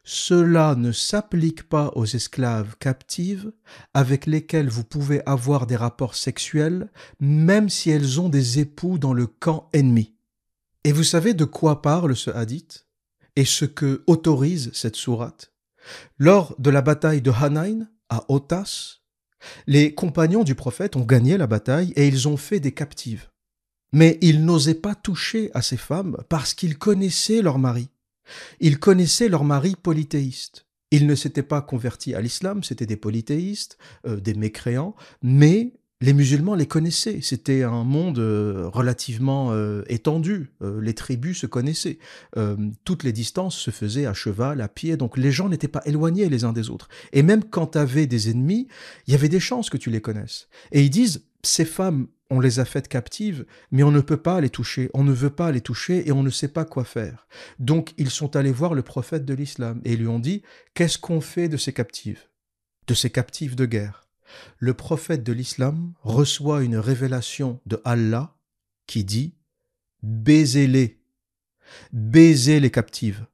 Cela 0.08 0.76
ne 0.76 0.92
s'applique 0.92 1.64
pas 1.64 1.92
aux 1.96 2.06
esclaves 2.06 2.76
captives 2.78 3.52
avec 3.96 4.28
lesquelles 4.28 4.70
vous 4.70 4.84
pouvez 4.84 5.26
avoir 5.26 5.66
des 5.66 5.76
rapports 5.76 6.14
sexuels, 6.14 6.92
même 7.20 7.70
si 7.70 7.90
elles 7.90 8.22
ont 8.22 8.30
des 8.30 8.60
époux 8.60 9.00
dans 9.00 9.14
le 9.14 9.26
camp 9.26 9.68
ennemi. 9.74 10.14
Et 10.84 10.92
vous 10.92 11.04
savez 11.04 11.34
de 11.34 11.44
quoi 11.44 11.82
parle 11.82 12.16
ce 12.16 12.30
hadith 12.30 12.86
et 13.36 13.46
ce 13.46 13.66
que 13.66 14.04
autorise 14.06 14.70
cette 14.74 14.96
sourate? 14.96 15.52
Lors 16.20 16.56
de 16.60 16.70
la 16.70 16.84
bataille 16.84 17.24
de 17.24 17.32
Hanain 17.32 17.88
à 18.10 18.26
Otas, 18.30 19.00
les 19.66 19.96
compagnons 19.96 20.44
du 20.44 20.54
prophète 20.54 20.96
ont 20.96 21.06
gagné 21.06 21.36
la 21.36 21.48
bataille 21.48 21.94
et 21.96 22.08
ils 22.08 22.28
ont 22.28 22.38
fait 22.38 22.60
des 22.60 22.74
captives. 22.74 23.30
Mais 23.92 24.20
ils 24.22 24.46
n'osaient 24.46 24.76
pas 24.76 24.94
toucher 24.94 25.50
à 25.56 25.64
ces 25.64 25.78
femmes 25.78 26.18
parce 26.30 26.54
qu'ils 26.54 26.78
connaissaient 26.78 27.42
leur 27.42 27.58
mari. 27.58 27.90
Ils 28.60 28.80
connaissaient 28.80 29.30
leur 29.30 29.44
mari 29.44 29.76
polythéiste. 29.82 30.66
Ils 30.92 31.08
ne 31.08 31.16
s'étaient 31.16 31.44
pas 31.44 31.62
convertis 31.62 32.14
à 32.16 32.22
l'islam, 32.22 32.64
c'étaient 32.64 32.86
des 32.86 32.96
polythéistes, 32.96 33.78
euh, 34.08 34.18
des 34.18 34.34
mécréants, 34.34 34.96
mais 35.22 35.74
les 36.02 36.14
musulmans 36.14 36.56
les 36.56 36.68
connaissaient. 36.68 37.20
C'était 37.22 37.64
un 37.64 37.84
monde 37.84 38.20
euh, 38.20 38.70
relativement 38.72 39.52
euh, 39.52 39.84
étendu. 39.88 40.52
Les 40.62 40.94
tribus 40.94 41.40
se 41.40 41.48
connaissaient. 41.48 42.00
toutes 42.84 43.04
les 43.04 43.14
distances 43.14 43.58
se 43.58 43.72
faisaient 43.72 44.06
à 44.06 44.14
cheval, 44.14 44.62
à 44.62 44.68
pied. 44.68 44.98
Donc 44.98 45.18
les 45.18 45.32
gens 45.32 45.50
n'étaient 45.50 45.68
pas 45.68 45.82
éloignés 45.86 46.30
les 46.30 46.44
uns 46.44 46.54
des 46.54 46.70
autres. 46.70 46.90
Et 47.14 47.24
même 47.24 47.44
quand 47.44 47.68
tu 47.68 47.78
avais 47.78 48.08
des 48.08 48.30
ennemis, 48.30 48.68
il 49.08 49.12
y 49.12 49.16
avait 49.16 49.30
des 49.30 49.40
chances 49.40 49.70
que 49.70 49.78
tu 49.78 49.90
les 49.90 50.02
connaisses. 50.02 50.48
Et 50.72 50.84
ils 50.84 50.90
disent, 50.90 51.24
ces 51.44 51.66
femmes, 51.66 52.08
on 52.30 52.40
les 52.40 52.60
a 52.60 52.66
faites 52.66 52.88
captives, 52.88 53.46
mais 53.72 53.84
on 53.84 53.92
ne 53.92 54.02
peut 54.02 54.18
pas 54.18 54.42
les 54.42 54.50
toucher. 54.50 54.90
On 54.94 55.04
ne 55.04 55.14
veut 55.14 55.30
pas 55.30 55.52
les 55.52 55.62
toucher 55.62 56.08
et 56.08 56.12
on 56.12 56.24
ne 56.24 56.30
sait 56.30 56.48
pas 56.48 56.66
quoi 56.66 56.84
faire. 56.84 57.28
Donc 57.60 57.94
ils 57.98 58.10
sont 58.10 58.36
allés 58.36 58.52
voir 58.52 58.74
le 58.74 58.82
prophète 58.82 59.26
de 59.26 59.34
l'islam 59.34 59.82
et 59.86 59.96
lui 59.96 60.08
ont 60.08 60.20
dit, 60.20 60.42
qu'est-ce 60.74 60.98
qu'on 60.98 61.22
fait 61.22 61.50
de 61.50 61.58
ces 61.58 61.74
captives? 61.74 62.28
De 62.88 62.94
ces 62.94 63.10
captives 63.10 63.56
de 63.56 63.66
guerre? 63.66 64.08
Le 64.58 64.74
prophète 64.74 65.24
de 65.24 65.34
l'islam 65.34 65.94
reçoit 66.02 66.64
une 66.64 66.78
révélation 66.78 67.62
de 67.66 67.80
Allah 67.86 68.36
qui 68.88 69.04
dit 69.04 69.36
Baisez-les, 70.02 71.00
baisez 71.94 72.60
les 72.60 72.72
captives. 72.72 73.26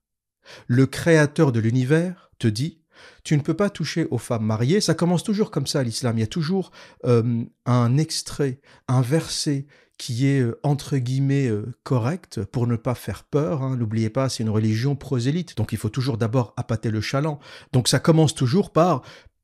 Le 0.67 0.85
créateur 0.85 1.51
de 1.51 1.59
l'univers 1.59 2.31
te 2.39 2.47
dit 2.47 2.80
tu 3.23 3.37
ne 3.37 3.41
peux 3.41 3.53
pas 3.53 3.69
toucher 3.69 4.07
aux 4.11 4.17
femmes 4.17 4.45
mariées. 4.45 4.81
Ça 4.81 4.93
commence 4.93 5.23
toujours 5.23 5.51
comme 5.51 5.67
ça 5.67 5.83
l'islam. 5.83 6.17
Il 6.17 6.21
y 6.21 6.23
a 6.23 6.27
toujours 6.27 6.71
euh, 7.05 7.43
un 7.65 7.97
extrait, 7.97 8.61
un 8.87 9.01
verset 9.01 9.67
qui 9.97 10.27
est 10.27 10.41
euh, 10.41 10.59
entre 10.63 10.97
guillemets 10.97 11.47
euh, 11.47 11.73
correct 11.83 12.43
pour 12.45 12.67
ne 12.67 12.75
pas 12.75 12.95
faire 12.95 13.23
peur. 13.23 13.61
Hein. 13.61 13.77
N'oubliez 13.77 14.09
pas, 14.09 14.29
c'est 14.29 14.43
une 14.43 14.49
religion 14.49 14.95
prosélyte, 14.95 15.57
donc 15.57 15.73
il 15.73 15.77
faut 15.77 15.89
toujours 15.89 16.17
d'abord 16.17 16.53
appâter 16.57 16.89
le 16.89 17.01
chaland. 17.01 17.39
Donc 17.71 17.87
ça 17.87 17.99
commence 17.99 18.33
toujours 18.33 18.71
par 18.71 19.01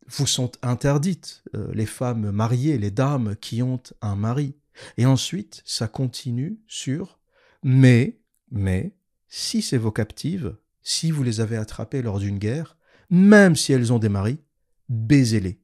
vous 0.10 0.26
sont 0.26 0.54
interdites 0.62 1.44
les 1.74 1.86
femmes 1.86 2.32
mariées, 2.32 2.78
les 2.78 2.92
dames 2.92 3.36
qui 3.42 3.62
ont 3.62 3.82
un 4.02 4.16
mari. 4.16 4.56
Et 4.96 5.06
ensuite, 5.06 5.62
ça 5.66 5.90
continue 5.90 6.62
sur 6.66 7.18
mais, 7.64 8.20
mais, 8.52 8.96
si 9.28 9.62
c'est 9.62 9.78
vos 9.78 9.92
captives, 9.92 10.56
si 10.82 11.12
vous 11.12 11.24
les 11.24 11.42
avez 11.42 11.58
attrapées 11.58 12.02
lors 12.02 12.20
d'une 12.20 12.38
guerre, 12.38 12.78
même 13.10 13.56
si 13.56 13.74
elles 13.74 13.94
ont 13.94 14.00
des 14.00 14.10
maris, 14.10 14.40
baisez-les. 14.90 15.60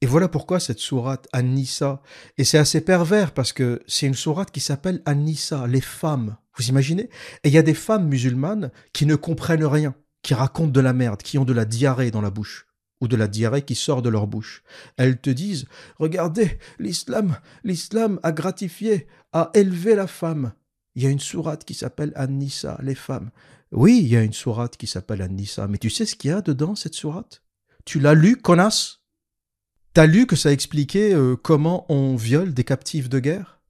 Et 0.00 0.06
voilà 0.06 0.28
pourquoi 0.28 0.58
cette 0.58 0.80
sourate 0.80 1.28
An-Nisa, 1.32 2.02
et 2.36 2.44
c'est 2.44 2.58
assez 2.58 2.80
pervers 2.80 3.32
parce 3.32 3.52
que 3.52 3.82
c'est 3.86 4.06
une 4.06 4.14
sourate 4.14 4.50
qui 4.50 4.60
s'appelle 4.60 5.00
An-Nisa, 5.06 5.66
les 5.68 5.80
femmes. 5.80 6.36
Vous 6.56 6.68
imaginez? 6.68 7.08
Et 7.44 7.48
il 7.48 7.52
y 7.52 7.58
a 7.58 7.62
des 7.62 7.72
femmes 7.74 8.08
musulmanes 8.08 8.72
qui 8.92 9.06
ne 9.06 9.14
comprennent 9.14 9.64
rien, 9.64 9.94
qui 10.22 10.34
racontent 10.34 10.72
de 10.72 10.80
la 10.80 10.92
merde, 10.92 11.22
qui 11.22 11.38
ont 11.38 11.44
de 11.44 11.52
la 11.52 11.64
diarrhée 11.64 12.10
dans 12.10 12.20
la 12.20 12.30
bouche 12.30 12.66
ou 13.02 13.08
de 13.08 13.16
la 13.16 13.26
diarrhée 13.26 13.62
qui 13.62 13.74
sort 13.74 14.00
de 14.00 14.08
leur 14.08 14.28
bouche. 14.28 14.62
Elles 14.96 15.20
te 15.20 15.28
disent 15.28 15.66
Regardez, 15.98 16.58
l'islam, 16.78 17.36
l'islam 17.64 18.20
a 18.22 18.30
gratifié, 18.32 19.08
a 19.32 19.50
élevé 19.54 19.96
la 19.96 20.06
femme. 20.06 20.52
Il 20.94 21.02
y 21.02 21.06
a 21.06 21.10
une 21.10 21.20
sourate 21.20 21.64
qui 21.64 21.74
s'appelle 21.74 22.12
An-Nisa, 22.16 22.78
les 22.82 22.94
femmes. 22.94 23.30
Oui, 23.72 24.00
il 24.02 24.08
y 24.08 24.16
a 24.18 24.22
une 24.22 24.34
sourate 24.34 24.76
qui 24.76 24.86
s'appelle 24.86 25.22
An-Nisa, 25.22 25.66
mais 25.66 25.78
tu 25.78 25.88
sais 25.88 26.04
ce 26.04 26.14
qu'il 26.14 26.30
y 26.30 26.34
a 26.34 26.42
dedans, 26.42 26.74
cette 26.74 26.94
sourate? 26.94 27.42
Tu 27.86 28.00
l'as 28.00 28.12
lu, 28.12 28.36
connasse 28.36 29.00
T'as 29.94 30.06
lu 30.06 30.26
que 30.26 30.36
ça 30.36 30.52
expliquait 30.52 31.14
euh, 31.14 31.36
comment 31.36 31.86
on 31.90 32.14
viole 32.14 32.52
des 32.52 32.64
captifs 32.64 33.08
de 33.08 33.18
guerre? 33.18 33.60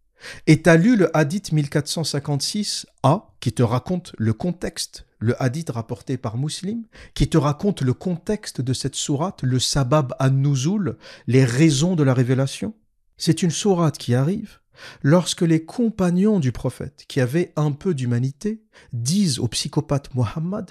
Et 0.49 0.63
t'as 0.63 0.77
lu 0.77 0.97
le 0.97 1.17
hadith 1.17 1.53
1456a 1.53 3.23
qui 3.39 3.53
te 3.53 3.63
raconte 3.63 4.13
le 4.19 4.33
contexte, 4.33 5.07
le 5.21 5.41
hadith 5.41 5.71
rapporté 5.71 6.17
par 6.17 6.37
Muslim, 6.37 6.85
qui 7.15 7.29
te 7.29 7.39
raconte 7.39 7.83
le 7.83 7.95
contexte 7.95 8.61
de 8.61 8.73
cette 8.73 8.97
sourate, 8.97 9.43
le 9.43 9.61
sabab 9.61 10.15
an-nuzul, 10.19 10.97
les 11.29 11.45
raisons 11.45 11.95
de 11.95 12.03
la 12.03 12.15
révélation? 12.15 12.75
C'est 13.17 13.43
une 13.43 13.51
sourate 13.51 13.99
qui 13.99 14.17
arrive 14.17 14.62
lorsque 15.03 15.43
les 15.43 15.64
compagnons 15.64 16.41
du 16.41 16.53
prophète, 16.53 17.05
qui 17.09 17.20
avaient 17.20 17.53
un 17.57 17.73
peu 17.73 17.95
d'humanité, 17.95 18.62
disent 18.93 19.39
au 19.39 19.49
psychopathe 19.49 20.14
Muhammad 20.14 20.70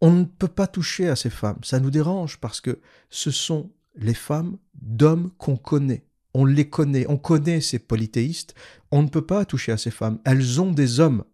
On 0.00 0.10
ne 0.10 0.24
peut 0.24 0.48
pas 0.48 0.66
toucher 0.66 1.08
à 1.08 1.16
ces 1.16 1.30
femmes, 1.30 1.58
ça 1.62 1.80
nous 1.80 1.90
dérange 1.90 2.38
parce 2.38 2.60
que 2.60 2.80
ce 3.10 3.30
sont 3.30 3.70
les 3.96 4.14
femmes 4.14 4.58
d'hommes 4.74 5.30
qu'on 5.38 5.56
connaît 5.56 6.06
on 6.36 6.44
les 6.44 6.68
connaît, 6.68 7.06
on 7.08 7.16
connaît 7.16 7.62
ces 7.62 7.78
polythéistes, 7.78 8.54
on 8.90 9.02
ne 9.02 9.08
peut 9.08 9.24
pas 9.24 9.46
toucher 9.46 9.72
à 9.72 9.78
ces 9.78 9.90
femmes, 9.90 10.18
elles 10.26 10.60
ont 10.60 10.70
des 10.70 11.00
hommes. 11.00 11.24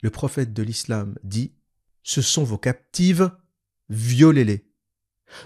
Le 0.00 0.10
prophète 0.10 0.52
de 0.52 0.62
l'islam 0.62 1.16
dit, 1.24 1.50
ce 2.04 2.22
sont 2.22 2.44
vos 2.44 2.56
captives, 2.56 3.32
violez-les. 3.88 4.64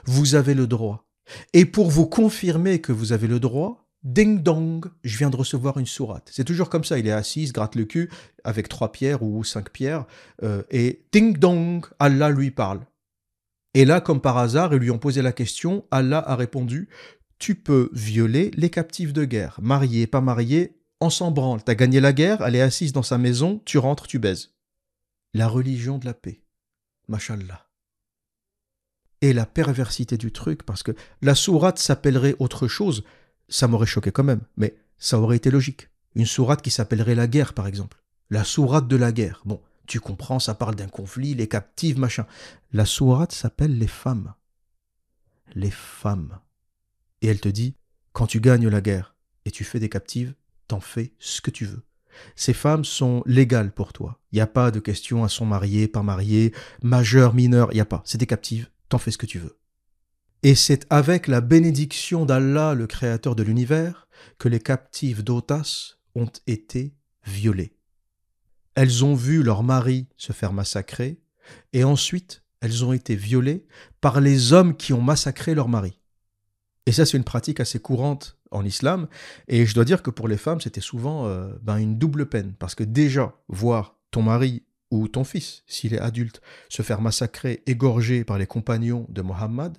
Vous 0.04 0.34
avez 0.34 0.52
le 0.52 0.66
droit. 0.66 1.09
Et 1.54 1.64
pour 1.64 1.88
vous 1.88 2.04
confirmer 2.04 2.82
que 2.82 2.92
vous 2.92 3.12
avez 3.12 3.28
le 3.28 3.40
droit, 3.40 3.88
ding 4.03 4.42
dong, 4.42 4.86
je 5.03 5.18
viens 5.18 5.30
de 5.30 5.36
recevoir 5.36 5.78
une 5.78 5.86
sourate. 5.86 6.30
C'est 6.32 6.44
toujours 6.44 6.70
comme 6.70 6.84
ça, 6.84 6.99
il 6.99 7.07
est 7.07 7.12
assis, 7.12 7.46
gratte 7.46 7.74
le 7.74 7.84
cul 7.84 8.11
avec 8.44 8.68
trois 8.68 8.92
pierres 8.92 9.22
ou 9.22 9.44
cinq 9.44 9.70
pierres, 9.70 10.07
euh, 10.42 10.62
et 10.70 11.05
ding 11.12 11.36
dong, 11.36 11.84
Allah 11.99 12.30
lui 12.30 12.51
parle. 12.51 12.86
Et 13.74 13.84
là, 13.84 14.01
comme 14.01 14.20
par 14.20 14.38
hasard, 14.38 14.72
ils 14.72 14.80
lui 14.80 14.90
ont 14.90 14.99
posé 14.99 15.22
la 15.22 15.32
question, 15.32 15.84
Allah 15.90 16.18
a 16.26 16.36
répondu, 16.36 16.88
tu 17.38 17.55
peux 17.55 17.90
violer 17.92 18.51
les 18.57 18.70
captifs 18.70 19.12
de 19.12 19.24
guerre, 19.24 19.59
mariés, 19.62 20.07
pas 20.07 20.20
mariés, 20.20 20.80
on 21.01 21.11
s'en 21.11 21.30
branle. 21.30 21.62
T'as 21.62 21.74
gagné 21.74 22.01
la 22.01 22.12
guerre, 22.12 22.42
elle 22.44 22.57
est 22.57 22.61
assise 22.61 22.92
dans 22.92 23.05
sa 23.05 23.18
maison, 23.18 23.62
tu 23.64 23.78
rentres, 23.78 24.07
tu 24.09 24.18
baises. 24.18 24.55
La 25.34 25.46
religion 25.46 25.99
de 25.99 26.07
la 26.07 26.14
paix. 26.14 26.42
Mashallah. 27.09 27.68
et 29.20 29.32
la 29.32 29.46
perversité 29.46 30.16
du 30.16 30.30
truc, 30.32 30.62
parce 30.62 30.82
que 30.82 30.92
la 31.22 31.34
sourate 31.34 31.78
s'appellerait 31.78 32.36
autre 32.38 32.68
chose, 32.68 33.03
ça 33.49 33.68
m'aurait 33.68 33.86
choqué 33.86 34.11
quand 34.11 34.24
même, 34.24 34.42
mais 34.57 34.76
ça 34.99 35.18
aurait 35.18 35.36
été 35.36 35.51
logique. 35.51 35.88
Une 36.14 36.26
sourate 36.26 36.62
qui 36.62 36.70
s'appellerait 36.70 37.14
la 37.14 37.26
guerre, 37.26 37.55
par 37.55 37.66
exemple. 37.66 38.03
La 38.30 38.44
sourate 38.44 38.88
de 38.88 38.96
la 38.96 39.12
guerre. 39.12 39.42
Bon, 39.44 39.61
tu 39.86 40.01
comprends, 40.01 40.38
ça 40.38 40.55
parle 40.55 40.74
d'un 40.74 40.88
conflit, 40.88 41.34
les 41.34 41.49
captives, 41.49 41.99
machin. 41.99 42.26
La 42.72 42.84
sourate 42.84 43.32
s'appelle 43.32 43.78
les 43.78 43.86
femmes. 43.86 44.34
Les 45.55 45.70
femmes. 45.70 46.38
Et 47.22 47.28
elle 47.28 47.40
te 47.40 47.49
dit, 47.49 47.74
quand 48.12 48.26
tu 48.26 48.40
gagnes 48.40 48.68
la 48.68 48.80
guerre 48.80 49.14
et 49.44 49.51
tu 49.51 49.64
fais 49.64 49.80
des 49.80 49.88
captives, 49.88 50.34
t'en 50.66 50.80
fais 50.80 51.14
ce 51.18 51.40
que 51.40 51.51
tu 51.51 51.64
veux. 51.64 51.84
Ces 52.36 52.53
femmes 52.53 52.84
sont 52.84 53.22
légales 53.26 53.72
pour 53.72 53.92
toi. 53.92 54.20
Il 54.32 54.36
n'y 54.36 54.40
a 54.40 54.46
pas 54.46 54.70
de 54.70 54.80
question 54.80 55.24
à 55.24 55.28
son 55.28 55.46
marié, 55.46 55.88
pas 55.88 56.03
marié, 56.03 56.53
majeur, 56.82 57.34
mineur, 57.34 57.68
il 57.72 57.76
n'y 57.76 57.80
a 57.80 57.86
pas. 57.86 58.03
C'est 58.05 58.18
des 58.18 58.26
captives, 58.26 58.68
t'en 58.88 58.99
fais 58.99 59.11
ce 59.11 59.18
que 59.18 59.26
tu 59.26 59.38
veux. 59.38 59.59
Et 60.45 60.55
c'est 60.55 60.86
avec 60.91 61.26
la 61.26 61.41
bénédiction 61.41 62.24
d'Allah, 62.24 62.74
le 62.74 62.86
créateur 62.86 63.34
de 63.34 63.43
l'univers, 63.43 64.09
que 64.39 64.49
les 64.49 64.61
captives 64.61 65.24
d'Otas 65.24 65.97
ont 66.14 66.30
été 66.47 66.95
violées. 67.26 67.74
Elles 68.74 69.05
ont 69.05 69.14
vu 69.14 69.43
leur 69.43 69.64
mari 69.64 70.07
se 70.16 70.32
faire 70.32 70.53
massacrer, 70.53 71.20
et 71.72 71.82
ensuite 71.82 72.45
elles 72.61 72.84
ont 72.84 72.93
été 72.93 73.16
violées 73.16 73.66
par 74.01 74.20
les 74.20 74.53
hommes 74.53 74.76
qui 74.76 74.93
ont 74.93 75.03
massacré 75.03 75.55
leur 75.55 75.68
mari. 75.68 76.01
Et 76.86 76.93
ça, 76.93 77.05
c'est 77.05 77.16
une 77.16 77.24
pratique 77.24 77.61
assez 77.61 77.80
courante 77.80 78.39
en 78.51 78.64
islam, 78.64 79.09
et 79.49 79.66
je 79.66 79.74
dois 79.74 79.84
dire 79.84 80.03
que 80.03 80.11
pour 80.11 80.28
les 80.28 80.36
femmes, 80.36 80.61
c'était 80.61 80.80
souvent 80.80 81.26
euh, 81.26 81.53
ben, 81.62 81.78
une 81.78 81.99
double 81.99 82.26
peine, 82.26 82.55
parce 82.59 82.76
que 82.76 82.84
déjà, 82.84 83.34
voir 83.49 83.97
ton 84.12 84.22
mari 84.22 84.62
ou 84.91 85.09
ton 85.09 85.24
fils, 85.24 85.64
s'il 85.66 85.95
est 85.95 86.01
adulte, 86.01 86.41
se 86.68 86.82
faire 86.82 87.01
massacrer, 87.01 87.62
égorger 87.66 88.24
par 88.24 88.39
les 88.39 88.47
compagnons 88.47 89.05
de 89.11 89.20
Mohammed, 89.20 89.76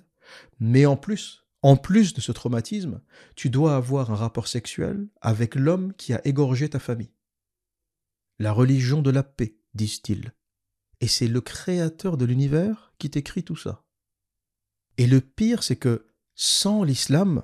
mais 0.58 0.86
en 0.86 0.96
plus, 0.96 1.44
en 1.62 1.76
plus 1.76 2.14
de 2.14 2.20
ce 2.20 2.32
traumatisme, 2.32 3.00
tu 3.36 3.50
dois 3.50 3.76
avoir 3.76 4.10
un 4.10 4.16
rapport 4.16 4.48
sexuel 4.48 5.08
avec 5.20 5.54
l'homme 5.54 5.92
qui 5.94 6.12
a 6.12 6.26
égorgé 6.26 6.68
ta 6.68 6.78
famille. 6.78 7.12
La 8.38 8.52
religion 8.52 9.02
de 9.02 9.10
la 9.10 9.22
paix, 9.22 9.56
disent-ils. 9.74 10.32
Et 11.00 11.08
c'est 11.08 11.28
le 11.28 11.40
créateur 11.40 12.16
de 12.16 12.24
l'univers 12.24 12.92
qui 12.98 13.10
t'écrit 13.10 13.44
tout 13.44 13.56
ça. 13.56 13.84
Et 14.96 15.06
le 15.06 15.20
pire, 15.20 15.62
c'est 15.62 15.76
que 15.76 16.06
sans 16.34 16.82
l'islam, 16.82 17.42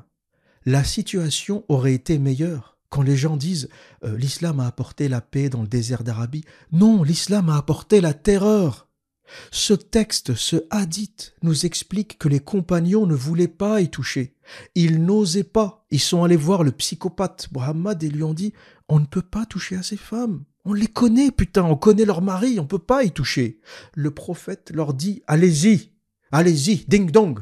la 0.64 0.84
situation 0.84 1.64
aurait 1.68 1.94
été 1.94 2.18
meilleure. 2.18 2.78
Quand 2.88 3.02
les 3.02 3.16
gens 3.16 3.36
disent 3.36 3.68
euh, 4.04 4.16
l'islam 4.16 4.60
a 4.60 4.66
apporté 4.66 5.08
la 5.08 5.20
paix 5.20 5.48
dans 5.48 5.62
le 5.62 5.68
désert 5.68 6.04
d'Arabie, 6.04 6.44
non, 6.72 7.02
l'islam 7.02 7.48
a 7.48 7.56
apporté 7.56 8.00
la 8.00 8.14
terreur. 8.14 8.85
Ce 9.50 9.74
texte, 9.74 10.34
ce 10.34 10.66
hadith, 10.70 11.34
nous 11.42 11.66
explique 11.66 12.18
que 12.18 12.28
les 12.28 12.40
compagnons 12.40 13.06
ne 13.06 13.14
voulaient 13.14 13.48
pas 13.48 13.80
y 13.80 13.90
toucher. 13.90 14.36
Ils 14.74 15.04
n'osaient 15.04 15.44
pas. 15.44 15.84
Ils 15.90 16.00
sont 16.00 16.24
allés 16.24 16.36
voir 16.36 16.62
le 16.62 16.72
psychopathe 16.72 17.48
Muhammad 17.52 18.02
et 18.02 18.08
lui 18.08 18.22
ont 18.22 18.34
dit 18.34 18.52
On 18.88 19.00
ne 19.00 19.06
peut 19.06 19.22
pas 19.22 19.46
toucher 19.46 19.76
à 19.76 19.82
ces 19.82 19.96
femmes. 19.96 20.44
On 20.64 20.72
les 20.72 20.88
connaît, 20.88 21.30
putain, 21.30 21.64
on 21.64 21.76
connaît 21.76 22.04
leur 22.04 22.22
mari, 22.22 22.58
on 22.58 22.62
ne 22.62 22.68
peut 22.68 22.78
pas 22.78 23.04
y 23.04 23.12
toucher. 23.12 23.60
Le 23.94 24.10
prophète 24.10 24.70
leur 24.74 24.94
dit 24.94 25.22
Allez-y, 25.26 25.92
allez-y, 26.32 26.84
ding 26.86 27.10
dong. 27.10 27.40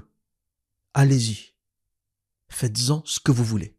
Allez-y. 0.95 1.55
Faites-en 2.49 3.03
ce 3.05 3.21
que 3.21 3.33
vous 3.33 3.45
voulez. 3.45 3.77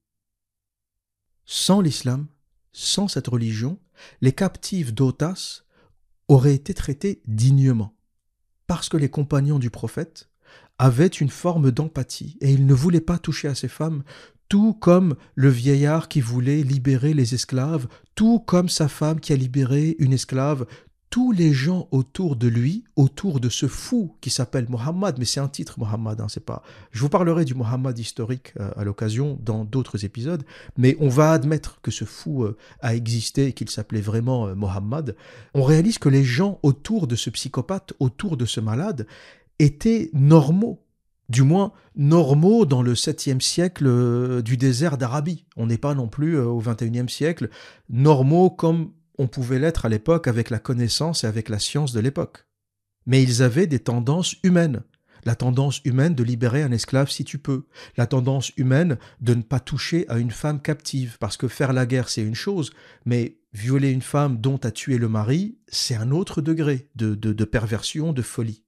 Sans 1.45 1.79
l'islam, 1.79 2.27
sans 2.71 3.07
cette 3.07 3.27
religion, 3.27 3.79
les 4.21 4.33
captifs 4.33 4.93
d'Otas 4.93 5.61
auraient 6.27 6.55
été 6.55 6.73
traités 6.73 7.21
dignement 7.27 7.94
parce 8.67 8.89
que 8.89 8.97
les 8.97 9.09
compagnons 9.09 9.59
du 9.59 9.69
prophète 9.69 10.29
avaient 10.77 11.07
une 11.07 11.29
forme 11.29 11.71
d'empathie 11.71 12.37
et 12.41 12.51
ils 12.51 12.65
ne 12.65 12.73
voulaient 12.73 13.01
pas 13.01 13.17
toucher 13.17 13.47
à 13.47 13.55
ces 13.55 13.67
femmes, 13.67 14.03
tout 14.49 14.73
comme 14.73 15.15
le 15.33 15.49
vieillard 15.49 16.07
qui 16.07 16.21
voulait 16.21 16.61
libérer 16.61 17.13
les 17.13 17.33
esclaves, 17.33 17.87
tout 18.13 18.39
comme 18.39 18.69
sa 18.69 18.87
femme 18.87 19.19
qui 19.19 19.33
a 19.33 19.35
libéré 19.35 19.95
une 19.99 20.13
esclave, 20.13 20.65
tous 21.09 21.31
les 21.31 21.53
gens 21.53 21.87
autour 21.91 22.35
de 22.35 22.47
lui, 22.47 22.83
autour 22.95 23.39
de 23.39 23.49
ce 23.49 23.67
fou 23.67 24.15
qui 24.21 24.29
s'appelle 24.29 24.67
Mohammed, 24.69 25.15
mais 25.17 25.25
c'est 25.25 25.39
un 25.39 25.47
titre 25.47 25.79
Mohammed, 25.79 26.19
hein, 26.19 26.27
c'est 26.29 26.45
pas. 26.45 26.63
Je 26.91 26.99
vous 26.99 27.09
parlerai 27.09 27.45
du 27.45 27.53
Mohammed 27.53 27.97
historique 27.97 28.53
euh, 28.59 28.71
à 28.75 28.83
l'occasion 28.83 29.39
dans 29.41 29.63
d'autres 29.63 30.03
épisodes, 30.03 30.43
mais 30.77 30.97
on 30.99 31.09
va 31.09 31.31
admettre 31.31 31.79
que 31.81 31.91
ce 31.91 32.05
fou 32.05 32.43
euh, 32.43 32.57
a 32.81 32.95
existé 32.95 33.47
et 33.47 33.53
qu'il 33.53 33.69
s'appelait 33.69 34.01
vraiment 34.01 34.47
euh, 34.47 34.55
Mohammed. 34.55 35.15
On 35.53 35.63
réalise 35.63 35.99
que 35.99 36.09
les 36.09 36.23
gens 36.23 36.59
autour 36.63 37.07
de 37.07 37.15
ce 37.15 37.29
psychopathe, 37.29 37.93
autour 37.99 38.35
de 38.35 38.45
ce 38.45 38.59
malade, 38.59 39.07
étaient 39.59 40.09
normaux. 40.13 40.81
Du 41.27 41.41
moins 41.41 41.71
normaux 41.95 42.65
dans 42.65 42.83
le 42.83 42.93
7e 42.93 43.39
siècle 43.39 44.43
du 44.43 44.57
désert 44.57 44.97
d'Arabie. 44.97 45.45
On 45.57 45.65
n'est 45.65 45.79
pas 45.79 45.95
non 45.95 46.07
plus 46.07 46.37
au 46.37 46.61
21e 46.61 47.09
siècle 47.09 47.49
normaux 47.89 48.51
comme 48.51 48.91
on 49.17 49.27
pouvait 49.27 49.59
l'être 49.59 49.85
à 49.85 49.89
l'époque 49.89 50.27
avec 50.27 50.49
la 50.49 50.59
connaissance 50.59 51.23
et 51.23 51.27
avec 51.27 51.49
la 51.49 51.59
science 51.59 51.93
de 51.93 51.99
l'époque. 51.99 52.45
Mais 53.05 53.21
ils 53.21 53.43
avaient 53.43 53.67
des 53.67 53.79
tendances 53.79 54.35
humaines. 54.43 54.83
La 55.23 55.35
tendance 55.35 55.81
humaine 55.85 56.13
de 56.13 56.23
libérer 56.23 56.61
un 56.61 56.71
esclave 56.71 57.09
si 57.09 57.23
tu 57.23 57.39
peux. 57.39 57.65
La 57.97 58.05
tendance 58.05 58.51
humaine 58.57 58.97
de 59.21 59.33
ne 59.33 59.41
pas 59.41 59.59
toucher 59.59 60.05
à 60.07 60.19
une 60.19 60.31
femme 60.31 60.61
captive. 60.61 61.17
Parce 61.19 61.37
que 61.37 61.47
faire 61.47 61.73
la 61.73 61.85
guerre, 61.85 62.09
c'est 62.09 62.21
une 62.21 62.35
chose, 62.35 62.71
mais 63.05 63.39
violer 63.53 63.89
une 63.89 64.01
femme 64.01 64.39
dont 64.39 64.57
a 64.57 64.71
tué 64.71 64.97
le 64.97 65.09
mari, 65.09 65.57
c'est 65.67 65.95
un 65.95 66.11
autre 66.11 66.41
degré 66.41 66.89
de, 66.95 67.15
de, 67.15 67.33
de 67.33 67.45
perversion, 67.45 68.13
de 68.13 68.21
folie. 68.21 68.64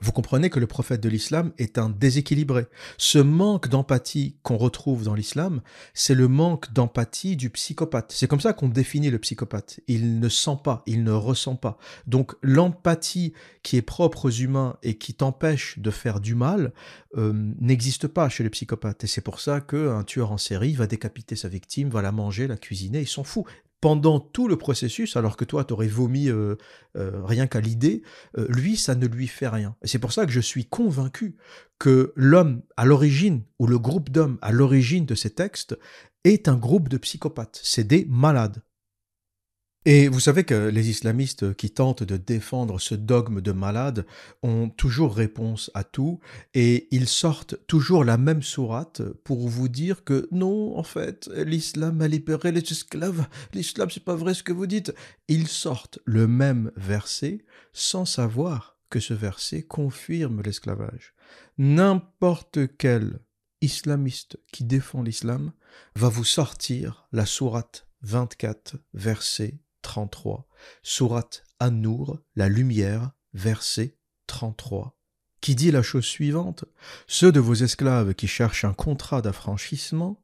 Vous 0.00 0.12
comprenez 0.12 0.48
que 0.48 0.60
le 0.60 0.68
prophète 0.68 1.00
de 1.00 1.08
l'islam 1.08 1.52
est 1.58 1.76
un 1.76 1.90
déséquilibré. 1.90 2.66
Ce 2.98 3.18
manque 3.18 3.68
d'empathie 3.68 4.36
qu'on 4.44 4.56
retrouve 4.56 5.02
dans 5.02 5.14
l'islam, 5.14 5.60
c'est 5.92 6.14
le 6.14 6.28
manque 6.28 6.72
d'empathie 6.72 7.36
du 7.36 7.50
psychopathe. 7.50 8.12
C'est 8.12 8.28
comme 8.28 8.40
ça 8.40 8.52
qu'on 8.52 8.68
définit 8.68 9.10
le 9.10 9.18
psychopathe. 9.18 9.80
Il 9.88 10.20
ne 10.20 10.28
sent 10.28 10.58
pas, 10.62 10.84
il 10.86 11.02
ne 11.02 11.10
ressent 11.10 11.56
pas. 11.56 11.78
Donc 12.06 12.34
l'empathie 12.42 13.32
qui 13.64 13.76
est 13.76 13.82
propre 13.82 14.26
aux 14.26 14.30
humains 14.30 14.76
et 14.84 14.98
qui 14.98 15.14
t'empêche 15.14 15.80
de 15.80 15.90
faire 15.90 16.20
du 16.20 16.36
mal 16.36 16.72
euh, 17.16 17.32
n'existe 17.58 18.06
pas 18.06 18.28
chez 18.28 18.44
le 18.44 18.50
psychopathe. 18.50 19.02
Et 19.02 19.08
c'est 19.08 19.20
pour 19.20 19.40
ça 19.40 19.60
qu'un 19.60 20.04
tueur 20.04 20.30
en 20.30 20.38
série 20.38 20.74
va 20.74 20.86
décapiter 20.86 21.34
sa 21.34 21.48
victime, 21.48 21.88
va 21.88 22.02
la 22.02 22.12
manger, 22.12 22.46
la 22.46 22.56
cuisiner, 22.56 23.00
il 23.00 23.08
s'en 23.08 23.24
fout 23.24 23.46
pendant 23.80 24.18
tout 24.18 24.48
le 24.48 24.56
processus, 24.56 25.16
alors 25.16 25.36
que 25.36 25.44
toi, 25.44 25.64
t'aurais 25.64 25.88
vomi 25.88 26.28
euh, 26.28 26.56
euh, 26.96 27.24
rien 27.24 27.46
qu'à 27.46 27.60
l'idée, 27.60 28.02
euh, 28.36 28.46
lui, 28.48 28.76
ça 28.76 28.94
ne 28.94 29.06
lui 29.06 29.28
fait 29.28 29.48
rien. 29.48 29.76
Et 29.82 29.86
c'est 29.86 29.98
pour 29.98 30.12
ça 30.12 30.26
que 30.26 30.32
je 30.32 30.40
suis 30.40 30.64
convaincu 30.64 31.36
que 31.78 32.12
l'homme 32.16 32.62
à 32.76 32.84
l'origine, 32.84 33.44
ou 33.58 33.66
le 33.66 33.78
groupe 33.78 34.10
d'hommes 34.10 34.38
à 34.42 34.50
l'origine 34.50 35.06
de 35.06 35.14
ces 35.14 35.30
textes, 35.30 35.78
est 36.24 36.48
un 36.48 36.56
groupe 36.56 36.88
de 36.88 36.98
psychopathes. 36.98 37.60
C'est 37.62 37.86
des 37.86 38.06
malades. 38.08 38.62
Et 39.84 40.08
vous 40.08 40.20
savez 40.20 40.44
que 40.44 40.68
les 40.68 40.90
islamistes 40.90 41.54
qui 41.54 41.70
tentent 41.70 42.02
de 42.02 42.16
défendre 42.16 42.80
ce 42.80 42.94
dogme 42.94 43.40
de 43.40 43.52
malade 43.52 44.06
ont 44.42 44.68
toujours 44.68 45.14
réponse 45.14 45.70
à 45.72 45.84
tout 45.84 46.18
et 46.52 46.88
ils 46.90 47.08
sortent 47.08 47.56
toujours 47.66 48.04
la 48.04 48.18
même 48.18 48.42
sourate 48.42 49.02
pour 49.24 49.48
vous 49.48 49.68
dire 49.68 50.04
que 50.04 50.28
non, 50.30 50.76
en 50.76 50.82
fait, 50.82 51.30
l'islam 51.34 52.02
a 52.02 52.08
libéré 52.08 52.52
les 52.52 52.60
esclaves, 52.60 53.28
l'islam 53.54 53.88
c'est 53.88 54.04
pas 54.04 54.16
vrai 54.16 54.34
ce 54.34 54.42
que 54.42 54.52
vous 54.52 54.66
dites. 54.66 54.92
Ils 55.28 55.48
sortent 55.48 56.00
le 56.04 56.26
même 56.26 56.72
verset 56.76 57.44
sans 57.72 58.04
savoir 58.04 58.76
que 58.90 59.00
ce 59.00 59.14
verset 59.14 59.62
confirme 59.62 60.42
l'esclavage. 60.42 61.14
N'importe 61.56 62.58
quel 62.78 63.20
islamiste 63.60 64.38
qui 64.52 64.64
défend 64.64 65.02
l'islam 65.02 65.52
va 65.94 66.08
vous 66.08 66.24
sortir 66.24 67.06
la 67.12 67.26
sourate 67.26 67.86
24, 68.02 68.76
verset 68.94 69.60
33, 69.88 70.46
Sourate 70.82 71.44
An-Nur, 71.60 72.20
la 72.36 72.50
lumière, 72.50 73.12
verset 73.32 73.96
33, 74.26 74.98
qui 75.40 75.54
dit 75.54 75.70
la 75.70 75.82
chose 75.82 76.04
suivante? 76.04 76.66
Ceux 77.06 77.32
de 77.32 77.40
vos 77.40 77.54
esclaves 77.54 78.14
qui 78.14 78.28
cherchent 78.28 78.66
un 78.66 78.74
contrat 78.74 79.22
d'affranchissement, 79.22 80.22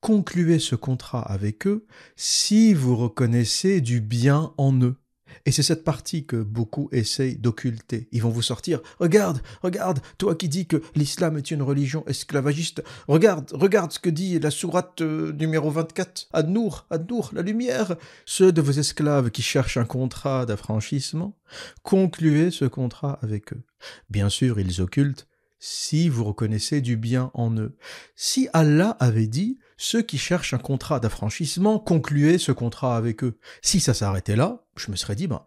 concluez 0.00 0.58
ce 0.58 0.74
contrat 0.76 1.22
avec 1.22 1.66
eux 1.66 1.86
si 2.14 2.74
vous 2.74 2.94
reconnaissez 2.94 3.80
du 3.80 4.02
bien 4.02 4.52
en 4.58 4.78
eux. 4.82 4.96
Et 5.44 5.52
c'est 5.52 5.62
cette 5.62 5.84
partie 5.84 6.24
que 6.24 6.36
beaucoup 6.36 6.88
essayent 6.92 7.36
d'occulter. 7.36 8.08
Ils 8.12 8.22
vont 8.22 8.30
vous 8.30 8.42
sortir, 8.42 8.80
regarde, 8.98 9.40
regarde, 9.62 10.00
toi 10.18 10.34
qui 10.34 10.48
dis 10.48 10.66
que 10.66 10.82
l'islam 10.94 11.36
est 11.36 11.50
une 11.50 11.62
religion 11.62 12.04
esclavagiste, 12.06 12.82
regarde, 13.08 13.50
regarde 13.52 13.92
ce 13.92 13.98
que 13.98 14.10
dit 14.10 14.38
la 14.38 14.50
sourate 14.50 15.00
euh, 15.02 15.32
numéro 15.32 15.70
24, 15.70 16.28
Ad-Nour, 16.32 16.86
Ad-Nour, 16.90 17.30
la 17.32 17.42
lumière. 17.42 17.96
Ceux 18.24 18.52
de 18.52 18.60
vos 18.60 18.72
esclaves 18.72 19.30
qui 19.30 19.42
cherchent 19.42 19.76
un 19.76 19.84
contrat 19.84 20.46
d'affranchissement, 20.46 21.36
concluez 21.82 22.50
ce 22.50 22.64
contrat 22.64 23.18
avec 23.22 23.52
eux. 23.52 23.62
Bien 24.10 24.28
sûr, 24.28 24.58
ils 24.60 24.80
occultent 24.80 25.26
si 25.58 26.08
vous 26.08 26.24
reconnaissez 26.24 26.80
du 26.80 26.96
bien 26.96 27.30
en 27.34 27.56
eux. 27.56 27.76
Si 28.14 28.48
Allah 28.52 28.96
avait 29.00 29.26
dit 29.26 29.58
ceux 29.76 30.02
qui 30.02 30.18
cherchent 30.18 30.54
un 30.54 30.58
contrat 30.58 31.00
d'affranchissement, 31.00 31.78
concluez 31.78 32.38
ce 32.38 32.52
contrat 32.52 32.96
avec 32.96 33.22
eux. 33.24 33.38
Si 33.62 33.80
ça 33.80 33.94
s'arrêtait 33.94 34.36
là, 34.36 34.64
je 34.76 34.90
me 34.90 34.96
serais 34.96 35.16
dit, 35.16 35.26
ben, 35.26 35.44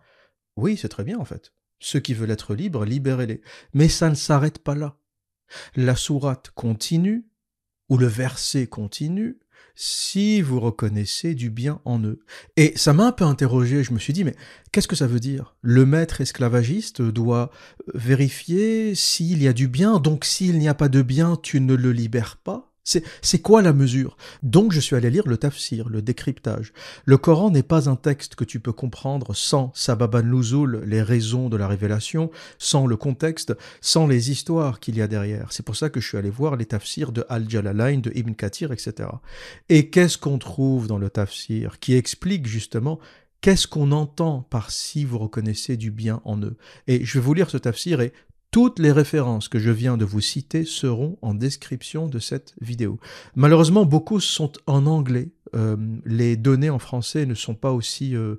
oui, 0.56 0.78
c'est 0.78 0.90
très 0.90 1.04
bien 1.04 1.18
en 1.18 1.26
fait. 1.26 1.54
Ceux 1.80 2.00
qui 2.00 2.14
veulent 2.14 2.32
être 2.32 2.56
libres, 2.56 2.86
libérez-les. 2.86 3.42
Mais 3.74 3.88
ça 3.88 4.10
ne 4.10 4.16
s'arrête 4.16 4.60
pas 4.60 4.76
là. 4.76 4.98
La 5.76 5.96
sourate 5.96 6.52
continue, 6.52 7.26
ou 7.90 7.98
le 7.98 8.08
verset 8.08 8.68
continue, 8.68 9.40
si 9.82 10.42
vous 10.42 10.60
reconnaissez 10.60 11.36
du 11.36 11.50
bien 11.50 11.82
en 11.86 12.04
eux. 12.04 12.20
Et 12.58 12.74
ça 12.76 12.92
m'a 12.94 13.06
un 13.06 13.12
peu 13.14 13.24
interrogé, 13.24 13.84
je 13.84 13.94
me 13.94 14.00
suis 14.00 14.14
dit, 14.14 14.26
mais 14.26 14.36
qu'est-ce 14.72 14.90
que 14.90 14.96
ça 14.96 15.08
veut 15.08 15.22
dire? 15.22 15.56
Le 15.62 15.86
maître 15.86 16.20
esclavagiste 16.22 17.02
doit 17.02 17.50
vérifier 17.94 18.94
s'il 18.94 19.42
y 19.42 19.48
a 19.48 19.54
du 19.54 19.70
bien, 19.70 20.00
donc 20.00 20.26
s'il 20.26 20.60
n'y 20.60 20.68
a 20.68 20.74
pas 20.74 20.90
de 20.90 21.02
bien, 21.02 21.38
tu 21.42 21.62
ne 21.62 21.76
le 21.76 21.94
libères 21.94 22.38
pas? 22.38 22.69
C'est 23.22 23.42
quoi 23.42 23.62
la 23.62 23.74
mesure? 23.74 24.18
Donc 24.44 24.72
je 24.72 24.80
suis 24.80 24.96
allé 24.96 25.10
lire 25.10 25.28
le 25.28 25.38
tafsir, 25.38 25.90
le 25.90 26.02
décryptage. 26.02 26.74
Le 27.06 27.18
Coran 27.18 27.52
n'est 27.52 27.64
pas 27.64 27.90
un 27.90 27.96
texte 27.96 28.36
que 28.36 28.44
tu 28.44 28.60
peux 28.60 28.74
comprendre 28.74 29.36
sans 29.36 29.72
Sababan 29.76 30.24
Nuzul, 30.24 30.82
les 30.86 31.02
raisons 31.02 31.50
de 31.50 31.58
la 31.58 31.68
révélation, 31.68 32.32
sans 32.58 32.88
le 32.88 32.98
contexte, 32.98 33.56
sans 33.82 34.08
les 34.08 34.32
histoires 34.32 34.80
qu'il 34.80 34.98
y 34.98 35.02
a 35.02 35.08
derrière. 35.08 35.52
C'est 35.52 35.66
pour 35.66 35.76
ça 35.76 35.90
que 35.90 36.00
je 36.00 36.08
suis 36.08 36.18
allé 36.18 36.30
voir 36.30 36.56
les 36.56 36.66
tafsirs 36.66 37.12
de 37.12 37.26
Al-Jalalain, 37.30 38.00
de 38.00 38.12
Ibn 38.16 38.34
Kathir, 38.34 38.72
etc. 38.72 39.10
Et 39.70 39.90
qu'est-ce 39.90 40.18
qu'on 40.18 40.38
trouve 40.38 40.88
dans 40.88 40.98
le 40.98 41.10
tafsir 41.10 41.80
qui 41.80 41.96
explique 41.96 42.48
justement 42.48 43.00
Qu'est-ce 43.42 43.68
qu'on 43.68 43.94
entend 43.94 44.42
par 44.50 44.70
si 44.70 45.06
vous 45.06 45.18
reconnaissez 45.18 45.78
du 45.78 45.92
bien 45.92 46.20
en 46.26 46.42
eux? 46.42 46.58
Et 46.88 47.06
je 47.06 47.18
vais 47.18 47.24
vous 47.24 47.34
lire 47.34 47.50
ce 47.50 47.56
tafsir 47.56 48.02
et 48.02 48.12
toutes 48.52 48.80
les 48.80 48.92
références 48.92 49.48
que 49.48 49.60
je 49.60 49.70
viens 49.70 49.98
de 49.98 50.06
vous 50.06 50.22
citer 50.22 50.66
seront 50.66 51.18
en 51.22 51.34
description 51.34 52.08
de 52.08 52.20
cette 52.20 52.56
vidéo. 52.62 53.00
Malheureusement, 53.36 53.86
beaucoup 53.86 54.20
sont 54.20 54.52
en 54.66 54.86
anglais. 54.86 55.30
Euh, 55.56 55.78
les 56.06 56.36
données 56.36 56.70
en 56.70 56.80
français 56.80 57.26
ne 57.26 57.36
sont 57.36 57.56
pas 57.56 57.72
aussi 57.72 58.16
euh, 58.16 58.36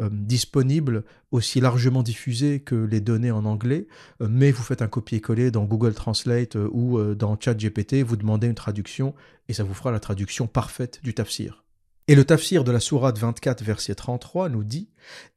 euh, 0.00 0.08
disponibles, 0.10 1.04
aussi 1.30 1.60
largement 1.60 2.02
diffusées 2.02 2.60
que 2.60 2.74
les 2.74 3.00
données 3.00 3.30
en 3.30 3.44
anglais, 3.44 3.86
mais 4.20 4.50
vous 4.50 4.62
faites 4.62 4.82
un 4.82 4.88
copier-coller 4.88 5.50
dans 5.50 5.64
Google 5.64 5.94
Translate 5.94 6.56
ou 6.72 7.00
dans 7.14 7.38
ChatGPT, 7.38 8.02
vous 8.02 8.16
demandez 8.16 8.48
une 8.48 8.54
traduction 8.54 9.14
et 9.48 9.54
ça 9.54 9.64
vous 9.64 9.74
fera 9.74 9.90
la 9.90 10.00
traduction 10.00 10.46
parfaite 10.46 11.00
du 11.02 11.14
tafsir. 11.14 11.61
Et 12.08 12.16
le 12.16 12.24
tafsir 12.24 12.64
de 12.64 12.72
la 12.72 12.80
sourate 12.80 13.16
24, 13.16 13.62
verset 13.62 13.94
33 13.94 14.48
nous 14.48 14.64
dit 14.64 14.90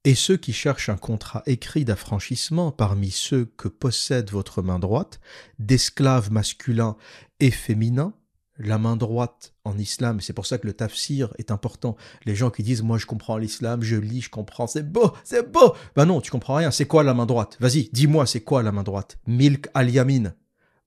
Et 0.03 0.15
ceux 0.15 0.35
qui 0.35 0.51
cherchent 0.51 0.89
un 0.89 0.97
contrat 0.97 1.43
écrit 1.45 1.85
d'affranchissement 1.85 2.71
parmi 2.71 3.11
ceux 3.11 3.45
que 3.45 3.67
possède 3.67 4.31
votre 4.31 4.63
main 4.63 4.79
droite, 4.79 5.19
d'esclaves 5.59 6.31
masculins 6.31 6.97
et 7.39 7.51
féminins, 7.51 8.15
la 8.57 8.79
main 8.79 8.95
droite 8.95 9.53
en 9.63 9.77
islam, 9.77 10.21
c'est 10.21 10.33
pour 10.33 10.47
ça 10.47 10.57
que 10.57 10.65
le 10.65 10.73
tafsir 10.73 11.33
est 11.37 11.51
important. 11.51 11.97
Les 12.25 12.35
gens 12.35 12.49
qui 12.49 12.63
disent 12.63 12.81
Moi 12.81 12.97
je 12.97 13.05
comprends 13.05 13.37
l'islam, 13.37 13.83
je 13.83 13.97
lis, 13.97 14.21
je 14.21 14.29
comprends, 14.31 14.65
c'est 14.65 14.89
beau, 14.91 15.11
c'est 15.23 15.51
beau 15.51 15.75
Ben 15.95 16.05
non, 16.05 16.19
tu 16.19 16.31
comprends 16.31 16.55
rien, 16.55 16.71
c'est 16.71 16.87
quoi 16.87 17.03
la 17.03 17.13
main 17.13 17.27
droite? 17.27 17.57
Vas-y, 17.59 17.89
dis-moi, 17.93 18.25
c'est 18.25 18.41
quoi 18.41 18.63
la 18.63 18.71
main 18.71 18.83
droite? 18.83 19.19
Milk 19.27 19.67
al-yamin. 19.75 20.33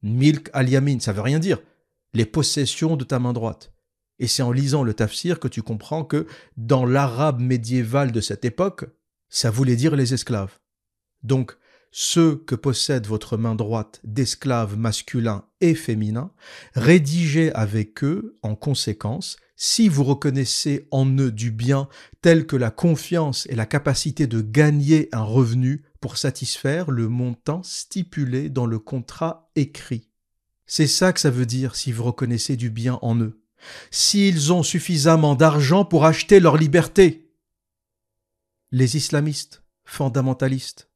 Milk 0.03 0.51
al-yamin, 0.55 0.99
ça 0.99 1.13
veut 1.13 1.21
rien 1.21 1.39
dire. 1.39 1.61
Les 2.15 2.27
possessions 2.27 2.97
de 2.97 3.05
ta 3.05 3.21
main 3.21 3.33
droite. 3.33 3.71
Et 4.19 4.27
c'est 4.27 4.43
en 4.43 4.53
lisant 4.53 4.83
le 4.83 4.95
tafsir 4.95 5.39
que 5.39 5.49
tu 5.49 5.63
comprends 5.63 6.05
que 6.05 6.27
dans 6.57 6.85
l'arabe 6.85 7.41
médiéval 7.41 8.13
de 8.13 8.21
cette 8.21 8.45
époque, 8.45 8.87
ça 9.29 9.51
voulait 9.51 9.77
dire 9.77 9.95
les 9.95 10.15
esclaves. 10.15 10.59
Donc, 11.23 11.57
ceux 11.91 12.37
que 12.37 12.55
possède 12.55 13.07
votre 13.07 13.37
main 13.37 13.55
droite 13.55 14.01
d'esclaves 14.05 14.77
masculins 14.77 15.45
et 15.61 15.75
féminins, 15.75 16.33
rédigez 16.75 17.53
avec 17.53 18.05
eux, 18.05 18.37
en 18.43 18.55
conséquence, 18.55 19.37
si 19.57 19.89
vous 19.89 20.05
reconnaissez 20.05 20.87
en 20.91 21.07
eux 21.19 21.33
du 21.33 21.51
bien 21.51 21.89
tel 22.21 22.47
que 22.47 22.57
la 22.57 22.71
confiance 22.71 23.47
et 23.47 23.57
la 23.57 23.67
capacité 23.67 24.27
de 24.27 24.41
gagner 24.41 25.09
un 25.13 25.23
revenu 25.23 25.85
pour 26.01 26.17
satisfaire 26.17 26.91
le 26.91 27.09
montant 27.09 27.63
stipulé 27.65 28.51
dans 28.51 28.67
le 28.67 28.79
contrat 28.79 29.51
écrit. 29.57 30.11
C'est 30.67 30.87
ça 30.87 31.13
que 31.13 31.21
ça 31.21 31.31
veut 31.31 31.47
dire 31.47 31.75
si 31.75 31.91
vous 31.91 32.05
reconnaissez 32.05 32.57
du 32.57 32.71
bien 32.71 32.99
en 33.03 33.19
eux 33.21 33.41
s'ils 33.91 34.53
ont 34.53 34.63
suffisamment 34.63 35.35
d'argent 35.35 35.85
pour 35.85 36.05
acheter 36.05 36.41
leur 36.41 36.57
liberté. 36.57 37.31
Les 38.71 38.97
islamistes, 38.97 39.63
fondamentalistes, 39.85 40.91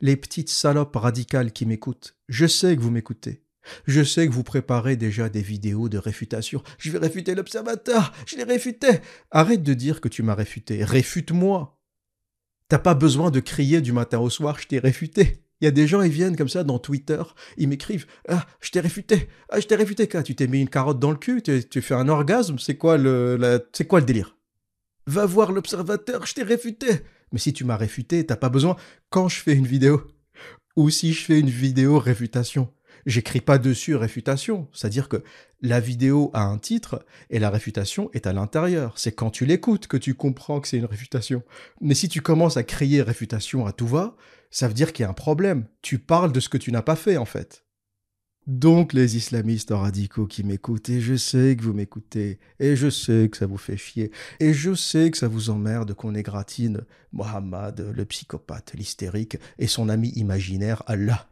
les 0.00 0.16
petites 0.16 0.50
salopes 0.50 0.96
radicales 0.96 1.52
qui 1.52 1.66
m'écoutent, 1.66 2.16
je 2.28 2.46
sais 2.46 2.76
que 2.76 2.80
vous 2.80 2.90
m'écoutez. 2.90 3.42
Je 3.86 4.04
sais 4.04 4.26
que 4.28 4.32
vous 4.32 4.42
préparez 4.42 4.96
déjà 4.96 5.30
des 5.30 5.40
vidéos 5.40 5.88
de 5.88 5.96
réfutation. 5.96 6.62
Je 6.78 6.90
vais 6.90 6.98
réfuter 6.98 7.34
l'observateur, 7.34 8.12
je 8.26 8.36
l'ai 8.36 8.44
réfuté. 8.44 9.00
Arrête 9.30 9.62
de 9.62 9.72
dire 9.72 10.02
que 10.02 10.08
tu 10.08 10.22
m'as 10.22 10.34
réfuté, 10.34 10.84
réfute-moi. 10.84 11.80
T'as 12.68 12.78
pas 12.78 12.94
besoin 12.94 13.30
de 13.30 13.40
crier 13.40 13.80
du 13.80 13.92
matin 13.92 14.18
au 14.18 14.30
soir, 14.30 14.58
je 14.58 14.66
t'ai 14.66 14.78
réfuté. 14.78 15.43
Il 15.60 15.64
y 15.64 15.68
a 15.68 15.70
des 15.70 15.86
gens, 15.86 16.02
ils 16.02 16.10
viennent 16.10 16.36
comme 16.36 16.48
ça 16.48 16.64
dans 16.64 16.78
Twitter, 16.78 17.22
ils 17.56 17.68
m'écrivent 17.68 18.06
Ah, 18.28 18.46
je 18.60 18.70
t'ai 18.70 18.80
réfuté, 18.80 19.28
ah, 19.50 19.60
je 19.60 19.66
t'ai 19.66 19.76
réfuté, 19.76 20.08
quoi. 20.08 20.22
Tu 20.22 20.34
t'es 20.34 20.46
mis 20.46 20.60
une 20.60 20.68
carotte 20.68 20.98
dans 20.98 21.10
le 21.10 21.16
cul, 21.16 21.42
tu, 21.42 21.82
fais 21.82 21.94
un 21.94 22.08
orgasme, 22.08 22.58
c'est 22.58 22.76
quoi 22.76 22.98
c'est 23.72 23.86
quoi 23.86 24.00
le 24.00 24.06
délire? 24.06 24.36
Va 25.06 25.26
voir 25.26 25.52
l'observateur, 25.52 26.26
je 26.26 26.34
t'ai 26.34 26.42
réfuté. 26.42 26.86
Mais 27.32 27.38
si 27.38 27.52
tu 27.52 27.64
m'as 27.64 27.76
réfuté, 27.76 28.24
t'as 28.24 28.36
pas 28.36 28.48
besoin 28.48 28.76
quand 29.10 29.28
je 29.28 29.40
fais 29.40 29.54
une 29.54 29.66
vidéo. 29.66 30.02
Ou 30.76 30.90
si 30.90 31.12
je 31.12 31.24
fais 31.24 31.40
une 31.40 31.50
vidéo 31.50 31.98
réfutation. 31.98 32.72
J'écris 33.06 33.42
pas 33.42 33.58
dessus 33.58 33.96
réfutation, 33.96 34.68
c'est-à-dire 34.72 35.10
que 35.10 35.22
la 35.60 35.78
vidéo 35.78 36.30
a 36.32 36.42
un 36.44 36.56
titre 36.56 37.04
et 37.28 37.38
la 37.38 37.50
réfutation 37.50 38.10
est 38.14 38.26
à 38.26 38.32
l'intérieur. 38.32 38.98
C'est 38.98 39.12
quand 39.12 39.30
tu 39.30 39.44
l'écoutes 39.44 39.88
que 39.88 39.98
tu 39.98 40.14
comprends 40.14 40.60
que 40.60 40.68
c'est 40.68 40.78
une 40.78 40.86
réfutation. 40.86 41.42
Mais 41.82 41.94
si 41.94 42.08
tu 42.08 42.22
commences 42.22 42.56
à 42.56 42.62
crier 42.62 43.02
réfutation 43.02 43.66
à 43.66 43.72
tout 43.72 43.86
va, 43.86 44.16
ça 44.54 44.68
veut 44.68 44.74
dire 44.74 44.92
qu'il 44.92 45.02
y 45.02 45.06
a 45.06 45.10
un 45.10 45.14
problème. 45.14 45.66
Tu 45.82 45.98
parles 45.98 46.30
de 46.30 46.38
ce 46.38 46.48
que 46.48 46.58
tu 46.58 46.70
n'as 46.70 46.80
pas 46.80 46.94
fait, 46.94 47.16
en 47.16 47.24
fait. 47.24 47.64
Donc, 48.46 48.92
les 48.92 49.16
islamistes 49.16 49.72
radicaux 49.72 50.26
qui 50.26 50.44
m'écoutent, 50.44 50.90
et 50.90 51.00
je 51.00 51.16
sais 51.16 51.56
que 51.56 51.64
vous 51.64 51.72
m'écoutez, 51.72 52.38
et 52.60 52.76
je 52.76 52.88
sais 52.88 53.28
que 53.28 53.36
ça 53.36 53.46
vous 53.46 53.56
fait 53.56 53.76
chier, 53.76 54.12
et 54.38 54.54
je 54.54 54.72
sais 54.74 55.10
que 55.10 55.18
ça 55.18 55.26
vous 55.26 55.50
emmerde 55.50 55.94
qu'on 55.94 56.14
égratine 56.14 56.82
Mohammed, 57.10 57.90
le 57.92 58.04
psychopathe, 58.04 58.74
l'hystérique, 58.74 59.38
et 59.58 59.66
son 59.66 59.88
ami 59.88 60.10
imaginaire, 60.10 60.84
Allah. 60.86 61.26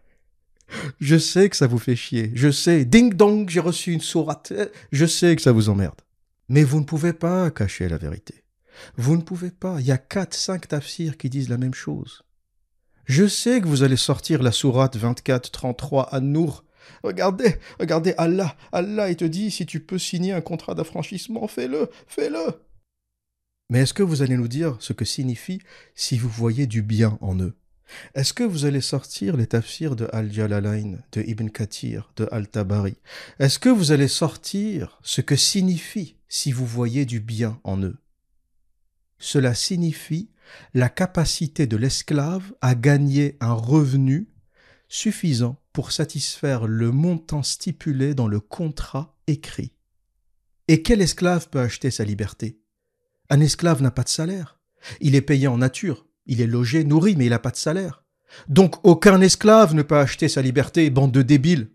Je 0.99 1.17
sais 1.17 1.49
que 1.49 1.57
ça 1.57 1.69
vous 1.69 1.79
fait 1.79 1.97
chier, 1.97 2.33
je 2.35 2.51
sais, 2.51 2.85
ding 2.85 3.15
dong, 3.15 3.49
j'ai 3.49 3.61
reçu 3.61 3.93
une 3.93 4.01
sourate, 4.01 4.53
je 4.91 5.07
sais 5.07 5.37
que 5.37 5.43
ça 5.43 5.53
vous 5.53 5.69
emmerde. 5.69 6.01
Mais 6.49 6.65
vous 6.65 6.81
ne 6.81 6.87
pouvez 6.87 7.13
pas 7.13 7.53
cacher 7.53 7.89
la 7.89 7.99
vérité. 7.99 8.43
Vous 8.97 9.17
ne 9.17 9.23
pouvez 9.23 9.53
pas. 9.53 9.79
Il 9.79 9.87
y 9.87 9.93
a 9.93 9.99
quatre, 9.99 10.35
cinq 10.35 10.67
tafsirs 10.67 11.17
qui 11.17 11.31
disent 11.31 11.51
la 11.51 11.59
même 11.59 11.75
chose. 11.75 12.25
Je 13.05 13.27
sais 13.27 13.61
que 13.61 13.67
vous 13.67 13.83
allez 13.83 13.97
sortir 13.97 14.43
la 14.43 14.53
sourate 14.53 14.97
24-33 14.97 16.09
à 16.11 16.21
Nour. 16.21 16.65
Regardez, 17.03 17.57
regardez 17.81 18.15
Allah. 18.17 18.57
Allah, 18.71 19.11
il 19.11 19.17
te 19.17 19.25
dit, 19.25 19.51
si 19.51 19.67
tu 19.67 19.81
peux 19.81 19.99
signer 19.99 20.33
un 20.33 20.41
contrat 20.41 20.75
d'affranchissement, 20.75 21.49
fais-le, 21.49 21.91
fais-le. 22.07 22.63
Mais 23.71 23.81
est-ce 23.81 23.95
que 23.95 24.03
vous 24.03 24.23
allez 24.23 24.37
nous 24.37 24.49
dire 24.49 24.77
ce 24.81 24.93
que 24.93 25.05
signifie 25.05 25.61
si 25.95 26.19
vous 26.19 26.29
voyez 26.29 26.67
du 26.67 26.83
bien 26.83 27.19
en 27.21 27.39
eux? 27.41 27.55
Est-ce 28.15 28.33
que 28.33 28.45
vous 28.45 28.65
allez 28.65 28.81
sortir 28.81 29.37
les 29.37 29.47
tafsirs 29.47 29.97
de 29.97 30.09
Al-Jalalain, 30.13 30.99
de 31.13 31.23
Ibn 31.23 31.49
Kathir, 31.49 32.13
de 32.17 32.29
Al-Tabari? 32.31 32.97
Est-ce 33.39 33.59
que 33.59 33.69
vous 33.69 33.93
allez 33.93 34.09
sortir 34.09 34.99
ce 35.03 35.21
que 35.21 35.37
signifie 35.37 36.17
si 36.29 36.53
vous 36.53 36.67
voyez 36.67 37.05
du 37.05 37.21
bien 37.21 37.61
en 37.65 37.83
eux? 37.83 37.99
Cela 39.19 39.55
signifie 39.55 40.31
la 40.75 40.89
capacité 40.89 41.67
de 41.67 41.77
l'esclave 41.77 42.53
à 42.61 42.75
gagner 42.75 43.37
un 43.41 43.53
revenu 43.53 44.29
suffisant 44.89 45.63
pour 45.73 45.93
satisfaire 45.93 46.67
le 46.67 46.91
montant 46.91 47.43
stipulé 47.43 48.15
dans 48.15 48.29
le 48.29 48.41
contrat 48.41 49.17
écrit. 49.27 49.73
Et 50.69 50.83
quel 50.83 51.01
esclave 51.01 51.49
peut 51.49 51.61
acheter 51.61 51.91
sa 51.91 52.05
liberté? 52.05 52.61
Un 53.31 53.41
esclave 53.41 53.83
n'a 53.83 53.91
pas 53.91 54.03
de 54.03 54.09
salaire. 54.09 54.61
Il 55.01 55.15
est 55.15 55.23
payé 55.23 55.47
en 55.49 55.59
nature, 55.59 56.07
il 56.27 56.41
est 56.41 56.47
logé, 56.47 56.85
nourri, 56.85 57.17
mais 57.17 57.27
il 57.27 57.31
n'a 57.31 57.39
pas 57.39 57.51
de 57.51 57.57
salaire. 57.57 58.05
Donc 58.49 58.77
aucun 58.85 59.21
esclave 59.21 59.75
ne 59.75 59.83
peut 59.83 59.99
acheter 59.99 60.29
sa 60.29 60.43
liberté, 60.43 60.91
bande 60.91 61.13
de 61.13 61.23
débiles. 61.23 61.71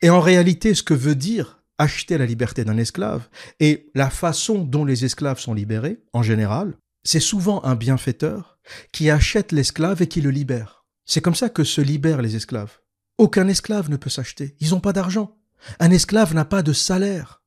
Et 0.00 0.10
en 0.10 0.20
réalité, 0.20 0.74
ce 0.74 0.82
que 0.82 0.94
veut 0.94 1.14
dire 1.14 1.62
acheter 1.78 2.18
la 2.18 2.26
liberté 2.26 2.64
d'un 2.64 2.76
esclave 2.76 3.28
et 3.58 3.90
la 3.94 4.10
façon 4.10 4.64
dont 4.64 4.84
les 4.84 5.04
esclaves 5.04 5.40
sont 5.40 5.54
libérés, 5.54 6.00
en 6.12 6.22
général, 6.22 6.76
c'est 7.04 7.20
souvent 7.20 7.64
un 7.64 7.74
bienfaiteur 7.74 8.58
qui 8.92 9.10
achète 9.10 9.52
l'esclave 9.52 10.02
et 10.02 10.06
qui 10.06 10.20
le 10.20 10.30
libère. 10.30 10.84
C'est 11.04 11.20
comme 11.20 11.34
ça 11.34 11.48
que 11.48 11.64
se 11.64 11.80
libèrent 11.80 12.22
les 12.22 12.36
esclaves. 12.36 12.78
Aucun 13.18 13.48
esclave 13.48 13.90
ne 13.90 13.96
peut 13.96 14.10
s'acheter. 14.10 14.56
Ils 14.60 14.70
n'ont 14.70 14.80
pas 14.80 14.92
d'argent. 14.92 15.36
Un 15.80 15.90
esclave 15.90 16.34
n'a 16.34 16.44
pas 16.44 16.62
de 16.62 16.72
salaire. 16.72 17.42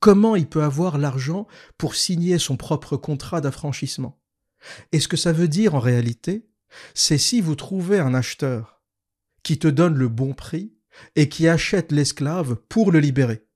Comment 0.00 0.36
il 0.36 0.48
peut 0.48 0.62
avoir 0.62 0.98
l'argent 0.98 1.46
pour 1.78 1.94
signer 1.94 2.38
son 2.38 2.56
propre 2.56 2.96
contrat 2.96 3.40
d'affranchissement? 3.40 4.20
Et 4.92 5.00
ce 5.00 5.08
que 5.08 5.16
ça 5.16 5.32
veut 5.32 5.48
dire 5.48 5.74
en 5.74 5.80
réalité, 5.80 6.48
c'est 6.94 7.18
si 7.18 7.40
vous 7.40 7.54
trouvez 7.54 7.98
un 7.98 8.14
acheteur 8.14 8.82
qui 9.42 9.58
te 9.58 9.68
donne 9.68 9.94
le 9.94 10.08
bon 10.08 10.34
prix 10.34 10.74
et 11.16 11.28
qui 11.28 11.48
achète 11.48 11.92
l'esclave 11.92 12.56
pour 12.68 12.92
le 12.92 13.00
libérer? 13.00 13.46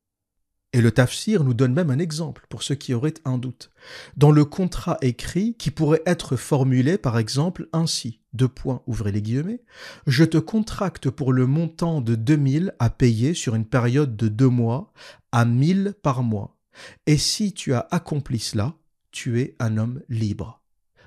Et 0.77 0.83
le 0.83 0.93
tafsir 0.93 1.43
nous 1.43 1.55
donne 1.55 1.72
même 1.72 1.89
un 1.89 1.99
exemple 1.99 2.45
pour 2.51 2.62
ceux 2.62 2.74
qui 2.74 2.93
auraient 2.93 3.14
un 3.24 3.39
doute. 3.39 3.70
Dans 4.18 4.31
le 4.31 4.45
contrat 4.45 4.99
écrit 5.01 5.55
qui 5.55 5.70
pourrait 5.70 6.03
être 6.05 6.37
formulé 6.37 6.99
par 6.99 7.16
exemple 7.16 7.66
ainsi, 7.72 8.20
deux 8.35 8.47
points, 8.47 8.83
ouvrez 8.87 9.11
les 9.11 9.22
guillemets, 9.22 9.62
je 10.07 10.22
te 10.22 10.37
contracte 10.37 11.09
pour 11.09 11.33
le 11.33 11.47
montant 11.47 12.03
de 12.03 12.14
2000 12.14 12.74
à 12.79 12.91
payer 12.91 13.33
sur 13.33 13.55
une 13.55 13.64
période 13.64 14.18
de 14.18 14.29
deux 14.29 14.51
mois 14.51 14.93
à 15.33 15.47
1000 15.47 15.95
par 16.03 16.22
mois. 16.22 16.59
Et 17.07 17.16
si 17.16 17.55
tu 17.55 17.72
as 17.72 17.89
accompli 17.91 18.39
cela, 18.39 18.74
tu 19.12 19.41
es 19.41 19.57
un 19.59 19.79
homme 19.79 20.03
libre. 20.11 20.61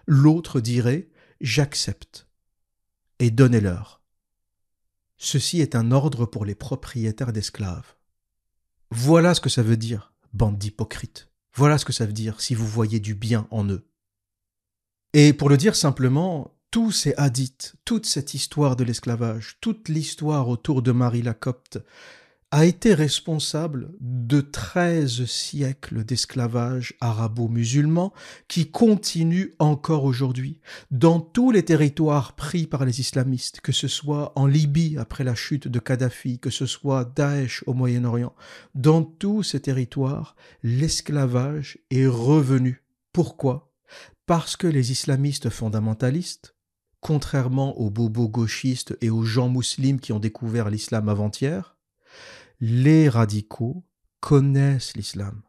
L'autre 0.07 0.61
dirait, 0.61 1.09
j'accepte. 1.41 2.27
Et 3.19 3.29
donnez-leur. 3.29 4.01
Ceci 5.19 5.61
est 5.61 5.75
un 5.75 5.91
ordre 5.91 6.25
pour 6.25 6.43
les 6.43 6.55
propriétaires 6.55 7.33
d'esclaves. 7.33 7.98
Voilà 8.91 9.33
ce 9.33 9.41
que 9.41 9.49
ça 9.49 9.63
veut 9.63 9.77
dire, 9.77 10.13
bande 10.33 10.57
d'hypocrites. 10.57 11.29
Voilà 11.53 11.77
ce 11.77 11.85
que 11.85 11.93
ça 11.93 12.05
veut 12.05 12.13
dire 12.13 12.41
si 12.41 12.55
vous 12.55 12.67
voyez 12.67 12.99
du 12.99 13.15
bien 13.15 13.47
en 13.51 13.65
eux. 13.69 13.87
Et 15.13 15.33
pour 15.33 15.49
le 15.49 15.57
dire 15.57 15.75
simplement, 15.75 16.53
tous 16.71 16.91
ces 16.91 17.13
hadiths, 17.15 17.75
toute 17.85 18.05
cette 18.05 18.33
histoire 18.33 18.75
de 18.75 18.83
l'esclavage, 18.83 19.57
toute 19.59 19.89
l'histoire 19.89 20.49
autour 20.49 20.81
de 20.81 20.91
Marie 20.91 21.23
la 21.23 21.33
Copte, 21.33 21.79
a 22.51 22.65
été 22.65 22.95
responsable 22.95 23.91
de 23.99 24.41
13 24.41 25.25
siècles 25.25 26.03
d'esclavage 26.03 26.95
arabo-musulman 26.99 28.11
qui 28.47 28.71
continue 28.71 29.53
encore 29.59 30.03
aujourd'hui 30.03 30.59
dans 30.89 31.19
tous 31.19 31.51
les 31.51 31.63
territoires 31.63 32.33
pris 32.35 32.65
par 32.65 32.85
les 32.85 32.99
islamistes, 32.99 33.61
que 33.61 33.71
ce 33.71 33.87
soit 33.87 34.33
en 34.35 34.47
Libye 34.47 34.97
après 34.97 35.23
la 35.23 35.35
chute 35.35 35.67
de 35.67 35.77
Kadhafi, 35.77 36.39
que 36.39 36.49
ce 36.49 36.65
soit 36.65 37.05
Daesh 37.05 37.63
au 37.67 37.73
Moyen-Orient. 37.73 38.33
Dans 38.73 39.03
tous 39.03 39.43
ces 39.43 39.59
territoires, 39.59 40.35
l'esclavage 40.63 41.77
est 41.91 42.07
revenu. 42.07 42.83
Pourquoi? 43.13 43.71
Parce 44.25 44.55
que 44.55 44.67
les 44.67 44.91
islamistes 44.91 45.51
fondamentalistes, 45.51 46.55
contrairement 46.99 47.79
aux 47.79 47.91
bobos 47.91 48.27
gauchistes 48.27 48.97
et 49.01 49.11
aux 49.11 49.23
gens 49.23 49.49
musulmans 49.49 49.99
qui 49.99 50.13
ont 50.13 50.19
découvert 50.19 50.69
l'islam 50.69 51.09
avant-hier, 51.09 51.75
les 52.59 53.07
radicaux 53.07 53.85
connaissent 54.19 54.95
l'islam. 54.95 55.41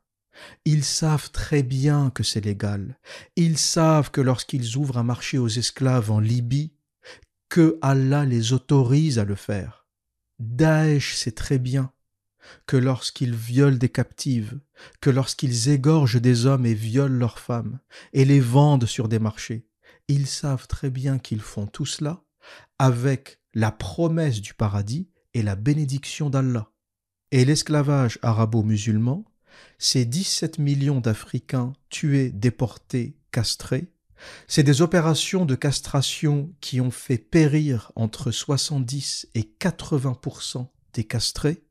Ils 0.64 0.84
savent 0.84 1.30
très 1.30 1.62
bien 1.62 2.10
que 2.10 2.22
c'est 2.22 2.44
légal. 2.44 2.98
Ils 3.36 3.58
savent 3.58 4.10
que 4.10 4.20
lorsqu'ils 4.20 4.76
ouvrent 4.76 4.98
un 4.98 5.02
marché 5.02 5.36
aux 5.38 5.48
esclaves 5.48 6.10
en 6.10 6.20
Libye, 6.20 6.72
que 7.48 7.78
Allah 7.82 8.24
les 8.24 8.52
autorise 8.52 9.18
à 9.18 9.24
le 9.24 9.34
faire. 9.34 9.86
Daesh 10.38 11.16
sait 11.16 11.32
très 11.32 11.58
bien 11.58 11.92
que 12.66 12.76
lorsqu'ils 12.76 13.34
violent 13.34 13.76
des 13.76 13.88
captives, 13.88 14.58
que 15.00 15.10
lorsqu'ils 15.10 15.68
égorgent 15.68 16.20
des 16.20 16.46
hommes 16.46 16.64
et 16.64 16.74
violent 16.74 17.18
leurs 17.18 17.38
femmes, 17.38 17.80
et 18.12 18.24
les 18.24 18.40
vendent 18.40 18.86
sur 18.86 19.08
des 19.08 19.18
marchés, 19.18 19.66
ils 20.08 20.26
savent 20.26 20.66
très 20.66 20.90
bien 20.90 21.18
qu'ils 21.18 21.42
font 21.42 21.66
tout 21.66 21.86
cela 21.86 22.22
avec 22.78 23.40
la 23.52 23.72
promesse 23.72 24.40
du 24.40 24.54
paradis 24.54 25.10
et 25.34 25.42
la 25.42 25.56
bénédiction 25.56 26.30
d'Allah. 26.30 26.72
Et 27.32 27.44
l'esclavage 27.44 28.18
arabo-musulman, 28.22 29.24
c'est 29.78 30.04
17 30.04 30.58
millions 30.58 31.00
d'Africains 31.00 31.74
tués, 31.88 32.30
déportés, 32.30 33.14
castrés. 33.30 33.86
C'est 34.48 34.64
des 34.64 34.82
opérations 34.82 35.46
de 35.46 35.54
castration 35.54 36.50
qui 36.60 36.80
ont 36.80 36.90
fait 36.90 37.18
périr 37.18 37.92
entre 37.94 38.32
70 38.32 39.28
et 39.34 39.48
80% 39.60 40.66
des 40.92 41.04
castrés. 41.04 41.62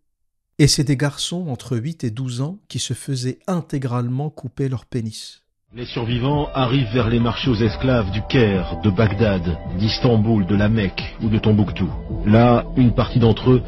Et 0.59 0.67
c'est 0.67 0.85
des 0.85 0.97
garçons 0.97 1.47
entre 1.49 1.77
8 1.77 2.05
et 2.05 2.11
12 2.11 2.41
ans 2.41 2.59
qui 2.69 2.79
se 2.79 2.93
faisaient 2.93 3.39
intégralement 3.47 4.29
couper 4.29 4.69
leur 4.69 4.85
pénis. 4.85 5.43
Les 5.75 5.85
survivants 5.85 6.49
arrivent 6.53 6.91
vers 6.93 7.09
les 7.09 7.19
marchés 7.19 7.51
aux 7.51 7.61
esclaves 7.61 8.09
du 8.11 8.21
Caire, 8.27 8.79
de 8.81 8.89
Bagdad, 8.89 9.57
d'Istanbul, 9.77 10.45
de 10.47 10.55
la 10.55 10.67
Mecque 10.67 11.03
ou 11.21 11.29
de 11.29 11.37
Tombouctou. 11.37 11.87
Là, 12.25 12.65
une 12.75 12.95
partie 12.95 13.19
d'entre 13.19 13.51
eux 13.51 13.63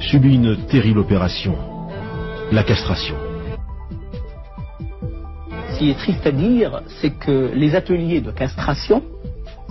subit 0.00 0.34
une 0.34 0.56
terrible 0.66 0.98
opération, 1.00 1.56
la 2.50 2.62
castration. 2.62 3.14
Ce 5.72 5.78
qui 5.78 5.90
est 5.90 5.94
triste 5.98 6.26
à 6.26 6.32
dire, 6.32 6.82
c'est 7.00 7.10
que 7.10 7.50
les 7.54 7.74
ateliers 7.74 8.20
de 8.20 8.30
castration, 8.30 9.02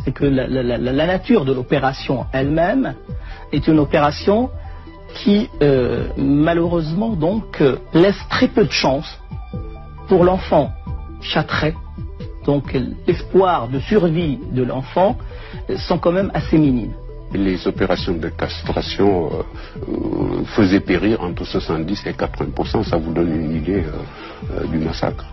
c'est 0.03 0.11
que 0.11 0.25
la, 0.25 1.05
nature 1.05 1.45
de 1.45 1.53
l'opération 1.53 2.25
elle-même 2.31 2.95
est 3.51 3.67
une 3.67 3.79
opération 3.79 4.49
qui, 5.15 5.49
euh, 5.61 6.07
malheureusement, 6.17 7.09
donc, 7.09 7.61
euh, 7.61 7.77
laisse 7.93 8.19
très 8.29 8.47
peu 8.47 8.63
de 8.65 8.71
chance 8.71 9.19
pour 10.07 10.23
l'enfant 10.23 10.71
châtré. 11.21 11.73
Donc, 12.45 12.77
l'espoir 13.07 13.67
de 13.67 13.79
survie 13.79 14.39
de 14.51 14.63
l'enfant 14.63 15.17
sont 15.77 15.97
quand 15.97 16.11
même 16.11 16.31
assez 16.33 16.57
minimes 16.57 16.93
les 17.33 17.67
opérations 17.67 18.15
de 18.17 18.29
castration 18.29 19.31
euh, 19.33 19.43
euh, 19.87 20.45
faisaient 20.55 20.79
périr 20.79 21.21
entre 21.21 21.45
70 21.45 21.99
et 22.05 22.13
80 22.13 22.83
Ça 22.83 22.97
vous 22.97 23.13
donne 23.13 23.31
une 23.31 23.51
idée 23.51 23.83
euh, 24.51 24.67
du 24.67 24.79
massacre. 24.79 25.25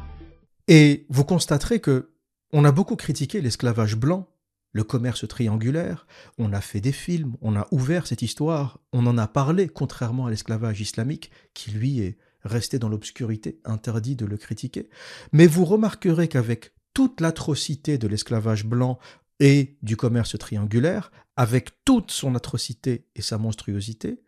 Et 0.68 1.07
vous 1.09 1.24
constaterez 1.24 1.80
que 1.80 2.11
on 2.53 2.64
a 2.64 2.72
beaucoup 2.72 2.97
critiqué 2.97 3.40
l'esclavage 3.40 3.97
blanc, 3.97 4.28
le 4.72 4.84
commerce 4.84 5.26
triangulaire, 5.26 6.07
on 6.38 6.53
a 6.53 6.61
fait 6.61 6.80
des 6.80 6.92
films, 6.92 7.36
on 7.40 7.57
a 7.57 7.66
ouvert 7.70 8.07
cette 8.07 8.22
histoire, 8.22 8.78
on 8.92 9.07
en 9.07 9.18
a 9.18 9.26
parlé, 9.26 9.68
contrairement 9.68 10.26
à 10.26 10.30
l'esclavage 10.30 10.80
islamique, 10.80 11.30
qui 11.55 11.70
lui 11.70 12.01
est 12.01 12.18
resté 12.44 12.78
dans 12.78 12.88
l'obscurité, 12.88 13.59
interdit 13.64 14.16
de 14.16 14.26
le 14.26 14.36
critiquer. 14.36 14.88
Mais 15.32 15.47
vous 15.47 15.64
remarquerez 15.64 16.28
qu'avec 16.28 16.72
toute 16.94 17.20
l'atrocité 17.20 17.99
de 17.99 18.07
l'esclavage 18.07 18.64
blanc 18.64 18.99
et 19.40 19.76
du 19.82 19.97
commerce 19.97 20.38
triangulaire, 20.38 21.11
avec 21.37 21.84
toute 21.84 22.11
son 22.11 22.34
atrocité 22.34 23.07
et 23.14 23.22
sa 23.22 23.39
monstruosité, 23.39 24.22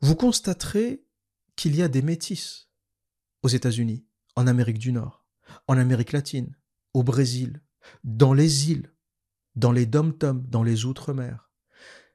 vous 0.00 0.16
constaterez 0.16 1.04
qu'il 1.56 1.74
y 1.76 1.82
a 1.82 1.88
des 1.88 2.02
métis 2.02 2.68
aux 3.42 3.48
États-Unis, 3.48 4.06
en 4.36 4.46
Amérique 4.46 4.78
du 4.78 4.92
Nord, 4.92 5.26
en 5.66 5.76
Amérique 5.76 6.12
latine, 6.12 6.56
au 6.94 7.02
Brésil, 7.02 7.62
dans 8.04 8.32
les 8.32 8.70
îles, 8.70 8.92
dans 9.56 9.72
les 9.72 9.86
dom 9.86 10.12
dans 10.12 10.62
les 10.62 10.84
outre-mer. 10.84 11.50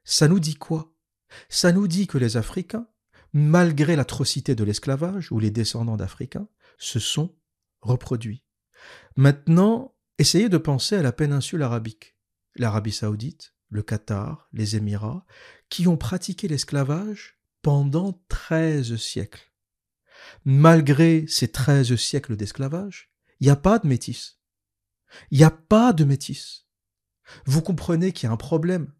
Ça 0.04 0.28
nous 0.28 0.40
dit 0.40 0.56
quoi? 0.56 0.94
Ça 1.48 1.72
nous 1.72 1.86
dit 1.86 2.06
que 2.06 2.18
les 2.18 2.36
Africains, 2.36 2.88
malgré 3.32 3.96
l'atrocité 3.96 4.54
de 4.54 4.64
l'esclavage, 4.64 5.30
ou 5.30 5.38
les 5.38 5.50
descendants 5.50 5.96
d'Africains, 5.96 6.48
se 6.78 6.98
sont 6.98 7.36
reproduits. 7.80 8.44
Maintenant, 9.16 9.94
essayez 10.18 10.48
de 10.48 10.58
penser 10.58 10.96
à 10.96 11.02
la 11.02 11.12
péninsule 11.12 11.62
arabique 11.62 12.16
l'Arabie 12.56 12.92
saoudite, 12.92 13.54
le 13.68 13.82
Qatar, 13.82 14.48
les 14.52 14.76
Émirats, 14.76 15.24
qui 15.68 15.86
ont 15.86 15.96
pratiqué 15.96 16.48
l'esclavage 16.48 17.38
pendant 17.62 18.22
13 18.28 18.96
siècles. 18.96 19.52
Malgré 20.44 21.26
ces 21.26 21.48
13 21.48 21.96
siècles 21.96 22.36
d'esclavage, 22.36 23.12
il 23.40 23.44
n'y 23.44 23.50
a 23.50 23.56
pas 23.56 23.78
de 23.78 23.86
métis. 23.86 24.40
Il 25.30 25.38
n'y 25.38 25.44
a 25.44 25.50
pas 25.50 25.92
de 25.92 26.04
métis. 26.04 26.66
Vous 27.44 27.62
comprenez 27.62 28.12
qu'il 28.12 28.26
y 28.26 28.30
a 28.30 28.32
un 28.32 28.36
problème. 28.36 28.92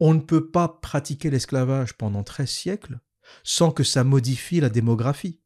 On 0.00 0.14
ne 0.14 0.20
peut 0.20 0.50
pas 0.50 0.68
pratiquer 0.68 1.30
l'esclavage 1.30 1.94
pendant 1.94 2.22
13 2.22 2.48
siècles 2.48 3.00
sans 3.44 3.70
que 3.70 3.84
ça 3.84 4.04
modifie 4.04 4.60
la 4.60 4.68
démographie. 4.68 5.40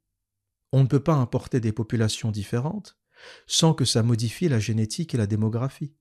On 0.73 0.83
ne 0.83 0.89
peut 0.89 1.03
pas 1.03 1.15
importer 1.15 1.61
des 1.61 1.73
populations 1.73 2.31
différentes 2.31 2.99
sans 3.47 3.75
que 3.75 3.85
ça 3.85 4.03
modifie 4.03 4.49
la 4.49 4.59
génétique 4.59 5.15
et 5.15 5.19
la 5.19 5.27
démographie. 5.27 5.95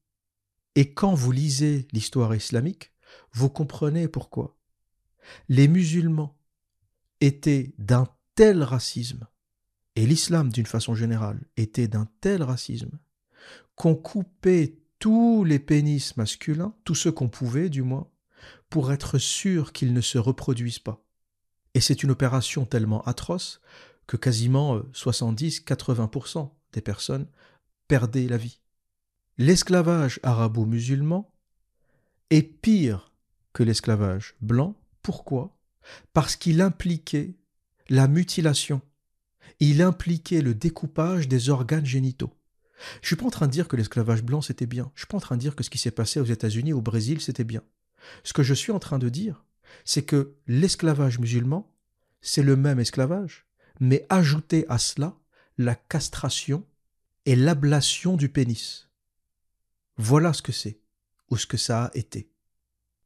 Et 0.75 0.93
quand 0.93 1.13
vous 1.13 1.31
lisez 1.31 1.87
l'histoire 1.93 2.35
islamique, 2.35 2.91
vous 3.31 3.49
comprenez 3.49 4.07
pourquoi. 4.07 4.57
Les 5.47 5.67
musulmans 5.67 6.37
étaient 7.21 7.73
d'un 7.77 8.07
tel 8.35 8.61
racisme, 8.61 9.27
et 9.95 10.05
l'islam 10.05 10.51
d'une 10.51 10.65
façon 10.65 10.93
générale 10.93 11.41
était 11.55 11.87
d'un 11.87 12.07
tel 12.19 12.43
racisme, 12.43 12.99
qu'on 13.75 13.95
coupait 13.95 14.77
tous 14.99 15.43
les 15.43 15.59
pénis 15.59 16.17
masculins, 16.17 16.75
tous 16.83 16.95
ceux 16.95 17.11
qu'on 17.11 17.29
pouvait 17.29 17.69
du 17.69 17.81
moins, 17.81 18.09
pour 18.69 18.91
être 18.91 19.17
sûr 19.17 19.71
qu'ils 19.71 19.93
ne 19.93 20.01
se 20.01 20.17
reproduisent 20.17 20.79
pas. 20.79 21.03
Et 21.73 21.81
c'est 21.81 22.03
une 22.03 22.11
opération 22.11 22.65
tellement 22.65 23.01
atroce 23.03 23.61
que 24.07 24.17
quasiment 24.17 24.79
70-80% 24.79 26.39
euh, 26.39 26.47
des 26.73 26.81
personnes 26.81 27.27
perdaient 27.87 28.27
la 28.27 28.37
vie 28.37 28.59
l'esclavage 29.37 30.19
arabo-musulman 30.23 31.29
est 32.29 32.43
pire 32.43 33.11
que 33.53 33.63
l'esclavage 33.63 34.35
blanc. 34.41 34.75
Pourquoi? 35.01 35.57
Parce 36.13 36.35
qu'il 36.35 36.61
impliquait 36.61 37.35
la 37.89 38.07
mutilation. 38.07 38.81
Il 39.59 39.81
impliquait 39.81 40.41
le 40.41 40.53
découpage 40.53 41.27
des 41.27 41.49
organes 41.49 41.85
génitaux. 41.85 42.33
Je 43.01 43.07
suis 43.07 43.15
pas 43.15 43.25
en 43.25 43.29
train 43.29 43.47
de 43.47 43.51
dire 43.51 43.67
que 43.67 43.75
l'esclavage 43.75 44.23
blanc 44.23 44.41
c'était 44.41 44.65
bien. 44.65 44.91
Je 44.95 45.01
suis 45.01 45.07
pas 45.07 45.17
en 45.17 45.21
train 45.21 45.35
de 45.35 45.41
dire 45.41 45.55
que 45.55 45.63
ce 45.63 45.69
qui 45.69 45.77
s'est 45.77 45.91
passé 45.91 46.19
aux 46.19 46.25
États-Unis, 46.25 46.73
au 46.73 46.81
Brésil, 46.81 47.21
c'était 47.21 47.43
bien. 47.43 47.61
Ce 48.23 48.33
que 48.33 48.43
je 48.43 48.53
suis 48.53 48.71
en 48.71 48.79
train 48.79 48.99
de 48.99 49.09
dire, 49.09 49.43
c'est 49.83 50.03
que 50.03 50.35
l'esclavage 50.47 51.19
musulman, 51.19 51.71
c'est 52.21 52.43
le 52.43 52.55
même 52.55 52.79
esclavage, 52.79 53.45
mais 53.79 54.05
ajoutez 54.09 54.65
à 54.69 54.77
cela 54.77 55.15
la 55.57 55.75
castration 55.75 56.65
et 57.25 57.35
l'ablation 57.35 58.17
du 58.17 58.29
pénis. 58.29 58.84
Voilà 59.97 60.33
ce 60.33 60.41
que 60.41 60.51
c'est, 60.51 60.79
ou 61.29 61.37
ce 61.37 61.47
que 61.47 61.57
ça 61.57 61.85
a 61.85 61.91
été. 61.95 62.29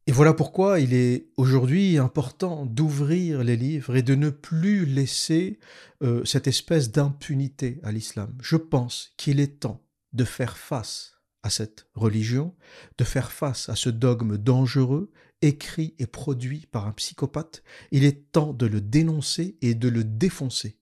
Et 0.06 0.12
voilà 0.12 0.34
pourquoi 0.34 0.80
il 0.80 0.92
est 0.92 1.28
aujourd'hui 1.36 1.98
important 1.98 2.66
d'ouvrir 2.66 3.44
les 3.44 3.56
livres 3.56 3.94
et 3.94 4.02
de 4.02 4.14
ne 4.14 4.30
plus 4.30 4.84
laisser 4.84 5.60
euh, 6.02 6.24
cette 6.24 6.48
espèce 6.48 6.90
d'impunité 6.90 7.78
à 7.84 7.92
l'islam. 7.92 8.36
Je 8.42 8.56
pense 8.56 9.12
qu'il 9.16 9.38
est 9.38 9.60
temps 9.60 9.86
de 10.12 10.24
faire 10.24 10.56
face 10.56 11.20
à 11.42 11.50
cette 11.50 11.86
religion, 11.94 12.54
de 12.98 13.04
faire 13.04 13.30
face 13.30 13.68
à 13.68 13.76
ce 13.76 13.88
dogme 13.88 14.36
dangereux, 14.36 15.12
écrit 15.42 15.94
et 15.98 16.06
produit 16.06 16.66
par 16.70 16.86
un 16.86 16.92
psychopathe. 16.92 17.62
Il 17.92 18.04
est 18.04 18.32
temps 18.32 18.52
de 18.52 18.66
le 18.66 18.80
dénoncer 18.80 19.56
et 19.62 19.74
de 19.74 19.88
le 19.88 20.04
défoncer. 20.04 20.78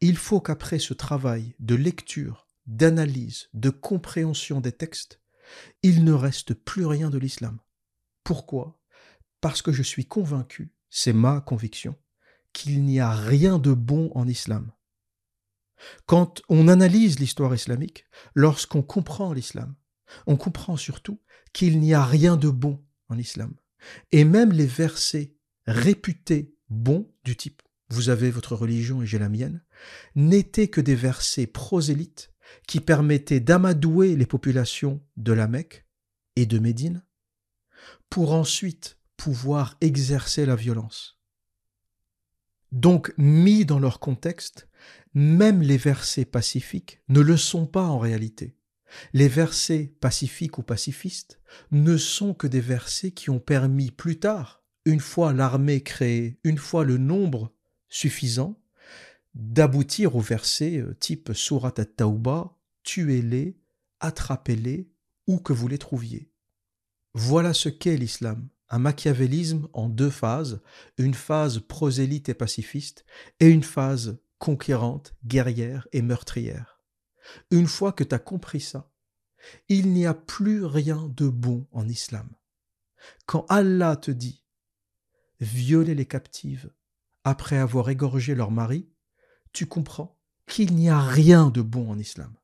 Il 0.00 0.16
faut 0.16 0.40
qu'après 0.40 0.78
ce 0.78 0.94
travail 0.94 1.54
de 1.60 1.74
lecture, 1.74 2.48
d'analyse, 2.66 3.48
de 3.54 3.70
compréhension 3.70 4.60
des 4.60 4.72
textes, 4.72 5.20
il 5.82 6.04
ne 6.04 6.12
reste 6.12 6.54
plus 6.54 6.86
rien 6.86 7.10
de 7.10 7.18
l'islam. 7.18 7.58
Pourquoi? 8.24 8.80
Parce 9.40 9.62
que 9.62 9.72
je 9.72 9.82
suis 9.82 10.06
convaincu, 10.06 10.72
c'est 10.90 11.12
ma 11.12 11.40
conviction, 11.40 11.96
qu'il 12.52 12.82
n'y 12.84 13.00
a 13.00 13.12
rien 13.12 13.58
de 13.58 13.72
bon 13.72 14.10
en 14.14 14.26
islam. 14.26 14.72
Quand 16.06 16.42
on 16.48 16.68
analyse 16.68 17.18
l'histoire 17.18 17.54
islamique, 17.54 18.04
lorsqu'on 18.34 18.82
comprend 18.82 19.32
l'islam, 19.32 19.74
on 20.26 20.36
comprend 20.36 20.76
surtout 20.76 21.20
qu'il 21.52 21.78
n'y 21.80 21.94
a 21.94 22.04
rien 22.04 22.36
de 22.36 22.50
bon 22.50 22.84
en 23.08 23.18
islam. 23.18 23.54
Et 24.12 24.24
même 24.24 24.52
les 24.52 24.66
versets 24.66 25.34
réputés 25.66 26.54
bons 26.68 27.12
du 27.24 27.36
type 27.36 27.62
Vous 27.90 28.08
avez 28.08 28.30
votre 28.30 28.54
religion 28.54 29.02
et 29.02 29.06
j'ai 29.06 29.18
la 29.18 29.28
mienne, 29.28 29.62
n'étaient 30.14 30.68
que 30.68 30.80
des 30.80 30.94
versets 30.94 31.46
prosélytes 31.46 32.32
qui 32.66 32.80
permettaient 32.80 33.40
d'amadouer 33.40 34.16
les 34.16 34.26
populations 34.26 35.00
de 35.16 35.32
la 35.32 35.48
Mecque 35.48 35.86
et 36.36 36.46
de 36.46 36.58
Médine 36.58 37.04
pour 38.10 38.32
ensuite 38.32 38.98
pouvoir 39.16 39.76
exercer 39.80 40.46
la 40.46 40.56
violence. 40.56 41.18
Donc, 42.72 43.12
mis 43.16 43.64
dans 43.64 43.78
leur 43.78 43.98
contexte, 43.98 44.68
même 45.14 45.62
les 45.62 45.78
versets 45.78 46.24
pacifiques 46.24 47.00
ne 47.08 47.20
le 47.20 47.36
sont 47.36 47.66
pas 47.66 47.84
en 47.84 47.98
réalité. 47.98 48.56
Les 49.12 49.28
versets 49.28 49.94
pacifiques 50.00 50.58
ou 50.58 50.62
pacifistes 50.62 51.40
ne 51.70 51.96
sont 51.96 52.34
que 52.34 52.46
des 52.46 52.60
versets 52.60 53.10
qui 53.10 53.30
ont 53.30 53.40
permis 53.40 53.90
plus 53.90 54.18
tard, 54.18 54.62
une 54.84 55.00
fois 55.00 55.32
l'armée 55.32 55.82
créée, 55.82 56.38
une 56.44 56.58
fois 56.58 56.84
le 56.84 56.98
nombre 56.98 57.52
suffisant, 57.88 58.60
d'aboutir 59.38 60.16
aux 60.16 60.20
versets 60.20 60.78
euh, 60.78 60.94
type 60.98 61.32
Surat 61.32 61.72
at-Tauba, 61.78 62.58
tuez-les, 62.82 63.56
attrapez-les, 64.00 64.90
où 65.26 65.38
que 65.38 65.52
vous 65.52 65.68
les 65.68 65.78
trouviez. 65.78 66.30
Voilà 67.14 67.54
ce 67.54 67.68
qu'est 67.68 67.96
l'islam, 67.96 68.48
un 68.68 68.78
machiavélisme 68.78 69.68
en 69.72 69.88
deux 69.88 70.10
phases, 70.10 70.60
une 70.98 71.14
phase 71.14 71.60
prosélyte 71.60 72.28
et 72.28 72.34
pacifiste, 72.34 73.04
et 73.40 73.48
une 73.48 73.62
phase 73.62 74.18
conquérante, 74.38 75.14
guerrière 75.24 75.86
et 75.92 76.02
meurtrière. 76.02 76.80
Une 77.50 77.66
fois 77.66 77.92
que 77.92 78.04
tu 78.04 78.14
as 78.14 78.18
compris 78.18 78.60
ça, 78.60 78.90
il 79.68 79.92
n'y 79.92 80.06
a 80.06 80.14
plus 80.14 80.64
rien 80.64 81.08
de 81.16 81.28
bon 81.28 81.66
en 81.70 81.88
islam. 81.88 82.28
Quand 83.26 83.46
Allah 83.48 83.96
te 83.96 84.10
dit 84.10 84.44
violer 85.40 85.94
les 85.94 86.06
captives 86.06 86.72
après 87.22 87.56
avoir 87.56 87.88
égorgé 87.90 88.34
leur 88.34 88.50
mari, 88.50 88.88
tu 89.52 89.66
comprends 89.66 90.18
qu'il 90.46 90.74
n'y 90.74 90.88
a 90.88 91.00
rien 91.00 91.50
de 91.50 91.62
bon 91.62 91.90
en 91.90 91.98
islam. 91.98 92.34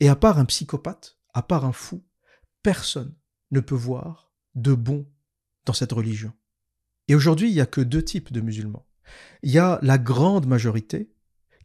Et 0.00 0.08
à 0.08 0.16
part 0.16 0.38
un 0.38 0.44
psychopathe, 0.44 1.18
à 1.32 1.42
part 1.42 1.64
un 1.64 1.72
fou, 1.72 2.04
personne 2.62 3.14
ne 3.50 3.60
peut 3.60 3.74
voir 3.74 4.32
de 4.54 4.74
bon 4.74 5.06
dans 5.66 5.72
cette 5.72 5.92
religion. 5.92 6.32
Et 7.08 7.14
aujourd'hui, 7.14 7.50
il 7.50 7.54
n'y 7.54 7.60
a 7.60 7.66
que 7.66 7.80
deux 7.80 8.02
types 8.02 8.32
de 8.32 8.40
musulmans. 8.40 8.86
Il 9.42 9.50
y 9.50 9.58
a 9.58 9.78
la 9.82 9.98
grande 9.98 10.46
majorité 10.46 11.12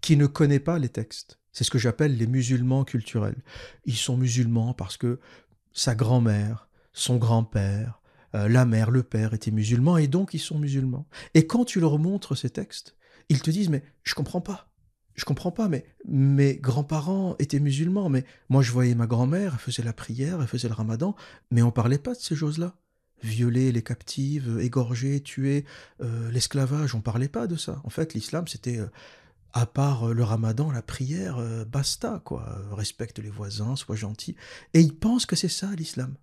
qui 0.02 0.18
ne 0.18 0.28
connaît 0.28 0.60
pas 0.60 0.80
les 0.80 0.90
textes 0.90 1.40
c'est 1.52 1.64
ce 1.64 1.72
que 1.72 1.80
j'appelle 1.80 2.16
les 2.16 2.28
musulmans 2.28 2.84
culturels. 2.84 3.42
Ils 3.86 3.98
sont 3.98 4.18
musulmans 4.18 4.74
parce 4.74 4.98
que 4.98 5.20
sa 5.74 5.96
grand-mère, 5.96 6.70
son 6.94 7.18
grand-père, 7.18 8.02
euh, 8.36 8.48
la 8.48 8.66
mère, 8.66 8.92
le 8.92 9.04
père 9.04 9.34
étaient 9.34 9.52
musulmans 9.52 9.98
et 9.98 10.08
donc 10.08 10.34
ils 10.34 10.40
sont 10.40 10.60
musulmans. 10.60 11.08
Et 11.34 11.48
quand 11.48 11.66
tu 11.66 11.80
leur 11.80 11.98
montres 11.98 12.38
ces 12.38 12.50
textes, 12.50 12.96
ils 13.30 13.42
te 13.42 13.52
disent 13.52 13.70
mais 13.70 13.84
je 14.04 14.16
comprends 14.16 14.42
pas. 14.42 14.70
Je 15.16 15.26
comprends 15.26 15.52
pas, 15.52 15.68
mais 15.68 15.84
mes 16.08 16.56
grands-parents 16.56 17.36
étaient 17.40 17.60
musulmans, 17.60 18.08
mais 18.08 18.24
moi 18.48 18.62
je 18.62 18.72
voyais 18.72 18.96
ma 18.96 19.06
grand-mère, 19.06 19.52
elle 19.54 19.60
faisait 19.60 19.84
la 19.84 19.92
prière, 19.92 20.42
elle 20.42 20.48
faisait 20.48 20.70
le 20.70 20.74
ramadan, 20.74 21.14
mais 21.52 21.62
on 21.62 21.72
parlait 21.72 21.98
pas 21.98 22.14
de 22.14 22.20
ces 22.20 22.38
choses-là. 22.38 22.76
Violer 23.22 23.74
les 23.74 23.84
captives, 23.84 24.60
égorger, 24.62 25.20
tuer, 25.22 25.66
euh, 26.02 26.32
l'esclavage, 26.32 26.96
on 26.96 27.02
parlait 27.02 27.28
pas 27.28 27.48
de 27.48 27.58
ça. 27.58 27.82
En 27.84 27.90
fait, 27.90 28.14
l'islam, 28.14 28.48
c'était 28.48 28.78
euh, 28.78 28.88
à 29.52 29.66
part 29.66 30.08
euh, 30.08 30.14
le 30.14 30.24
ramadan, 30.24 30.72
la 30.72 30.82
prière, 30.82 31.44
basta, 31.68 32.22
quoi. 32.24 32.58
Respecte 32.72 33.20
les 33.20 33.30
voisins, 33.30 33.76
sois 33.76 33.98
gentil. 33.98 34.38
Et 34.74 34.80
ils 34.80 34.96
pensent 34.96 35.26
que 35.26 35.36
c'est 35.36 35.50
ça 35.50 35.68
l'islam. 35.76 36.16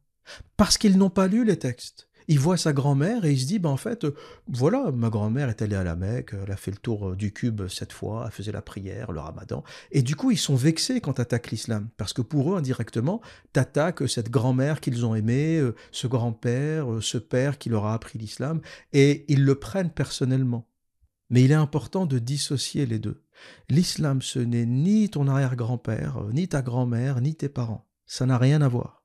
Parce 0.57 0.79
qu'ils 0.79 0.97
n'ont 0.97 1.11
pas 1.11 1.29
lu 1.29 1.45
les 1.45 1.59
textes. 1.59 2.09
Il 2.29 2.39
voit 2.39 2.57
sa 2.57 2.73
grand-mère 2.73 3.25
et 3.25 3.33
il 3.33 3.41
se 3.41 3.47
dit, 3.47 3.59
ben 3.59 3.71
en 3.71 3.77
fait, 3.77 4.05
euh, 4.05 4.15
voilà, 4.49 4.91
ma 4.93 5.11
grand-mère 5.11 5.49
est 5.49 5.63
allée 5.63 5.77
à 5.77 5.85
la 5.85 5.97
Mecque, 5.97 6.35
elle 6.43 6.51
a 6.51 6.57
fait 6.57 6.71
le 6.71 6.77
tour 6.77 7.15
du 7.17 7.33
cube 7.33 7.69
cette 7.69 7.93
fois, 7.93 8.25
elle 8.27 8.33
faisait 8.33 8.53
la 8.53 8.63
prière, 8.63 9.13
le 9.13 9.21
ramadan. 9.21 9.63
Et 9.93 10.03
du 10.03 10.17
coup, 10.17 10.31
ils 10.31 10.39
sont 10.39 10.57
vexés 10.57 11.01
quand 11.01 11.15
t'attaques 11.15 11.51
l'islam. 11.51 11.89
Parce 11.97 12.13
que 12.13 12.23
pour 12.23 12.53
eux, 12.53 12.57
indirectement, 12.57 13.21
t'attaques 13.53 14.09
cette 14.09 14.31
grand-mère 14.31 14.81
qu'ils 14.81 15.07
ont 15.07 15.15
aimée, 15.15 15.63
ce 15.93 16.07
grand-père, 16.07 16.87
ce 17.01 17.19
père 17.19 17.59
qui 17.59 17.69
leur 17.69 17.87
a 17.87 17.95
appris 17.95 18.19
l'islam, 18.19 18.61
et 18.93 19.25
ils 19.29 19.45
le 19.45 19.55
prennent 19.55 19.91
personnellement. 19.91 20.69
Mais 21.31 21.43
il 21.43 21.51
est 21.51 21.55
important 21.55 22.07
de 22.07 22.19
dissocier 22.19 22.87
les 22.87 22.99
deux. 22.99 23.23
L'islam, 23.69 24.23
ce 24.23 24.39
n'est 24.39 24.67
ni 24.67 25.09
ton 25.11 25.29
arrière-grand-père, 25.29 26.19
euh, 26.19 26.33
ni 26.33 26.49
ta 26.49 26.63
grand-mère, 26.63 27.21
ni 27.21 27.35
tes 27.35 27.49
parents. 27.49 27.89
Ça 28.07 28.27
n'a 28.27 28.39
rien 28.39 28.63
à 28.63 28.69
voir. 28.69 29.05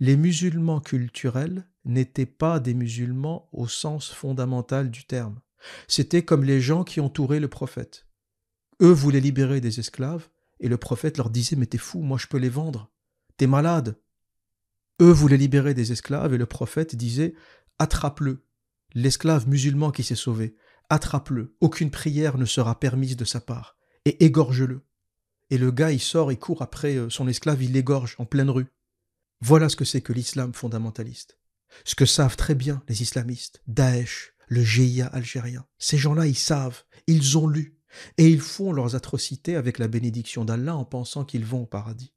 Les 0.00 0.16
musulmans 0.16 0.80
culturels 0.80 1.66
n'étaient 1.84 2.26
pas 2.26 2.60
des 2.60 2.74
musulmans 2.74 3.48
au 3.52 3.66
sens 3.66 4.10
fondamental 4.10 4.90
du 4.90 5.04
terme. 5.04 5.40
C'était 5.88 6.24
comme 6.24 6.44
les 6.44 6.60
gens 6.60 6.84
qui 6.84 7.00
entouraient 7.00 7.40
le 7.40 7.48
prophète. 7.48 8.06
Eux 8.80 8.92
voulaient 8.92 9.20
libérer 9.20 9.60
des 9.60 9.80
esclaves, 9.80 10.28
et 10.60 10.68
le 10.68 10.76
prophète 10.76 11.18
leur 11.18 11.30
disait 11.30 11.56
Mais 11.56 11.66
t'es 11.66 11.78
fou, 11.78 12.00
moi 12.00 12.18
je 12.18 12.26
peux 12.26 12.38
les 12.38 12.48
vendre. 12.48 12.90
T'es 13.36 13.46
malade. 13.46 13.98
Eux 15.00 15.10
voulaient 15.10 15.36
libérer 15.36 15.74
des 15.74 15.92
esclaves, 15.92 16.34
et 16.34 16.38
le 16.38 16.46
prophète 16.46 16.96
disait 16.96 17.34
Attrape-le. 17.78 18.44
L'esclave 18.94 19.48
musulman 19.48 19.90
qui 19.90 20.02
s'est 20.02 20.14
sauvé, 20.14 20.54
attrape-le, 20.90 21.56
aucune 21.60 21.90
prière 21.90 22.36
ne 22.36 22.44
sera 22.44 22.78
permise 22.78 23.16
de 23.16 23.24
sa 23.24 23.40
part, 23.40 23.76
et 24.04 24.22
égorge-le. 24.24 24.82
Et 25.50 25.58
le 25.58 25.70
gars, 25.70 25.92
il 25.92 26.00
sort 26.00 26.30
et 26.30 26.36
court 26.36 26.62
après 26.62 26.96
euh, 26.96 27.08
son 27.08 27.26
esclave, 27.28 27.62
il 27.62 27.72
l'égorge 27.72 28.16
en 28.18 28.26
pleine 28.26 28.50
rue. 28.50 28.72
Voilà 29.40 29.68
ce 29.68 29.76
que 29.76 29.84
c'est 29.84 30.02
que 30.02 30.12
l'islam 30.12 30.52
fondamentaliste. 30.52 31.38
Ce 31.84 31.94
que 31.94 32.06
savent 32.06 32.36
très 32.36 32.54
bien 32.54 32.82
les 32.88 33.02
islamistes, 33.02 33.62
Daesh, 33.66 34.34
le 34.48 34.62
GIA 34.62 35.06
algérien. 35.06 35.64
Ces 35.78 35.98
gens-là, 35.98 36.26
ils 36.26 36.36
savent, 36.36 36.82
ils 37.06 37.38
ont 37.38 37.46
lu, 37.46 37.78
et 38.18 38.28
ils 38.28 38.40
font 38.40 38.72
leurs 38.72 38.94
atrocités 38.94 39.56
avec 39.56 39.78
la 39.78 39.88
bénédiction 39.88 40.44
d'Allah 40.44 40.76
en 40.76 40.84
pensant 40.84 41.24
qu'ils 41.24 41.44
vont 41.44 41.62
au 41.62 41.66
paradis. 41.66 42.12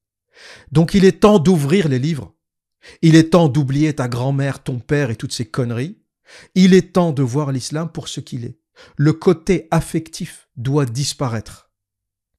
Donc 0.71 0.93
il 0.93 1.05
est 1.05 1.21
temps 1.21 1.39
d'ouvrir 1.39 1.87
les 1.87 1.99
livres. 1.99 2.33
Il 3.01 3.15
est 3.15 3.31
temps 3.31 3.47
d'oublier 3.47 3.93
ta 3.93 4.07
grand-mère, 4.07 4.63
ton 4.63 4.79
père 4.79 5.09
et 5.09 5.15
toutes 5.15 5.33
ces 5.33 5.45
conneries. 5.45 5.97
Il 6.53 6.73
est 6.73 6.93
temps 6.93 7.11
de 7.11 7.23
voir 7.23 7.51
l'islam 7.51 7.89
pour 7.91 8.07
ce 8.07 8.19
qu'il 8.19 8.45
est. 8.45 8.59
Le 8.97 9.13
côté 9.13 9.67
affectif 9.71 10.49
doit 10.57 10.85
disparaître. 10.85 11.71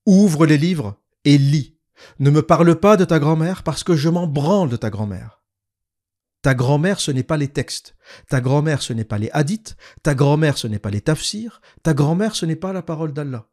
Ouvre 0.05 0.47
les 0.47 0.59
livres 0.59 1.01
et 1.25 1.39
lis. 1.39 1.79
Ne 2.19 2.31
me 2.31 2.43
parle 2.43 2.79
pas 2.79 2.97
de 2.97 3.05
ta 3.05 3.19
grand-mère 3.19 3.63
parce 3.63 3.83
que 3.83 3.97
je 3.97 4.09
m'en 4.09 4.27
branle 4.27 4.69
de 4.69 4.77
ta 4.77 4.91
grand-mère. 4.91 5.43
Ta 6.47 6.55
grand-mère, 6.55 7.01
ce 7.01 7.11
n'est 7.11 7.25
pas 7.25 7.37
les 7.37 7.49
textes. 7.49 7.97
Ta 8.29 8.41
grand-mère, 8.41 8.81
ce 8.81 8.93
n'est 8.93 9.03
pas 9.03 9.19
les 9.19 9.31
hadiths. 9.33 9.77
Ta 10.05 10.15
grand-mère, 10.15 10.59
ce 10.59 10.69
n'est 10.69 10.79
pas 10.79 10.91
les 10.91 11.01
tafsirs. 11.01 11.61
Ta 11.83 11.93
grand-mère, 11.93 12.37
ce 12.37 12.47
n'est 12.47 12.55
pas 12.55 12.73
la 12.73 12.83
parole 12.83 13.13
d'Allah. 13.13 13.49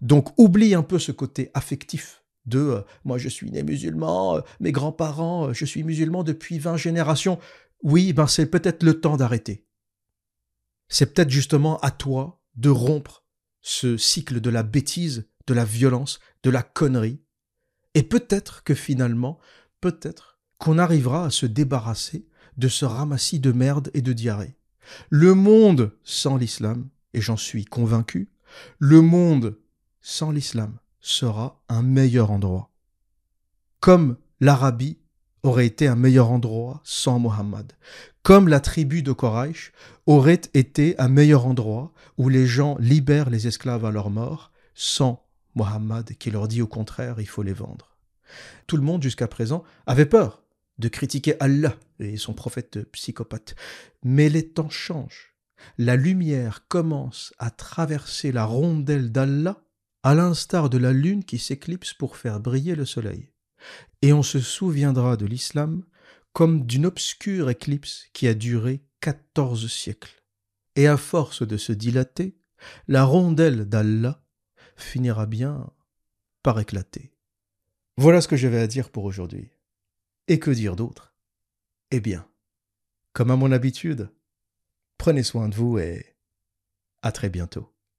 Donc 0.00 0.32
oublie 0.38 0.74
un 0.74 0.82
peu 0.82 0.98
ce 0.98 1.12
côté 1.12 1.50
affectif 1.52 2.24
de 2.46 2.58
euh, 2.58 2.80
moi 3.04 3.18
je 3.18 3.28
suis 3.28 3.50
né 3.50 3.62
musulman, 3.62 4.36
euh, 4.36 4.40
mes 4.60 4.72
grands-parents, 4.72 5.48
euh, 5.48 5.52
je 5.52 5.66
suis 5.66 5.84
musulman 5.84 6.24
depuis 6.24 6.58
20 6.58 6.78
générations. 6.78 7.38
Oui, 7.82 8.14
ben 8.14 8.26
c'est 8.26 8.46
peut-être 8.46 8.82
le 8.82 8.98
temps 8.98 9.18
d'arrêter 9.18 9.66
c'est 10.92 11.12
peut-être 11.12 11.30
justement 11.30 11.78
à 11.80 11.90
toi 11.90 12.40
de 12.54 12.70
rompre 12.70 13.26
ce 13.60 13.98
cycle 13.98 14.40
de 14.40 14.50
la 14.50 14.62
bêtise, 14.62 15.28
de 15.46 15.52
la 15.54 15.64
violence, 15.64 16.18
de 16.42 16.50
la 16.50 16.62
connerie. 16.62 17.22
Et 17.94 18.02
peut-être 18.02 18.62
que 18.62 18.74
finalement, 18.74 19.38
peut-être 19.80 20.31
qu'on 20.62 20.78
arrivera 20.78 21.24
à 21.24 21.30
se 21.30 21.44
débarrasser 21.44 22.24
de 22.56 22.68
ce 22.68 22.84
ramassis 22.84 23.40
de 23.40 23.50
merde 23.50 23.90
et 23.94 24.00
de 24.00 24.12
diarrhée. 24.12 24.54
Le 25.10 25.34
monde 25.34 25.90
sans 26.04 26.36
l'islam, 26.36 26.88
et 27.14 27.20
j'en 27.20 27.36
suis 27.36 27.64
convaincu, 27.64 28.30
le 28.78 29.00
monde 29.00 29.58
sans 30.02 30.30
l'islam 30.30 30.78
sera 31.00 31.60
un 31.68 31.82
meilleur 31.82 32.30
endroit. 32.30 32.70
Comme 33.80 34.16
l'Arabie 34.38 34.98
aurait 35.42 35.66
été 35.66 35.88
un 35.88 35.96
meilleur 35.96 36.30
endroit 36.30 36.80
sans 36.84 37.18
Mohammed. 37.18 37.72
Comme 38.22 38.46
la 38.46 38.60
tribu 38.60 39.02
de 39.02 39.10
Quraysh 39.10 39.72
aurait 40.06 40.42
été 40.54 40.96
un 41.00 41.08
meilleur 41.08 41.44
endroit 41.44 41.92
où 42.18 42.28
les 42.28 42.46
gens 42.46 42.76
libèrent 42.78 43.30
les 43.30 43.48
esclaves 43.48 43.84
à 43.84 43.90
leur 43.90 44.10
mort 44.10 44.52
sans 44.76 45.26
Mohammed 45.56 46.16
qui 46.18 46.30
leur 46.30 46.46
dit 46.46 46.62
au 46.62 46.68
contraire 46.68 47.16
il 47.18 47.28
faut 47.28 47.42
les 47.42 47.52
vendre. 47.52 47.96
Tout 48.68 48.76
le 48.76 48.84
monde 48.84 49.02
jusqu'à 49.02 49.26
présent 49.26 49.64
avait 49.86 50.06
peur 50.06 50.41
de 50.78 50.88
critiquer 50.88 51.36
Allah 51.40 51.76
et 51.98 52.16
son 52.16 52.34
prophète 52.34 52.90
psychopathe. 52.92 53.54
Mais 54.02 54.28
les 54.28 54.48
temps 54.48 54.70
changent. 54.70 55.36
La 55.78 55.96
lumière 55.96 56.66
commence 56.68 57.32
à 57.38 57.50
traverser 57.50 58.32
la 58.32 58.44
rondelle 58.44 59.12
d'Allah 59.12 59.64
à 60.02 60.14
l'instar 60.14 60.68
de 60.70 60.78
la 60.78 60.92
lune 60.92 61.24
qui 61.24 61.38
s'éclipse 61.38 61.94
pour 61.94 62.16
faire 62.16 62.40
briller 62.40 62.74
le 62.74 62.84
soleil. 62.84 63.30
Et 64.02 64.12
on 64.12 64.22
se 64.22 64.40
souviendra 64.40 65.16
de 65.16 65.26
l'islam 65.26 65.84
comme 66.32 66.66
d'une 66.66 66.86
obscure 66.86 67.50
éclipse 67.50 68.06
qui 68.12 68.26
a 68.26 68.34
duré 68.34 68.82
quatorze 69.00 69.70
siècles. 69.70 70.24
Et 70.74 70.88
à 70.88 70.96
force 70.96 71.46
de 71.46 71.56
se 71.56 71.72
dilater, 71.72 72.36
la 72.88 73.04
rondelle 73.04 73.66
d'Allah 73.66 74.22
finira 74.76 75.26
bien 75.26 75.70
par 76.42 76.58
éclater. 76.58 77.12
Voilà 77.98 78.20
ce 78.20 78.28
que 78.28 78.36
j'avais 78.36 78.60
à 78.60 78.66
dire 78.66 78.90
pour 78.90 79.04
aujourd'hui. 79.04 79.51
Et 80.32 80.38
que 80.38 80.50
dire 80.50 80.76
d'autre? 80.76 81.14
Eh 81.90 82.00
bien, 82.00 82.26
comme 83.12 83.30
à 83.30 83.36
mon 83.36 83.52
habitude, 83.52 84.08
prenez 84.96 85.22
soin 85.22 85.50
de 85.50 85.54
vous 85.54 85.76
et 85.78 86.16
à 87.02 87.12
très 87.12 87.28
bientôt. 87.28 87.71